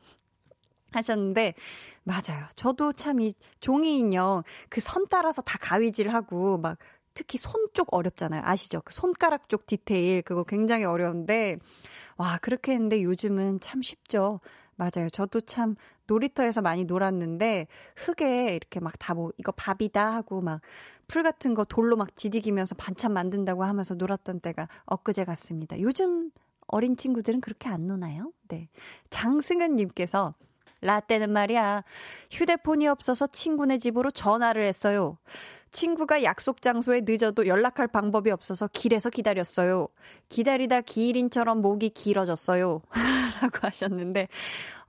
하셨는데, 0.92 1.54
맞아요. 2.02 2.46
저도 2.56 2.92
참 2.92 3.20
이 3.20 3.32
종이 3.60 3.98
인형 3.98 4.42
그 4.68 4.80
선 4.80 5.06
따라서 5.08 5.40
다 5.42 5.56
가위질하고 5.60 6.58
막 6.58 6.78
특히 7.20 7.36
손 7.38 7.60
쪽 7.74 7.94
어렵잖아요. 7.94 8.42
아시죠? 8.44 8.80
그 8.84 8.92
손가락 8.92 9.48
쪽 9.48 9.66
디테일 9.66 10.22
그거 10.22 10.42
굉장히 10.42 10.84
어려운데 10.84 11.58
와 12.16 12.38
그렇게 12.38 12.72
했는데 12.72 13.02
요즘은 13.02 13.60
참 13.60 13.82
쉽죠. 13.82 14.40
맞아요. 14.76 15.08
저도 15.12 15.42
참 15.42 15.76
놀이터에서 16.06 16.62
많이 16.62 16.84
놀았는데 16.84 17.66
흙에 17.96 18.56
이렇게 18.56 18.80
막 18.80 18.94
다 18.98 19.14
뭐 19.14 19.32
이거 19.38 19.52
밥이다 19.52 20.14
하고 20.14 20.40
막 20.40 20.62
풀 21.08 21.22
같은 21.24 21.54
거 21.54 21.64
돌로 21.64 21.96
막 21.96 22.16
지디기면서 22.16 22.76
반찬 22.76 23.12
만든다고 23.12 23.64
하면서 23.64 23.94
놀았던 23.94 24.40
때가 24.40 24.68
엊그제 24.86 25.24
같습니다. 25.24 25.80
요즘 25.80 26.30
어린 26.68 26.96
친구들은 26.96 27.40
그렇게 27.40 27.68
안 27.68 27.86
노나요? 27.88 28.32
네. 28.48 28.68
장승은 29.10 29.74
님께서 29.76 30.34
라떼는 30.80 31.30
말이야. 31.32 31.84
휴대폰이 32.30 32.88
없어서 32.88 33.26
친구네 33.26 33.78
집으로 33.78 34.10
전화를 34.10 34.62
했어요. 34.64 35.18
친구가 35.70 36.24
약속 36.24 36.62
장소에 36.62 37.02
늦어도 37.04 37.46
연락할 37.46 37.86
방법이 37.88 38.30
없어서 38.30 38.68
길에서 38.68 39.08
기다렸어요. 39.10 39.86
기다리다 40.28 40.80
기린처럼 40.80 41.60
목이 41.62 41.90
길어졌어요. 41.90 42.82
라고 43.40 43.58
하셨는데, 43.62 44.28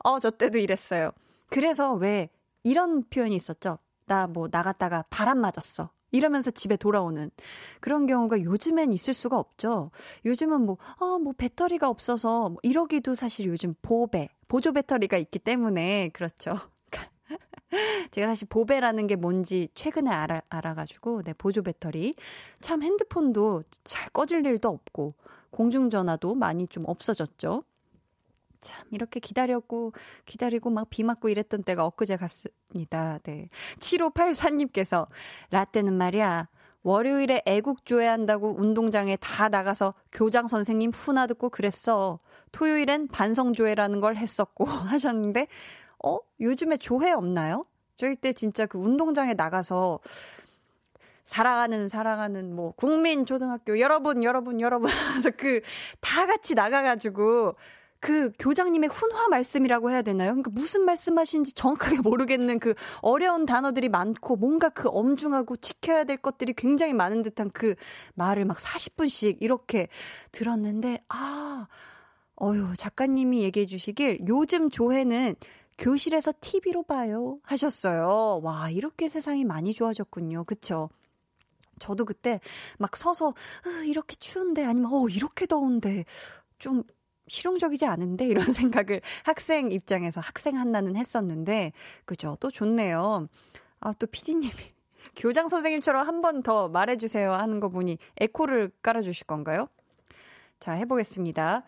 어, 0.04 0.20
저 0.20 0.30
때도 0.32 0.58
이랬어요. 0.58 1.12
그래서 1.50 1.94
왜 1.94 2.30
이런 2.64 3.04
표현이 3.10 3.36
있었죠? 3.36 3.78
나 4.08 4.28
뭐 4.28 4.48
나갔다가 4.52 5.06
바람 5.10 5.40
맞았어. 5.40 5.90
이러면서 6.12 6.52
집에 6.52 6.76
돌아오는 6.76 7.32
그런 7.80 8.06
경우가 8.06 8.42
요즘엔 8.44 8.92
있을 8.92 9.14
수가 9.14 9.40
없죠. 9.40 9.92
요즘은 10.26 10.62
뭐, 10.66 10.78
아, 11.00 11.18
뭐 11.24 11.34
배터리가 11.38 11.88
없어서 11.88 12.50
뭐 12.50 12.58
이러기도 12.64 13.16
사실 13.16 13.46
요즘 13.48 13.76
보배, 13.82 14.28
보조 14.52 14.74
배터리가 14.74 15.16
있기 15.16 15.40
때문에 15.40 16.10
그렇죠. 16.10 16.56
제가 18.12 18.28
사실 18.28 18.50
보배라는 18.50 19.08
게 19.08 19.16
뭔지 19.16 19.70
최근에 19.76 20.12
알아, 20.12 20.42
알아가지고, 20.50 21.24
네, 21.24 21.32
보조 21.32 21.64
배터리. 21.64 22.16
참 22.60 22.84
핸드폰도 22.84 23.64
잘 23.86 24.10
꺼질 24.10 24.46
일도 24.46 24.68
없고, 24.68 25.14
공중전화도 25.52 26.36
많이 26.36 26.68
좀 26.68 26.84
없어졌죠. 26.86 27.64
참, 28.60 28.86
이렇게 28.92 29.22
기다렸고, 29.22 29.94
기다리고 30.26 30.70
막 30.70 30.90
비 30.90 31.04
맞고 31.04 31.30
이랬던 31.30 31.64
때가 31.64 31.86
엊그제 31.86 32.18
같습니다. 32.18 33.20
네. 33.24 33.48
7584님께서, 33.80 35.08
라떼는 35.52 35.94
말이야, 35.94 36.50
월요일에 36.84 37.44
애국 37.46 37.86
조회한다고 37.86 38.60
운동장에 38.60 39.16
다 39.16 39.48
나가서 39.48 39.94
교장 40.12 40.48
선생님 40.48 40.92
후나 40.92 41.26
듣고 41.28 41.50
그랬어. 41.50 42.20
토요일엔 42.52 43.08
반성조회라는 43.10 44.02
걸 44.02 44.16
했었고 44.18 44.66
하셨는데, 44.66 45.48
어? 46.04 46.18
요즘에 46.40 46.78
조회 46.78 47.12
없나요? 47.12 47.66
저희 47.96 48.16
때 48.16 48.34
진짜 48.34 48.66
그 48.66 48.78
운동장에 48.80 49.34
나가서 49.36 50.00
사랑하는 51.24 51.88
사랑하는 51.88 52.56
뭐 52.56 52.72
국민 52.76 53.26
초등학교 53.26 53.80
여러분 53.80 54.24
여러분 54.24 54.60
여러분 54.60 54.90
하면서 54.90 55.30
그 55.32 55.62
다 56.02 56.26
같이 56.26 56.56
나가가지고 56.56 57.56
그 58.02 58.32
교장님의 58.40 58.90
훈화 58.90 59.28
말씀이라고 59.30 59.92
해야 59.92 60.02
되나요? 60.02 60.32
그러니까 60.32 60.50
무슨 60.54 60.84
말씀하시는지 60.86 61.54
정확하게 61.54 62.00
모르겠는 62.04 62.60
그 62.60 62.74
어려운 63.02 63.46
단어들이 63.46 63.90
많고 63.90 64.36
뭔가 64.36 64.70
그 64.70 64.90
엄중하고 64.90 65.56
지켜야 65.58 66.04
될 66.04 66.18
것들이 66.18 66.54
굉장히 66.54 66.94
많은 66.94 67.22
듯한 67.22 67.52
그 67.52 67.76
말을 68.16 68.46
막 68.46 68.58
40분씩 68.58 69.38
이렇게 69.40 69.88
들었는데 70.32 71.04
아 71.10 71.68
어유 72.42 72.74
작가님이 72.76 73.44
얘기해 73.44 73.66
주시길 73.68 74.22
요즘 74.28 74.70
조회는 74.70 75.36
교실에서 75.78 76.34
TV로 76.42 76.84
봐요 76.84 77.40
하셨어요. 77.44 78.42
와 78.44 78.70
이렇게 78.70 79.10
세상이 79.10 79.46
많이 79.46 79.74
좋아졌군요. 79.74 80.44
그쵸? 80.46 80.90
저도 81.80 82.06
그때 82.06 82.40
막 82.78 82.96
서서 82.96 83.34
이렇게 83.88 84.16
추운데 84.16 84.64
아니면 84.66 84.92
어 84.94 85.08
이렇게 85.10 85.46
더운데 85.46 86.06
좀 86.60 86.84
실용적이지 87.28 87.86
않은데 87.86 88.28
이런 88.28 88.46
생각을 88.54 89.02
학생 89.24 89.72
입장에서 89.72 90.22
학생 90.22 90.58
한나는 90.58 90.96
했었는데 90.96 91.74
그죠 92.06 92.38
또 92.40 92.52
좋네요. 92.52 93.28
아또 93.80 94.08
피디님이 94.08 94.54
교장 95.16 95.48
선생님처럼 95.48 96.08
한 96.08 96.22
번 96.22 96.44
더 96.44 96.68
말해주세요 96.70 97.34
하는 97.34 97.60
거 97.60 97.70
보니 97.70 97.98
에코를 98.20 98.72
깔아주실 98.84 99.26
건가요? 99.28 99.68
자 100.60 100.74
해보겠습니다. 100.74 101.64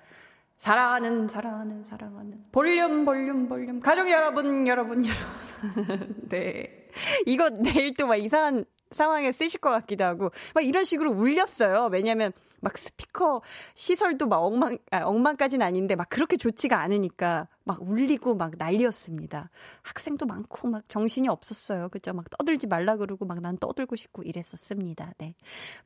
사랑하는 0.64 1.28
사랑하는 1.28 1.84
사랑하는 1.84 2.46
볼륨 2.54 3.04
볼륨 3.04 3.50
볼륨 3.50 3.82
가족 3.82 4.10
여러분 4.10 4.66
여러분 4.66 5.04
여러분 5.04 6.30
네 6.30 6.88
이거 7.26 7.50
내일 7.50 7.94
또 7.96 8.08
막 8.08 8.16
이상한 8.16 8.64
상황에 8.90 9.34
쓰실 9.34 9.60
것 9.60 9.72
같기도 9.72 10.06
하고 10.06 10.30
막 10.56 10.64
이런 10.64 10.86
식으로 10.86 11.12
울렸어요 11.12 11.90
왜냐면 11.92 12.32
막 12.62 12.78
스피커 12.78 13.42
시설도 13.76 14.28
막 14.28 14.38
엉망, 14.38 14.78
아, 14.90 15.02
엉망까지는 15.04 15.66
아닌데 15.66 15.98
막 15.98 16.08
그렇게 16.08 16.38
좋지가 16.38 16.80
않으니까 16.80 17.50
막 17.66 17.82
울리고 17.82 18.36
막 18.36 18.54
난리였습니다. 18.58 19.50
학생도 19.82 20.26
많고 20.26 20.70
막 20.70 20.88
정신이 20.88 21.28
없었어요. 21.28 21.90
그죠? 21.90 22.14
막 22.14 22.24
떠들지 22.30 22.68
말라 22.68 22.96
그러고 22.96 23.26
막 23.26 23.42
난 23.42 23.58
떠들고 23.58 23.98
싶고 23.98 24.24
이랬었습니다. 24.24 25.12
네. 25.18 25.36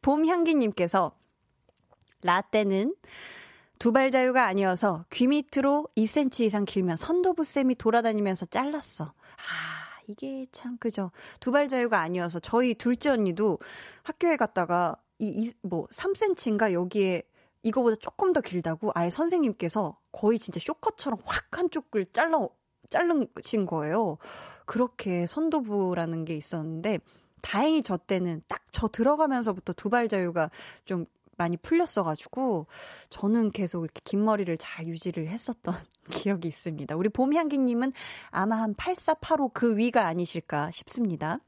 봄 0.03 0.27
향기님께서 0.27 1.13
라떼는 2.21 2.93
두발 3.79 4.11
자유가 4.11 4.45
아니어서 4.45 5.05
귀 5.11 5.27
밑으로 5.27 5.87
2cm 5.95 6.45
이상 6.45 6.65
길면 6.65 6.97
선도부쌤이 6.97 7.75
돌아다니면서 7.75 8.47
잘랐어. 8.47 9.05
아, 9.05 10.01
이게 10.07 10.47
참, 10.51 10.77
그죠. 10.77 11.11
두발 11.39 11.67
자유가 11.67 12.01
아니어서 12.01 12.39
저희 12.39 12.73
둘째 12.73 13.09
언니도 13.09 13.59
학교에 14.03 14.35
갔다가 14.35 14.95
이, 15.19 15.27
이, 15.27 15.53
뭐, 15.61 15.87
3cm인가 15.87 16.73
여기에 16.73 17.23
이거보다 17.63 17.95
조금 17.99 18.33
더 18.33 18.41
길다고 18.41 18.91
아예 18.95 19.09
선생님께서 19.09 19.97
거의 20.11 20.39
진짜 20.39 20.59
쇼커처럼 20.59 21.19
확 21.25 21.57
한쪽을 21.57 22.05
잘라, 22.07 22.47
자르신 22.89 23.65
거예요. 23.65 24.17
그렇게 24.65 25.25
선도부라는 25.25 26.25
게 26.25 26.35
있었는데, 26.35 26.99
다행히 27.41 27.83
저 27.83 27.97
때는 27.97 28.41
딱 28.47 28.67
저 28.77 28.87
들어가면서부터 28.87 29.73
두발 29.73 30.07
자유가 30.07 30.51
좀 30.85 31.07
많이 31.37 31.57
풀렸어가지고, 31.57 32.67
저는 33.09 33.51
계속 33.51 33.83
이렇게 33.83 34.01
긴 34.03 34.25
머리를 34.25 34.55
잘 34.57 34.87
유지를 34.87 35.27
했었던 35.29 35.73
기억이 36.09 36.47
있습니다. 36.47 36.95
우리 36.95 37.09
봄향기님은 37.09 37.93
아마 38.31 38.57
한 38.57 38.73
8485 38.75 39.51
그 39.53 39.77
위가 39.77 40.05
아니실까 40.07 40.71
싶습니다. 40.71 41.39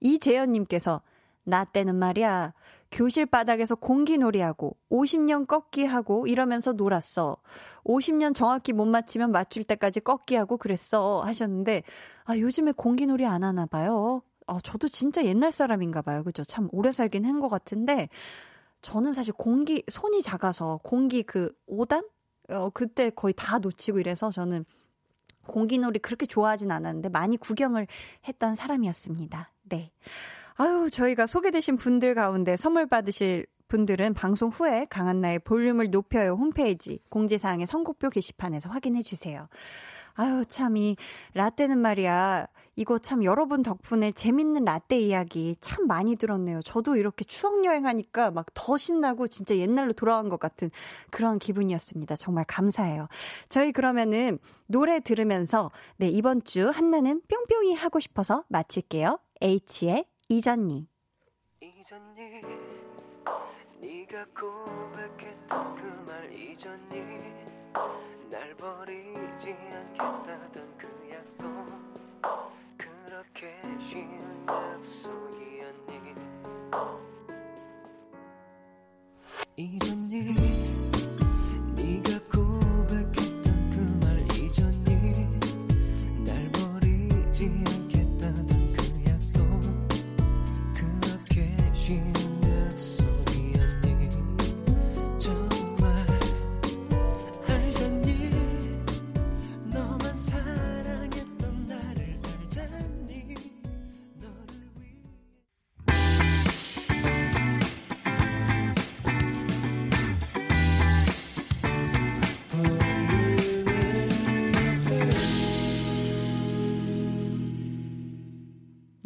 이재현님께서 0.00 1.02
나 1.44 1.64
때는 1.64 1.96
말이야. 1.96 2.52
교실 2.92 3.24
바닥에서 3.26 3.76
공기놀이하고 3.76 4.76
50년 4.90 5.46
꺾기하고 5.46 6.26
이러면서 6.26 6.72
놀았어. 6.72 7.36
50년 7.84 8.34
정확히 8.34 8.72
못 8.72 8.84
맞히면 8.86 9.30
맞출 9.30 9.64
때까지 9.64 10.00
꺾기하고 10.00 10.56
그랬어. 10.56 11.22
하셨는데 11.22 11.82
아, 12.24 12.36
요즘에 12.36 12.72
공기놀이 12.72 13.26
안 13.26 13.44
하나 13.44 13.66
봐요. 13.66 14.22
아, 14.46 14.58
저도 14.62 14.88
진짜 14.88 15.24
옛날 15.24 15.52
사람인가 15.52 16.02
봐요. 16.02 16.24
그죠? 16.24 16.42
참 16.42 16.68
오래 16.72 16.90
살긴 16.90 17.24
한 17.24 17.38
것 17.40 17.48
같은데 17.48 18.08
저는 18.82 19.12
사실 19.12 19.32
공기 19.32 19.82
손이 19.88 20.22
작아서 20.22 20.80
공기 20.82 21.22
그 21.22 21.52
5단 21.68 22.08
어 22.48 22.70
그때 22.70 23.10
거의 23.10 23.34
다 23.36 23.58
놓치고 23.58 23.98
이래서 24.00 24.30
저는 24.30 24.64
공기놀이 25.46 25.98
그렇게 25.98 26.26
좋아하진 26.26 26.70
않았는데 26.70 27.08
많이 27.08 27.36
구경을 27.36 27.86
했던 28.26 28.54
사람이었습니다. 28.54 29.52
네. 29.64 29.90
아유, 30.56 30.88
저희가 30.90 31.26
소개되신 31.26 31.76
분들 31.76 32.14
가운데 32.14 32.56
선물 32.56 32.86
받으실 32.86 33.46
분들은 33.68 34.14
방송 34.14 34.50
후에 34.50 34.86
강한나의 34.90 35.38
볼륨을 35.40 35.90
높여요 35.90 36.34
홈페이지 36.34 36.98
공지사항의 37.08 37.66
선곡표 37.66 38.10
게시판에서 38.10 38.68
확인해 38.68 39.00
주세요. 39.00 39.48
아유, 40.14 40.44
참, 40.46 40.76
이 40.76 40.96
라떼는 41.34 41.78
말이야. 41.78 42.46
이거 42.80 42.96
참 42.96 43.24
여러분 43.24 43.62
덕분에 43.62 44.10
재밌는 44.10 44.64
라떼 44.64 44.98
이야기 44.98 45.54
참 45.60 45.86
많이 45.86 46.16
들었네요. 46.16 46.62
저도 46.62 46.96
이렇게 46.96 47.24
추억 47.24 47.62
여행하니까 47.66 48.30
막 48.30 48.46
더 48.54 48.78
신나고 48.78 49.28
진짜 49.28 49.54
옛날로 49.56 49.92
돌아간 49.92 50.30
것 50.30 50.40
같은 50.40 50.70
그런 51.10 51.38
기분이었습니다. 51.38 52.16
정말 52.16 52.46
감사해요. 52.48 53.08
저희 53.50 53.70
그러면은 53.70 54.38
노래 54.66 54.98
들으면서 55.00 55.70
네, 55.98 56.08
이번 56.08 56.42
주 56.42 56.70
한나는 56.70 57.20
뿅뿅이 57.28 57.74
하고 57.74 58.00
싶어서 58.00 58.44
마칠게요. 58.48 59.18
H의 59.42 60.06
이전니 60.30 60.88
이전니 61.60 62.40
네가 63.78 64.24
고백했던 64.38 65.74
그말 65.76 66.32
잊었니 66.32 66.96
날 68.30 68.54
버리지 68.56 69.54
않겠다던 69.98 70.69
잊었니 79.56 80.59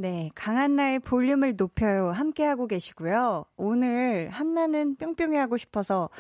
네, 0.05 0.29
강한나의 0.35 0.99
볼륨을 0.99 1.57
높여요. 1.57 2.11
함께하고 2.11 2.67
계시고요. 2.67 3.47
오늘 3.57 4.29
한나는 4.29 4.97
뿅뿅이 4.97 5.35
하고 5.35 5.57
싶어서 5.57 6.11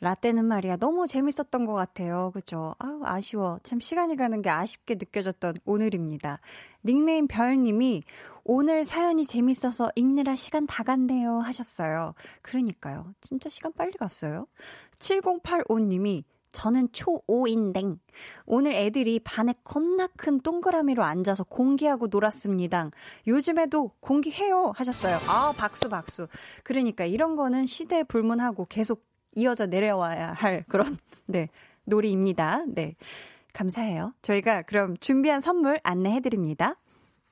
라떼는 0.00 0.44
말이야 0.44 0.76
너무 0.76 1.08
재밌었던 1.08 1.66
것 1.66 1.72
같아요. 1.72 2.30
그죠? 2.32 2.76
아우, 2.78 3.00
아쉬워. 3.02 3.58
참 3.64 3.80
시간이 3.80 4.14
가는 4.14 4.40
게 4.40 4.50
아쉽게 4.50 4.94
느껴졌던 4.94 5.54
오늘입니다. 5.64 6.38
닉네임 6.84 7.26
별님이 7.26 8.04
오늘 8.44 8.84
사연이 8.84 9.26
재밌어서 9.26 9.90
읽느라 9.96 10.36
시간 10.36 10.64
다 10.68 10.84
갔네요 10.84 11.40
하셨어요. 11.40 12.14
그러니까요. 12.40 13.14
진짜 13.20 13.50
시간 13.50 13.72
빨리 13.72 13.94
갔어요. 13.98 14.46
7085님이 15.00 16.22
저는 16.54 16.88
초5인댕. 16.88 17.98
오늘 18.46 18.72
애들이 18.72 19.18
반에 19.18 19.54
겁나 19.64 20.06
큰 20.16 20.40
동그라미로 20.40 21.02
앉아서 21.02 21.44
공기하고 21.44 22.06
놀았습니다. 22.06 22.90
요즘에도 23.26 23.90
공기해요 24.00 24.72
하셨어요. 24.74 25.18
아, 25.28 25.52
박수, 25.56 25.88
박수. 25.88 26.28
그러니까 26.62 27.04
이런 27.04 27.34
거는 27.36 27.66
시대에 27.66 28.04
불문하고 28.04 28.66
계속 28.66 29.04
이어져 29.34 29.66
내려와야 29.66 30.32
할 30.32 30.64
그런, 30.68 30.96
네, 31.26 31.48
놀이입니다. 31.84 32.64
네. 32.68 32.94
감사해요. 33.52 34.14
저희가 34.22 34.62
그럼 34.62 34.96
준비한 34.98 35.40
선물 35.40 35.78
안내해드립니다. 35.82 36.76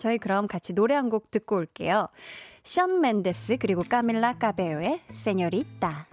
저희 0.00 0.18
그럼 0.18 0.46
같이 0.48 0.72
노래 0.72 0.94
한 0.94 1.10
곡 1.10 1.30
듣고 1.30 1.56
올게요. 1.56 2.08
션 2.62 3.00
맨데스 3.00 3.56
그리고 3.58 3.82
까밀라 3.82 4.34
까베오의 4.38 5.00
세뇨리따. 5.10 6.06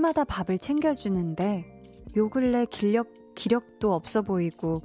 때마다 0.00 0.24
밥을 0.24 0.58
챙겨주는데 0.58 1.64
요 2.16 2.30
근래 2.30 2.64
기력, 2.64 3.12
기력도 3.34 3.92
없어 3.92 4.22
보이고 4.22 4.82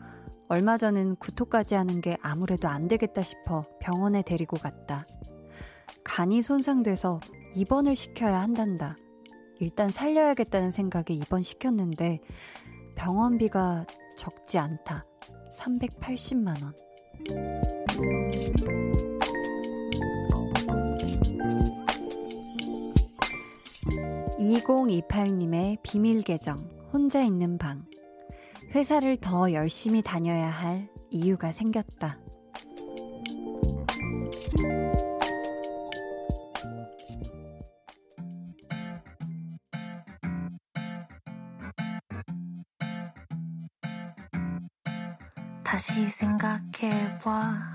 얼마 0.49 0.77
전은 0.77 1.15
구토까지 1.15 1.75
하는 1.75 2.01
게 2.01 2.17
아무래도 2.21 2.67
안 2.67 2.87
되겠다 2.87 3.23
싶어 3.23 3.65
병원에 3.79 4.21
데리고 4.21 4.57
갔다. 4.57 5.07
간이 6.03 6.41
손상돼서 6.41 7.21
입원을 7.55 7.95
시켜야 7.95 8.41
한단다. 8.41 8.97
일단 9.59 9.89
살려야겠다는 9.89 10.71
생각에 10.71 11.05
입원시켰는데 11.11 12.19
병원비가 12.95 13.85
적지 14.17 14.57
않다. 14.57 15.05
380만원. 15.53 16.73
2028님의 24.45 25.79
비밀 25.81 26.21
계정, 26.21 26.55
혼자 26.93 27.23
있는 27.23 27.57
방. 27.57 27.83
회사를 28.75 29.17
더 29.17 29.51
열심히 29.51 30.03
다녀야 30.03 30.49
할 30.49 30.87
이유가 31.09 31.51
생겼다. 31.51 32.19
다시 45.63 46.07
생각해봐. 46.07 47.74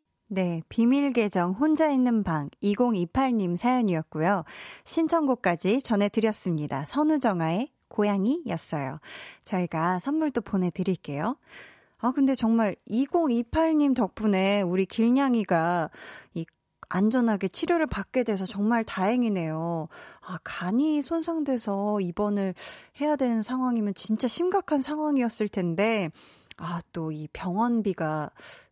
네, 0.33 0.61
비밀 0.69 1.11
계정 1.11 1.51
혼자 1.51 1.89
있는 1.89 2.23
방 2.23 2.49
2028님 2.63 3.57
사연이었고요. 3.57 4.45
신청곡까지 4.85 5.81
전해드렸습니다. 5.81 6.85
선우정아의 6.85 7.67
고양이였어요. 7.89 8.99
저희가 9.43 9.99
선물도 9.99 10.39
보내드릴게요. 10.39 11.35
아, 11.97 12.13
근데 12.13 12.33
정말 12.33 12.77
2028님 12.87 13.93
덕분에 13.93 14.61
우리 14.61 14.85
길냥이가 14.85 15.89
이 16.33 16.45
안전하게 16.87 17.49
치료를 17.49 17.87
받게 17.87 18.23
돼서 18.23 18.45
정말 18.45 18.85
다행이네요. 18.85 19.89
아, 20.21 20.39
간이 20.45 21.01
손상돼서 21.01 21.99
입원을 21.99 22.53
해야 23.01 23.17
되는 23.17 23.41
상황이면 23.41 23.95
진짜 23.95 24.29
심각한 24.29 24.81
상황이었을 24.81 25.49
텐데, 25.49 26.09
아, 26.55 26.79
또 26.93 27.11
이 27.11 27.27
병원비가 27.33 28.31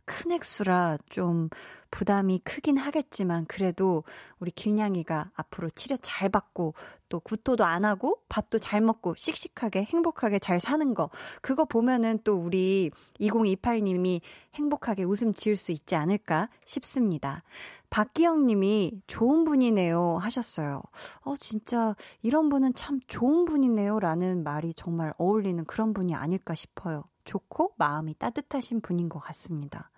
큰 0.09 0.31
액수라 0.31 0.97
좀 1.09 1.49
부담이 1.91 2.39
크긴 2.39 2.77
하겠지만 2.77 3.45
그래도 3.45 4.03
우리 4.39 4.49
길냥이가 4.49 5.29
앞으로 5.35 5.69
치료 5.69 5.95
잘 5.97 6.29
받고 6.29 6.73
또 7.09 7.19
구토도 7.19 7.63
안 7.63 7.85
하고 7.85 8.19
밥도 8.27 8.57
잘 8.57 8.81
먹고 8.81 9.13
씩씩하게 9.15 9.83
행복하게 9.83 10.39
잘 10.39 10.59
사는 10.59 10.95
거 10.95 11.11
그거 11.43 11.65
보면은 11.65 12.19
또 12.23 12.37
우리 12.37 12.89
2028님이 13.19 14.21
행복하게 14.55 15.03
웃음 15.03 15.31
지을 15.31 15.55
수 15.55 15.71
있지 15.71 15.95
않을까 15.95 16.49
싶습니다. 16.65 17.43
박기영 17.91 18.45
님이 18.45 19.01
좋은 19.05 19.43
분이네요 19.45 20.17
하셨어요. 20.17 20.81
어, 21.21 21.35
진짜 21.37 21.95
이런 22.23 22.49
분은 22.49 22.73
참 22.73 22.99
좋은 23.07 23.45
분이네요 23.45 23.99
라는 23.99 24.43
말이 24.43 24.73
정말 24.73 25.13
어울리는 25.19 25.63
그런 25.65 25.93
분이 25.93 26.15
아닐까 26.15 26.55
싶어요. 26.55 27.03
좋고 27.29 27.73
마음이 27.77 28.15
따뜻하신 28.15 28.81
분인 28.81 29.07
것 29.07 29.19
같습니다. 29.19 29.91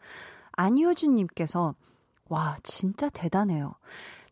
안효준님께서, 0.52 1.76
와, 2.28 2.58
진짜 2.62 3.08
대단해요. 3.08 3.76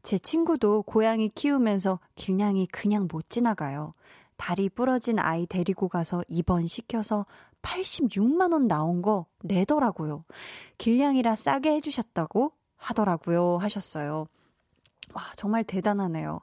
제 0.04 0.18
친구도 0.18 0.84
고양이 0.84 1.30
키우면서 1.30 2.00
길냥이 2.16 2.68
그냥 2.68 3.08
못 3.10 3.30
지나가요. 3.30 3.93
다리 4.36 4.68
부러진 4.68 5.18
아이 5.20 5.45
데리고 5.45 5.88
가서 5.88 6.24
입원시켜서 6.28 7.26
86만원 7.62 8.68
나온 8.68 9.02
거 9.02 9.26
내더라고요. 9.43 10.26
길냥이라 10.78 11.38
싸게 11.38 11.72
해주셨다고 11.76 12.52
하더라고요. 12.76 13.58
하셨어요. 13.58 14.28
와, 15.14 15.24
정말 15.38 15.64
대단하네요. 15.64 16.41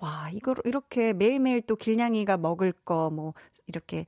와, 0.00 0.30
이걸 0.32 0.56
이렇게 0.64 1.14
매일매일 1.14 1.62
또 1.62 1.76
길냥이가 1.76 2.36
먹을 2.36 2.72
거, 2.72 3.10
뭐, 3.10 3.32
이렇게 3.66 4.06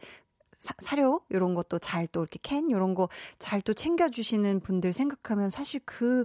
사, 0.67 0.75
사료 0.79 1.21
요런 1.33 1.55
것도 1.55 1.79
잘 1.79 2.07
또 2.09 2.21
이렇게 2.23 2.39
캔 2.43 2.71
요런 2.71 2.95
거 2.95 3.09
잘 3.39 3.61
또 3.63 3.73
챙겨 3.75 4.09
주시는 4.11 4.61
분들 4.61 4.93
생각하면 4.93 5.51
사실 5.51 5.81
그 5.85 6.25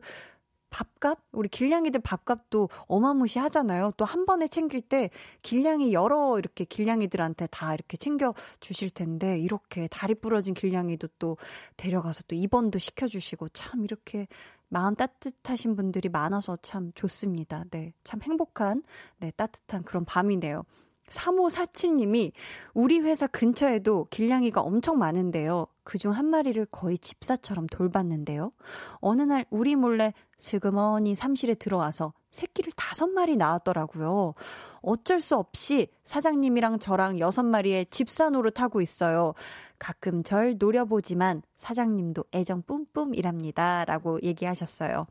밥값? 0.69 1.19
우리 1.33 1.49
길냥이들 1.49 1.99
밥값도 2.01 2.69
어마무시 2.87 3.39
하잖아요. 3.39 3.91
또 3.97 4.05
한 4.05 4.25
번에 4.25 4.47
챙길 4.47 4.81
때 4.81 5.09
길냥이 5.41 5.91
여러 5.93 6.39
이렇게 6.39 6.63
길냥이들한테 6.63 7.47
다 7.47 7.73
이렇게 7.73 7.97
챙겨 7.97 8.33
주실 8.61 8.89
텐데 8.89 9.37
이렇게 9.37 9.87
다리 9.89 10.15
부러진 10.15 10.53
길냥이도 10.53 11.09
또 11.19 11.37
데려가서 11.77 12.23
또 12.27 12.35
입원도 12.35 12.79
시켜 12.79 13.07
주시고 13.07 13.49
참 13.49 13.83
이렇게 13.83 14.27
마음 14.69 14.95
따뜻하신 14.95 15.75
분들이 15.75 16.07
많아서 16.07 16.55
참 16.61 16.93
좋습니다. 16.95 17.65
네. 17.71 17.91
참 18.05 18.21
행복한, 18.23 18.83
네, 19.19 19.31
따뜻한 19.35 19.83
그런 19.83 20.05
밤이네요. 20.05 20.63
3547님이 21.11 22.31
우리 22.73 22.99
회사 22.99 23.27
근처에도 23.27 24.07
길냥이가 24.09 24.61
엄청 24.61 24.97
많은데요. 24.97 25.67
그중 25.83 26.11
한 26.11 26.25
마리를 26.27 26.65
거의 26.71 26.97
집사처럼 26.97 27.67
돌봤는데요. 27.67 28.51
어느 28.95 29.21
날 29.21 29.45
우리 29.49 29.75
몰래 29.75 30.13
슬그머니 30.37 31.15
사무실에 31.15 31.53
들어와서 31.53 32.13
새끼를 32.31 32.71
다섯 32.75 33.07
마리 33.07 33.35
낳았더라고요. 33.35 34.33
어쩔 34.81 35.21
수 35.21 35.35
없이 35.35 35.89
사장님이랑 36.03 36.79
저랑 36.79 37.19
여섯 37.19 37.43
마리의 37.43 37.87
집사 37.87 38.29
노릇하고 38.29 38.81
있어요. 38.81 39.33
가끔 39.77 40.23
절 40.23 40.55
노려보지만 40.57 41.41
사장님도 41.55 42.25
애정 42.33 42.61
뿜뿜이랍니다. 42.63 43.85
라고 43.85 44.21
얘기하셨어요. 44.23 45.07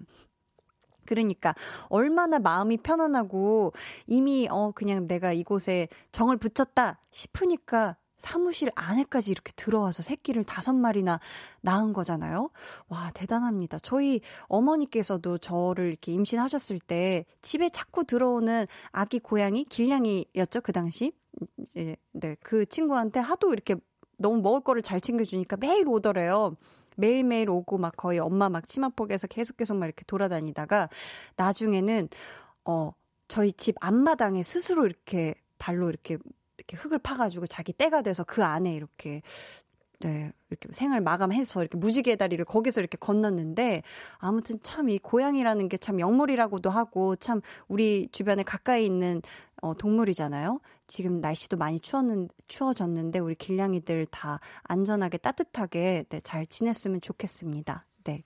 그러니까 1.11 1.57
얼마나 1.89 2.39
마음이 2.39 2.77
편안하고 2.79 3.73
이미 4.07 4.47
어 4.49 4.71
그냥 4.73 5.09
내가 5.09 5.33
이곳에 5.33 5.89
정을 6.13 6.37
붙였다 6.37 7.01
싶으니까 7.11 7.97
사무실 8.17 8.71
안에까지 8.77 9.33
이렇게 9.33 9.51
들어와서 9.57 10.03
새끼를 10.03 10.45
다섯 10.45 10.73
마리나 10.73 11.19
낳은 11.63 11.93
거잖아요. 11.93 12.51
와, 12.89 13.11
대단합니다. 13.15 13.79
저희 13.79 14.21
어머니께서도 14.47 15.39
저를 15.39 15.89
이렇게 15.89 16.13
임신하셨을 16.13 16.79
때 16.79 17.25
집에 17.43 17.71
자꾸 17.71 18.05
들어오는 18.05 18.67
아기 18.93 19.19
고양이 19.19 19.65
길냥이였죠, 19.65 20.61
그 20.63 20.71
당시. 20.73 21.13
이제, 21.59 21.97
네, 22.13 22.37
그 22.41 22.67
친구한테 22.67 23.21
하도 23.21 23.55
이렇게 23.55 23.75
너무 24.19 24.43
먹을 24.43 24.61
거를 24.61 24.83
잘 24.83 25.01
챙겨주니까 25.01 25.57
매일 25.57 25.89
오더래요. 25.89 26.57
매일매일 26.97 27.51
오고 27.51 27.79
막 27.79 27.97
거의 27.97 28.19
엄마 28.19 28.49
막 28.49 28.67
치마폭에서 28.69 29.27
계속 29.29 29.57
계속 29.57 29.77
막 29.77 29.87
이렇게 29.87 30.05
돌아다니다가 30.07 30.89
나중에는 31.37 32.09
어 32.67 32.93
저희 33.29 33.53
집 33.53 33.77
앞마당에 33.81 34.43
스스로 34.43 34.87
이렇게 34.87 35.35
발로 35.59 35.89
이렇게 35.91 36.19
이렇게 36.59 36.77
흙을 36.77 36.99
파가지고 37.01 37.47
자기 37.47 37.73
때가 37.73 38.03
돼서 38.03 38.25
그 38.25 38.45
안에 38.45 38.75
이렇게 38.75 39.23
네, 40.01 40.33
이렇게 40.49 40.69
생을 40.73 41.01
마감해서 41.03 41.61
이렇게 41.61 41.77
무지개 41.77 42.17
다리를 42.17 42.43
거기서 42.47 42.81
이렇게 42.81 42.97
건넜는데 42.99 43.83
아무튼 44.19 44.57
참 44.63 44.89
이 44.89 44.99
고양이라는 44.99 45.69
게 45.69 45.77
참 45.77 46.01
영물이라고도 46.01 46.71
하고 46.71 47.17
참 47.17 47.41
우리 47.69 48.09
주변에 48.13 48.43
가까이 48.43 48.87
있는 48.87 49.21
어, 49.63 49.75
동물이잖아요. 49.75 50.61
지금 50.91 51.21
날씨도 51.21 51.57
많이 51.57 51.79
추웠는, 51.79 52.29
추워졌는데 52.49 53.21
우리 53.21 53.37
길냥이들 53.37 54.07
다 54.07 54.41
안전하게 54.65 55.19
따뜻하게 55.19 56.05
네, 56.09 56.21
잘 56.21 56.47
지냈으면 56.47 57.01
좋겠습니다. 57.01 57.87
네. 58.05 58.25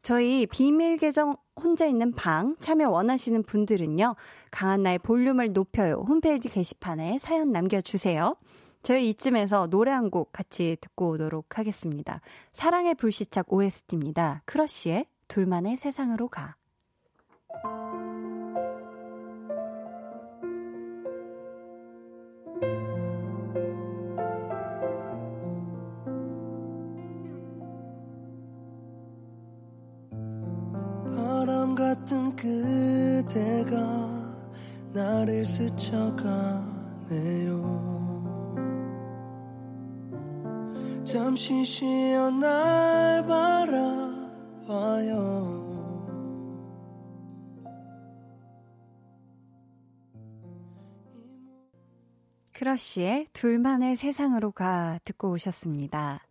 저희 0.00 0.46
비밀 0.46 0.96
계정 0.96 1.36
혼자 1.56 1.86
있는 1.86 2.12
방 2.12 2.54
참여 2.60 2.88
원하시는 2.88 3.42
분들은요. 3.42 4.14
강한나의 4.52 5.00
볼륨을 5.00 5.52
높여요. 5.52 6.04
홈페이지 6.06 6.48
게시판에 6.48 7.18
사연 7.18 7.50
남겨주세요. 7.52 8.36
저희 8.84 9.08
이쯤에서 9.08 9.66
노래 9.68 9.90
한 9.90 10.10
곡 10.10 10.30
같이 10.32 10.76
듣고 10.80 11.10
오도록 11.10 11.58
하겠습니다. 11.58 12.20
사랑의 12.52 12.94
불시착 12.94 13.52
OST입니다. 13.52 14.42
크러쉬의 14.44 15.06
둘만의 15.26 15.76
세상으로 15.78 16.28
가. 16.28 16.54
그대가 33.34 33.76
나를 34.92 35.44
스쳐가네요. 35.44 36.54
잠시 41.04 41.64
쉬어 41.64 42.30
날 42.30 43.26
바라봐요. 43.26 44.84
크러쉬의 52.52 53.26
둘만의 53.32 53.96
세상으로 53.96 54.52
가 54.52 55.00
듣고 55.04 55.32
오셨습니다. 55.32 56.24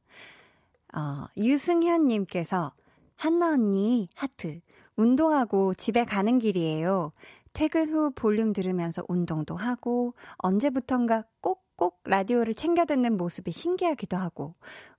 어, 0.95 1.26
유승현님께서 1.36 2.72
한나 3.18 3.49
언니 3.49 4.08
하트 4.16 4.62
운동하고 4.96 5.74
집에 5.74 6.06
가는 6.06 6.39
길이에요. 6.39 7.12
퇴근 7.54 7.89
후 7.89 8.12
볼륨 8.16 8.52
들으면서 8.52 9.04
운동도 9.08 9.56
하고 9.56 10.16
언제부턴가 10.38 11.26
꼭꼭 11.41 12.02
라디오를 12.06 12.54
챙겨 12.54 12.86
듣는 12.86 13.16
모습이 13.18 13.52
신기하기도 13.52 14.18
하고 14.18 14.56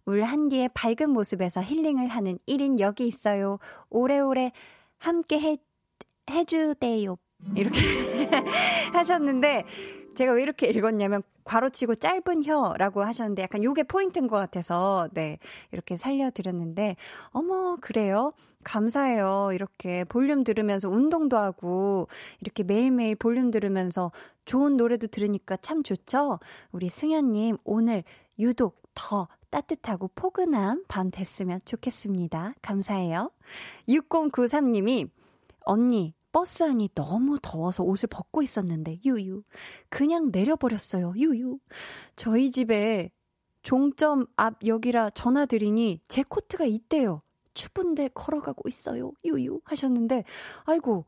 울 0.07 0.23
한디의 0.23 0.71
밝은 0.75 1.11
모습에서 1.11 1.63
힐링을 1.63 2.09
하는 2.09 2.39
1인 2.47 2.79
여기 2.79 3.07
있어요. 3.07 3.59
오래오래 3.91 4.53
함께 4.99 5.41
해, 5.41 5.57
해주대요. 6.31 7.17
이렇게 7.57 7.79
하셨는데 8.93 9.65
제가 10.15 10.33
왜 10.33 10.43
이렇게 10.43 10.67
읽었냐면 10.69 11.23
괄호치고 11.45 11.97
짧은 11.97 12.45
혀라고 12.45 13.03
하셨는데 13.03 13.43
약간 13.43 13.63
요게 13.63 13.85
포인트인 13.85 14.27
것 14.27 14.37
같아서 14.37 15.09
네 15.13 15.39
이렇게 15.73 15.97
살려드렸는데 15.97 16.97
어머 17.31 17.77
그래요? 17.81 18.33
감사해요. 18.65 19.51
이렇게 19.53 20.05
볼륨 20.05 20.43
들으면서 20.43 20.89
운동도 20.89 21.37
하고 21.37 22.09
이렇게 22.41 22.63
매일매일 22.63 23.15
볼륨 23.15 23.51
들으면서 23.51 24.11
좋은 24.47 24.77
노래도 24.77 25.07
들으니까 25.07 25.57
참 25.57 25.83
좋죠? 25.83 26.39
우리 26.73 26.89
승현님 26.89 27.59
오늘 27.65 28.03
유독 28.39 28.83
더 28.95 29.29
따뜻하고 29.51 30.11
포근한 30.15 30.85
밤 30.89 31.11
됐으면 31.11 31.61
좋겠습니다. 31.65 32.55
감사해요. 32.63 33.31
6093님이 33.89 35.09
언니 35.61 36.15
버스 36.35 36.65
안이 36.65 36.91
너무 36.97 37.39
더워서 37.41 37.85
옷을 37.85 38.09
벗고 38.09 38.43
있었는데, 38.43 38.99
유유. 39.05 39.45
그냥 39.89 40.31
내려버렸어요, 40.33 41.15
유유. 41.17 41.61
저희 42.17 42.51
집에 42.51 43.13
종점 43.63 44.27
앞 44.35 44.57
여기라 44.67 45.11
전화드리니 45.11 46.01
제 46.09 46.25
코트가 46.25 46.65
있대요. 46.65 47.23
추운데 47.55 48.09
걸어가고 48.13 48.69
있어요, 48.69 49.13
유유. 49.25 49.61
하셨는데, 49.63 50.25
아이고, 50.65 51.07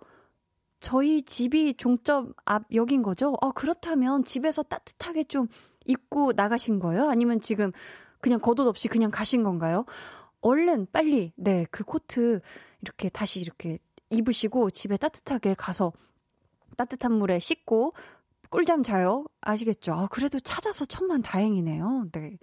저희 0.78 1.22
집이 1.22 1.74
종점 1.74 2.32
앞 2.44 2.72
여긴 2.72 3.02
거죠? 3.02 3.34
어, 3.40 3.50
그렇다면 3.50 4.24
집에서 4.24 4.62
따뜻하게 4.62 5.24
좀 5.24 5.48
입고 5.86 6.34
나가신 6.36 6.78
거예요? 6.78 7.08
아니면 7.08 7.40
지금 7.40 7.72
그냥 8.20 8.38
겉옷 8.38 8.60
없이 8.60 8.86
그냥 8.86 9.10
가신 9.10 9.42
건가요? 9.42 9.86
얼른 10.40 10.86
빨리, 10.92 11.32
네, 11.34 11.66
그 11.72 11.82
코트 11.82 12.40
이렇게 12.80 13.08
다시 13.08 13.40
이렇게 13.40 13.80
입으시고 14.10 14.70
집에 14.70 14.96
따뜻하게 14.96 15.54
가서 15.54 15.92
따뜻한 16.76 17.12
물에 17.12 17.38
씻고 17.38 17.94
꿀잠 18.50 18.82
자요. 18.82 19.24
아시겠죠? 19.40 19.92
아, 19.94 20.06
그래도 20.08 20.38
찾아서 20.38 20.84
천만 20.84 21.22
다행이네요. 21.22 22.08
네. 22.12 22.38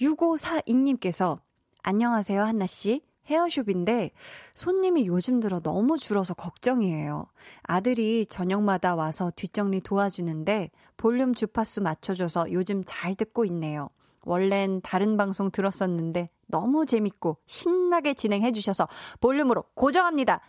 6542님께서 0.00 1.38
안녕하세요, 1.82 2.42
한나씨. 2.42 3.02
헤어숍인데 3.26 4.12
손님이 4.54 5.06
요즘 5.06 5.40
들어 5.40 5.60
너무 5.60 5.98
줄어서 5.98 6.34
걱정이에요. 6.34 7.26
아들이 7.62 8.24
저녁마다 8.26 8.94
와서 8.94 9.32
뒷정리 9.34 9.80
도와주는데 9.80 10.70
볼륨 10.96 11.34
주파수 11.34 11.82
맞춰줘서 11.82 12.52
요즘 12.52 12.82
잘 12.86 13.14
듣고 13.14 13.44
있네요. 13.46 13.88
원래는 14.22 14.80
다른 14.82 15.16
방송 15.16 15.50
들었었는데 15.50 16.30
너무 16.46 16.86
재밌고 16.86 17.38
신나게 17.46 18.14
진행해주셔서 18.14 18.88
볼륨으로 19.20 19.64
고정합니다. 19.74 20.40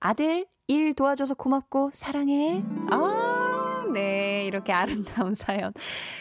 아들 0.00 0.46
일 0.68 0.94
도와줘서 0.94 1.34
고맙고 1.34 1.90
사랑해. 1.92 2.62
아, 2.90 3.84
네, 3.94 4.44
이렇게 4.46 4.72
아름다운 4.72 5.34
사연. 5.36 5.72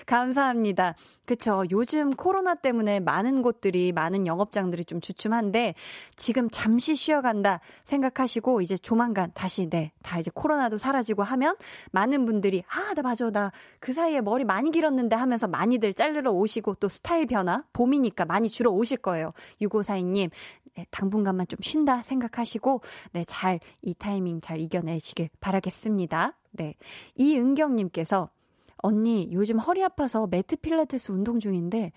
감사합니다. 0.05 0.95
그쵸. 1.25 1.63
요즘 1.71 2.11
코로나 2.11 2.53
때문에 2.53 2.99
많은 2.99 3.41
곳들이, 3.41 3.91
많은 3.91 4.27
영업장들이 4.27 4.85
좀 4.85 5.01
주춤한데, 5.01 5.73
지금 6.15 6.47
잠시 6.51 6.93
쉬어간다 6.95 7.59
생각하시고, 7.83 8.61
이제 8.61 8.77
조만간 8.77 9.31
다시, 9.33 9.67
네, 9.67 9.91
다 10.03 10.19
이제 10.19 10.29
코로나도 10.31 10.77
사라지고 10.77 11.23
하면, 11.23 11.55
많은 11.91 12.25
분들이, 12.27 12.63
아, 12.67 12.93
나 12.93 13.01
맞아. 13.01 13.31
나 13.31 13.51
그 13.79 13.91
사이에 13.93 14.21
머리 14.21 14.45
많이 14.45 14.69
길었는데 14.69 15.15
하면서 15.15 15.47
많이들 15.47 15.95
자르러 15.95 16.31
오시고, 16.31 16.75
또 16.75 16.87
스타일 16.87 17.25
변화, 17.25 17.63
봄이니까 17.73 18.25
많이 18.25 18.47
주러 18.47 18.69
오실 18.69 18.97
거예요. 18.97 19.33
6542님, 19.61 20.29
네, 20.75 20.85
당분간만 20.91 21.47
좀 21.47 21.57
쉰다 21.61 22.01
생각하시고, 22.03 22.81
네, 23.13 23.23
잘, 23.25 23.59
이 23.81 23.93
타이밍 23.93 24.41
잘 24.41 24.59
이겨내시길 24.59 25.29
바라겠습니다. 25.39 26.37
네. 26.51 26.75
이은경님께서, 27.15 28.29
언니, 28.77 29.29
요즘 29.31 29.57
허리 29.59 29.83
아파서 29.83 30.27
매트 30.27 30.57
필라테스 30.57 31.11
운동 31.11 31.39
중인데, 31.39 31.91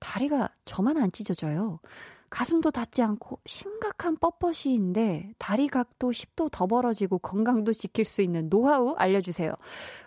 다리가 0.00 0.48
저만 0.64 0.96
안 0.96 1.12
찢어져요. 1.12 1.78
가슴도 2.34 2.72
닿지 2.72 3.00
않고 3.00 3.38
심각한 3.46 4.16
뻣뻣이인데 4.16 5.34
다리 5.38 5.68
각도 5.68 6.10
10도 6.10 6.50
더 6.50 6.66
벌어지고 6.66 7.18
건강도 7.18 7.72
지킬 7.72 8.04
수 8.04 8.22
있는 8.22 8.50
노하우 8.50 8.96
알려주세요. 8.98 9.52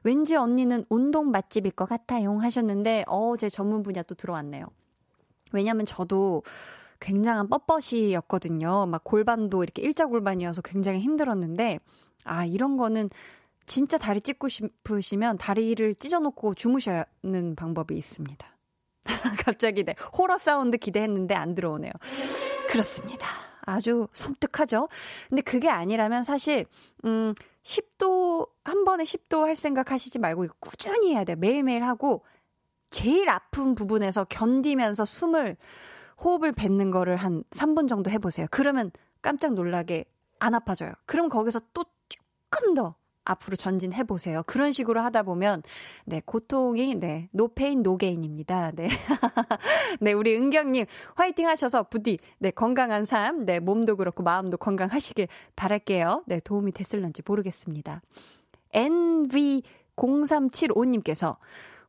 왠지 0.04 0.36
언니는 0.36 0.84
운동 0.90 1.32
맛집일 1.32 1.72
것 1.72 1.88
같아요 1.88 2.38
하셨는데 2.38 3.06
어, 3.08 3.38
제 3.38 3.48
전문 3.48 3.82
분야 3.82 4.04
또 4.04 4.14
들어왔네요. 4.14 4.66
왜냐면 5.54 5.86
저도 5.86 6.44
굉장한 7.00 7.50
뻣뻣이였거든요. 7.50 8.88
막 8.88 9.04
골반도 9.04 9.64
이렇게 9.64 9.82
일자 9.82 10.06
골반이어서 10.06 10.62
굉장히 10.62 11.00
힘들었는데, 11.00 11.80
아, 12.24 12.46
이런 12.46 12.78
거는 12.78 13.10
진짜 13.66 13.98
다리 13.98 14.22
찢고 14.22 14.48
싶으시면 14.48 15.38
다리를 15.38 15.96
찢어놓고 15.96 16.56
주무셔는 16.56 17.56
방법이 17.56 17.96
있습니다. 17.96 18.48
갑자기 19.46 19.84
네, 19.84 19.96
호러 20.18 20.38
사운드 20.38 20.78
기대했는데 20.78 21.36
안 21.36 21.56
들어오네요. 21.56 21.92
그렇습니다. 22.70 23.28
아주 23.62 24.08
섬뜩하죠? 24.14 24.88
근데 25.28 25.42
그게 25.42 25.70
아니라면 25.70 26.24
사실, 26.24 26.66
음, 27.06 27.34
10도, 27.64 28.50
한 28.64 28.86
번에 28.86 29.04
10도 29.04 29.42
할 29.42 29.56
생각 29.58 29.92
하시지 29.92 30.20
말고 30.20 30.48
꾸준히 30.60 31.14
해야 31.14 31.26
돼요. 31.26 31.36
매일매일 31.38 31.84
하고, 31.84 32.24
제일 32.90 33.28
아픈 33.30 33.76
부분에서 33.76 34.24
견디면서 34.24 35.04
숨을 35.04 35.58
호흡을 36.24 36.52
뱉는 36.52 36.92
거를 36.92 37.16
한 37.16 37.44
3분 37.52 37.88
정도 37.88 38.10
해보세요. 38.10 38.48
그러면 38.52 38.92
깜짝 39.22 39.54
놀라게 39.54 40.06
안 40.40 40.54
아파져요. 40.54 40.92
그럼 41.06 41.30
거기서 41.30 41.62
또 41.74 41.86
조금 42.10 42.74
더 42.74 42.96
앞으로 43.28 43.56
전진해 43.56 44.04
보세요. 44.04 44.42
그런 44.48 44.72
식으로 44.72 45.02
하다 45.02 45.22
보면 45.24 45.62
네, 46.06 46.22
고통이 46.26 46.96
네, 46.96 47.30
no 47.32 47.49
pain 47.49 47.84
no 47.84 47.97
gain입니다. 47.97 48.72
네. 48.72 48.88
네, 50.00 50.14
우리 50.14 50.36
은경 50.36 50.72
님 50.72 50.86
화이팅 51.16 51.48
하셔서 51.48 51.84
부디 51.84 52.18
네, 52.40 52.50
건강한 52.52 53.06
삶, 53.06 53.46
네, 53.46 53.60
몸도 53.60 53.98
그렇고 53.98 54.24
마음도 54.24 54.58
건강하시길 54.58 55.28
바랄게요. 55.56 56.24
네, 56.26 56.40
도움이 56.40 56.72
됐을런지 56.72 57.22
모르겠습니다. 57.26 58.02
NV0375님께서 58.74 61.38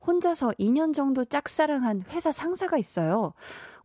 혼자서 0.07 0.51
2년 0.59 0.95
정도 0.95 1.25
짝사랑한 1.25 2.03
회사 2.11 2.31
상사가 2.33 2.79
있어요. 2.79 3.35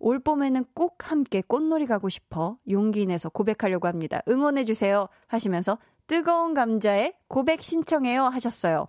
올 0.04 0.20
봄에는 0.20 0.66
꼭 0.74 1.10
함께 1.10 1.42
꽃놀이 1.42 1.86
가고 1.86 2.10
싶어 2.10 2.58
용기 2.70 3.06
내서 3.06 3.30
고백하려고 3.30 3.88
합니다. 3.88 4.22
응원해주세요. 4.28 5.08
하시면서 5.28 5.78
뜨거운 6.08 6.54
감자에 6.54 7.14
고백 7.30 7.62
신청해요. 7.62 8.26
하셨어요. 8.26 8.88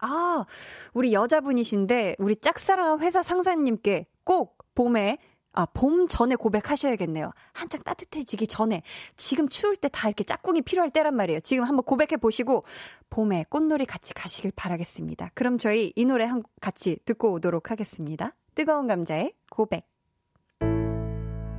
아, 0.00 0.44
우리 0.92 1.12
여자분이신데, 1.12 2.16
우리 2.18 2.34
짝사랑한 2.34 3.00
회사 3.00 3.22
상사님께 3.22 4.06
꼭 4.24 4.58
봄에 4.74 5.18
아, 5.56 5.66
봄 5.66 6.08
전에 6.08 6.34
고백하셔야겠네요. 6.34 7.30
한창 7.52 7.80
따뜻해지기 7.84 8.48
전에. 8.48 8.82
지금 9.16 9.48
추울 9.48 9.76
때 9.76 9.88
다 9.88 10.08
이렇게 10.08 10.24
짝꿍이 10.24 10.62
필요할 10.62 10.90
때란 10.90 11.14
말이에요. 11.14 11.38
지금 11.40 11.62
한번 11.62 11.84
고백해 11.84 12.16
보시고, 12.16 12.64
봄에 13.08 13.44
꽃놀이 13.48 13.86
같이 13.86 14.12
가시길 14.14 14.50
바라겠습니다. 14.56 15.30
그럼 15.34 15.58
저희 15.58 15.92
이 15.94 16.04
노래 16.04 16.24
한 16.24 16.42
같이 16.60 16.98
듣고 17.04 17.30
오도록 17.34 17.70
하겠습니다. 17.70 18.34
뜨거운 18.56 18.88
감자의 18.88 19.32
고백. 19.48 19.93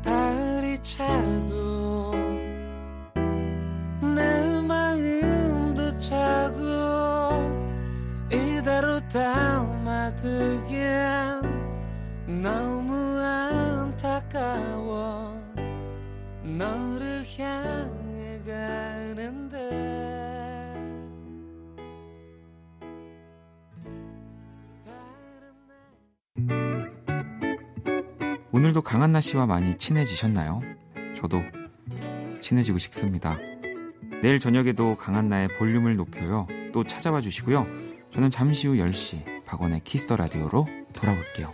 달이 0.06 0.78
차고, 0.84 2.14
내 4.16 4.62
마음도 4.62 6.00
차고, 6.00 6.60
이대로 8.32 9.00
담아두기엔 9.10 10.22
너무 12.44 12.94
안타까워 13.20 14.86
너를 16.44 17.24
향해 17.38 18.40
가 18.46 18.95
오늘도 28.56 28.84
강한나 28.84 29.20
씨와 29.20 29.46
많이 29.46 29.78
친해지셨나요? 29.78 30.62
저도 31.18 31.44
친해지고 32.40 32.78
싶습니다. 32.78 33.38
내일 34.22 34.40
저녁에도 34.40 34.96
강한나의 34.96 35.50
볼륨을 35.58 35.98
높여요. 35.98 36.48
또 36.72 36.86
찾아와 36.86 37.20
주시고요. 37.20 37.68
저는 38.12 38.32
잠시 38.32 38.70
후 38.70 38.76
10시 38.76 39.44
박원의 39.44 39.82
키스 39.84 40.04
더 40.04 40.16
라디오로 40.16 40.70
돌아올게요. 40.94 41.54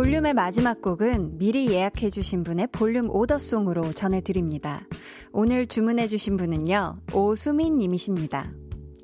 볼륨의 0.00 0.32
마지막 0.32 0.80
곡은 0.80 1.36
미리 1.36 1.68
예약해주신 1.68 2.42
분의 2.42 2.68
볼륨 2.72 3.10
오더송으로 3.10 3.92
전해드립니다. 3.92 4.86
오늘 5.30 5.66
주문해주신 5.66 6.38
분은요, 6.38 7.00
오수민 7.12 7.76
님이십니다. 7.76 8.50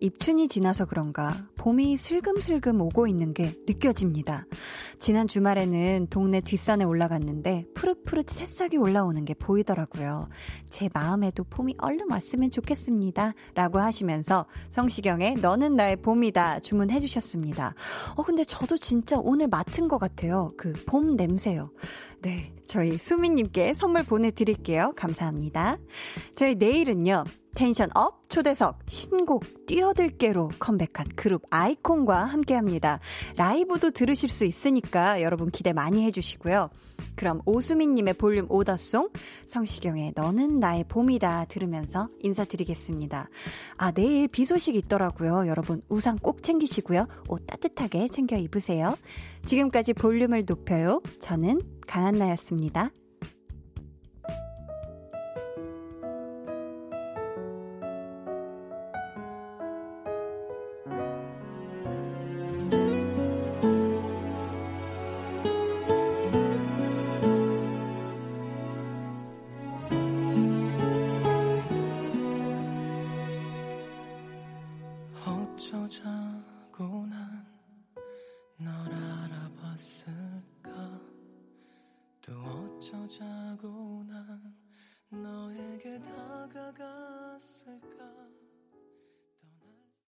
입춘이 0.01 0.49
지나서 0.49 0.87
그런가 0.87 1.35
봄이 1.57 1.97
슬금슬금 1.97 2.81
오고 2.81 3.07
있는 3.07 3.35
게 3.35 3.53
느껴집니다. 3.69 4.47
지난 4.99 5.29
주말에는 5.29 6.07
동네 6.09 6.41
뒷산에 6.41 6.85
올라갔는데 6.85 7.67
푸릇푸릇 7.75 8.31
새싹이 8.31 8.77
올라오는 8.77 9.25
게 9.25 9.35
보이더라고요. 9.35 10.29
제 10.71 10.89
마음에도 10.95 11.45
봄이 11.45 11.75
얼른 11.79 12.11
왔으면 12.11 12.51
좋겠습니다. 12.51 13.35
라고 13.55 13.79
하시면서 13.81 14.47
성시경의 14.71 15.37
너는 15.37 15.77
나의 15.77 15.97
봄이다 15.97 16.61
주문해 16.61 17.01
주셨습니다. 17.01 17.75
어, 18.17 18.23
근데 18.23 18.45
저도 18.45 18.79
진짜 18.79 19.19
오늘 19.19 19.49
맡은 19.49 19.89
것 19.89 19.99
같아요. 19.99 20.51
그 20.57 20.73
봄 20.87 21.17
냄새요. 21.17 21.71
네. 22.27 22.53
저희 22.66 22.99
수민님께 22.99 23.74
선물 23.74 24.03
보내드릴게요. 24.03 24.95
감사합니다. 24.97 25.79
저희 26.35 26.57
내일은요. 26.57 27.22
tension 27.55 27.89
up 27.95 28.29
초대석 28.29 28.81
신곡 28.89 29.66
뛰어들게로 29.66 30.51
컴백한 30.59 31.07
그룹 31.14 31.43
아이콘과 31.51 32.24
함께 32.24 32.55
합니다. 32.55 32.99
라이브도 33.37 33.91
들으실 33.91 34.29
수 34.29 34.45
있으니까 34.45 35.22
여러분 35.22 35.51
기대 35.51 35.72
많이 35.72 36.05
해주시고요. 36.05 36.68
그럼 37.14 37.41
오수민님의 37.47 38.14
볼륨 38.14 38.47
오더 38.51 38.77
song, 38.77 39.11
성시경의 39.47 40.12
너는 40.16 40.59
나의 40.59 40.85
봄이다 40.89 41.47
들으면서 41.47 42.09
인사드리겠습니다. 42.20 43.31
아, 43.77 43.91
내일 43.93 44.29
비 44.29 44.45
소식 44.45 44.74
있더라고요. 44.74 45.47
여러분 45.47 45.81
우산 45.89 46.18
꼭 46.18 46.43
챙기시고요. 46.43 47.07
옷 47.29 47.47
따뜻하게 47.47 48.09
챙겨 48.09 48.37
입으세요. 48.37 48.97
지금까지 49.47 49.95
볼륨을 49.95 50.45
높여요. 50.47 51.01
저는 51.20 51.61
강한나였습니다. 51.87 52.91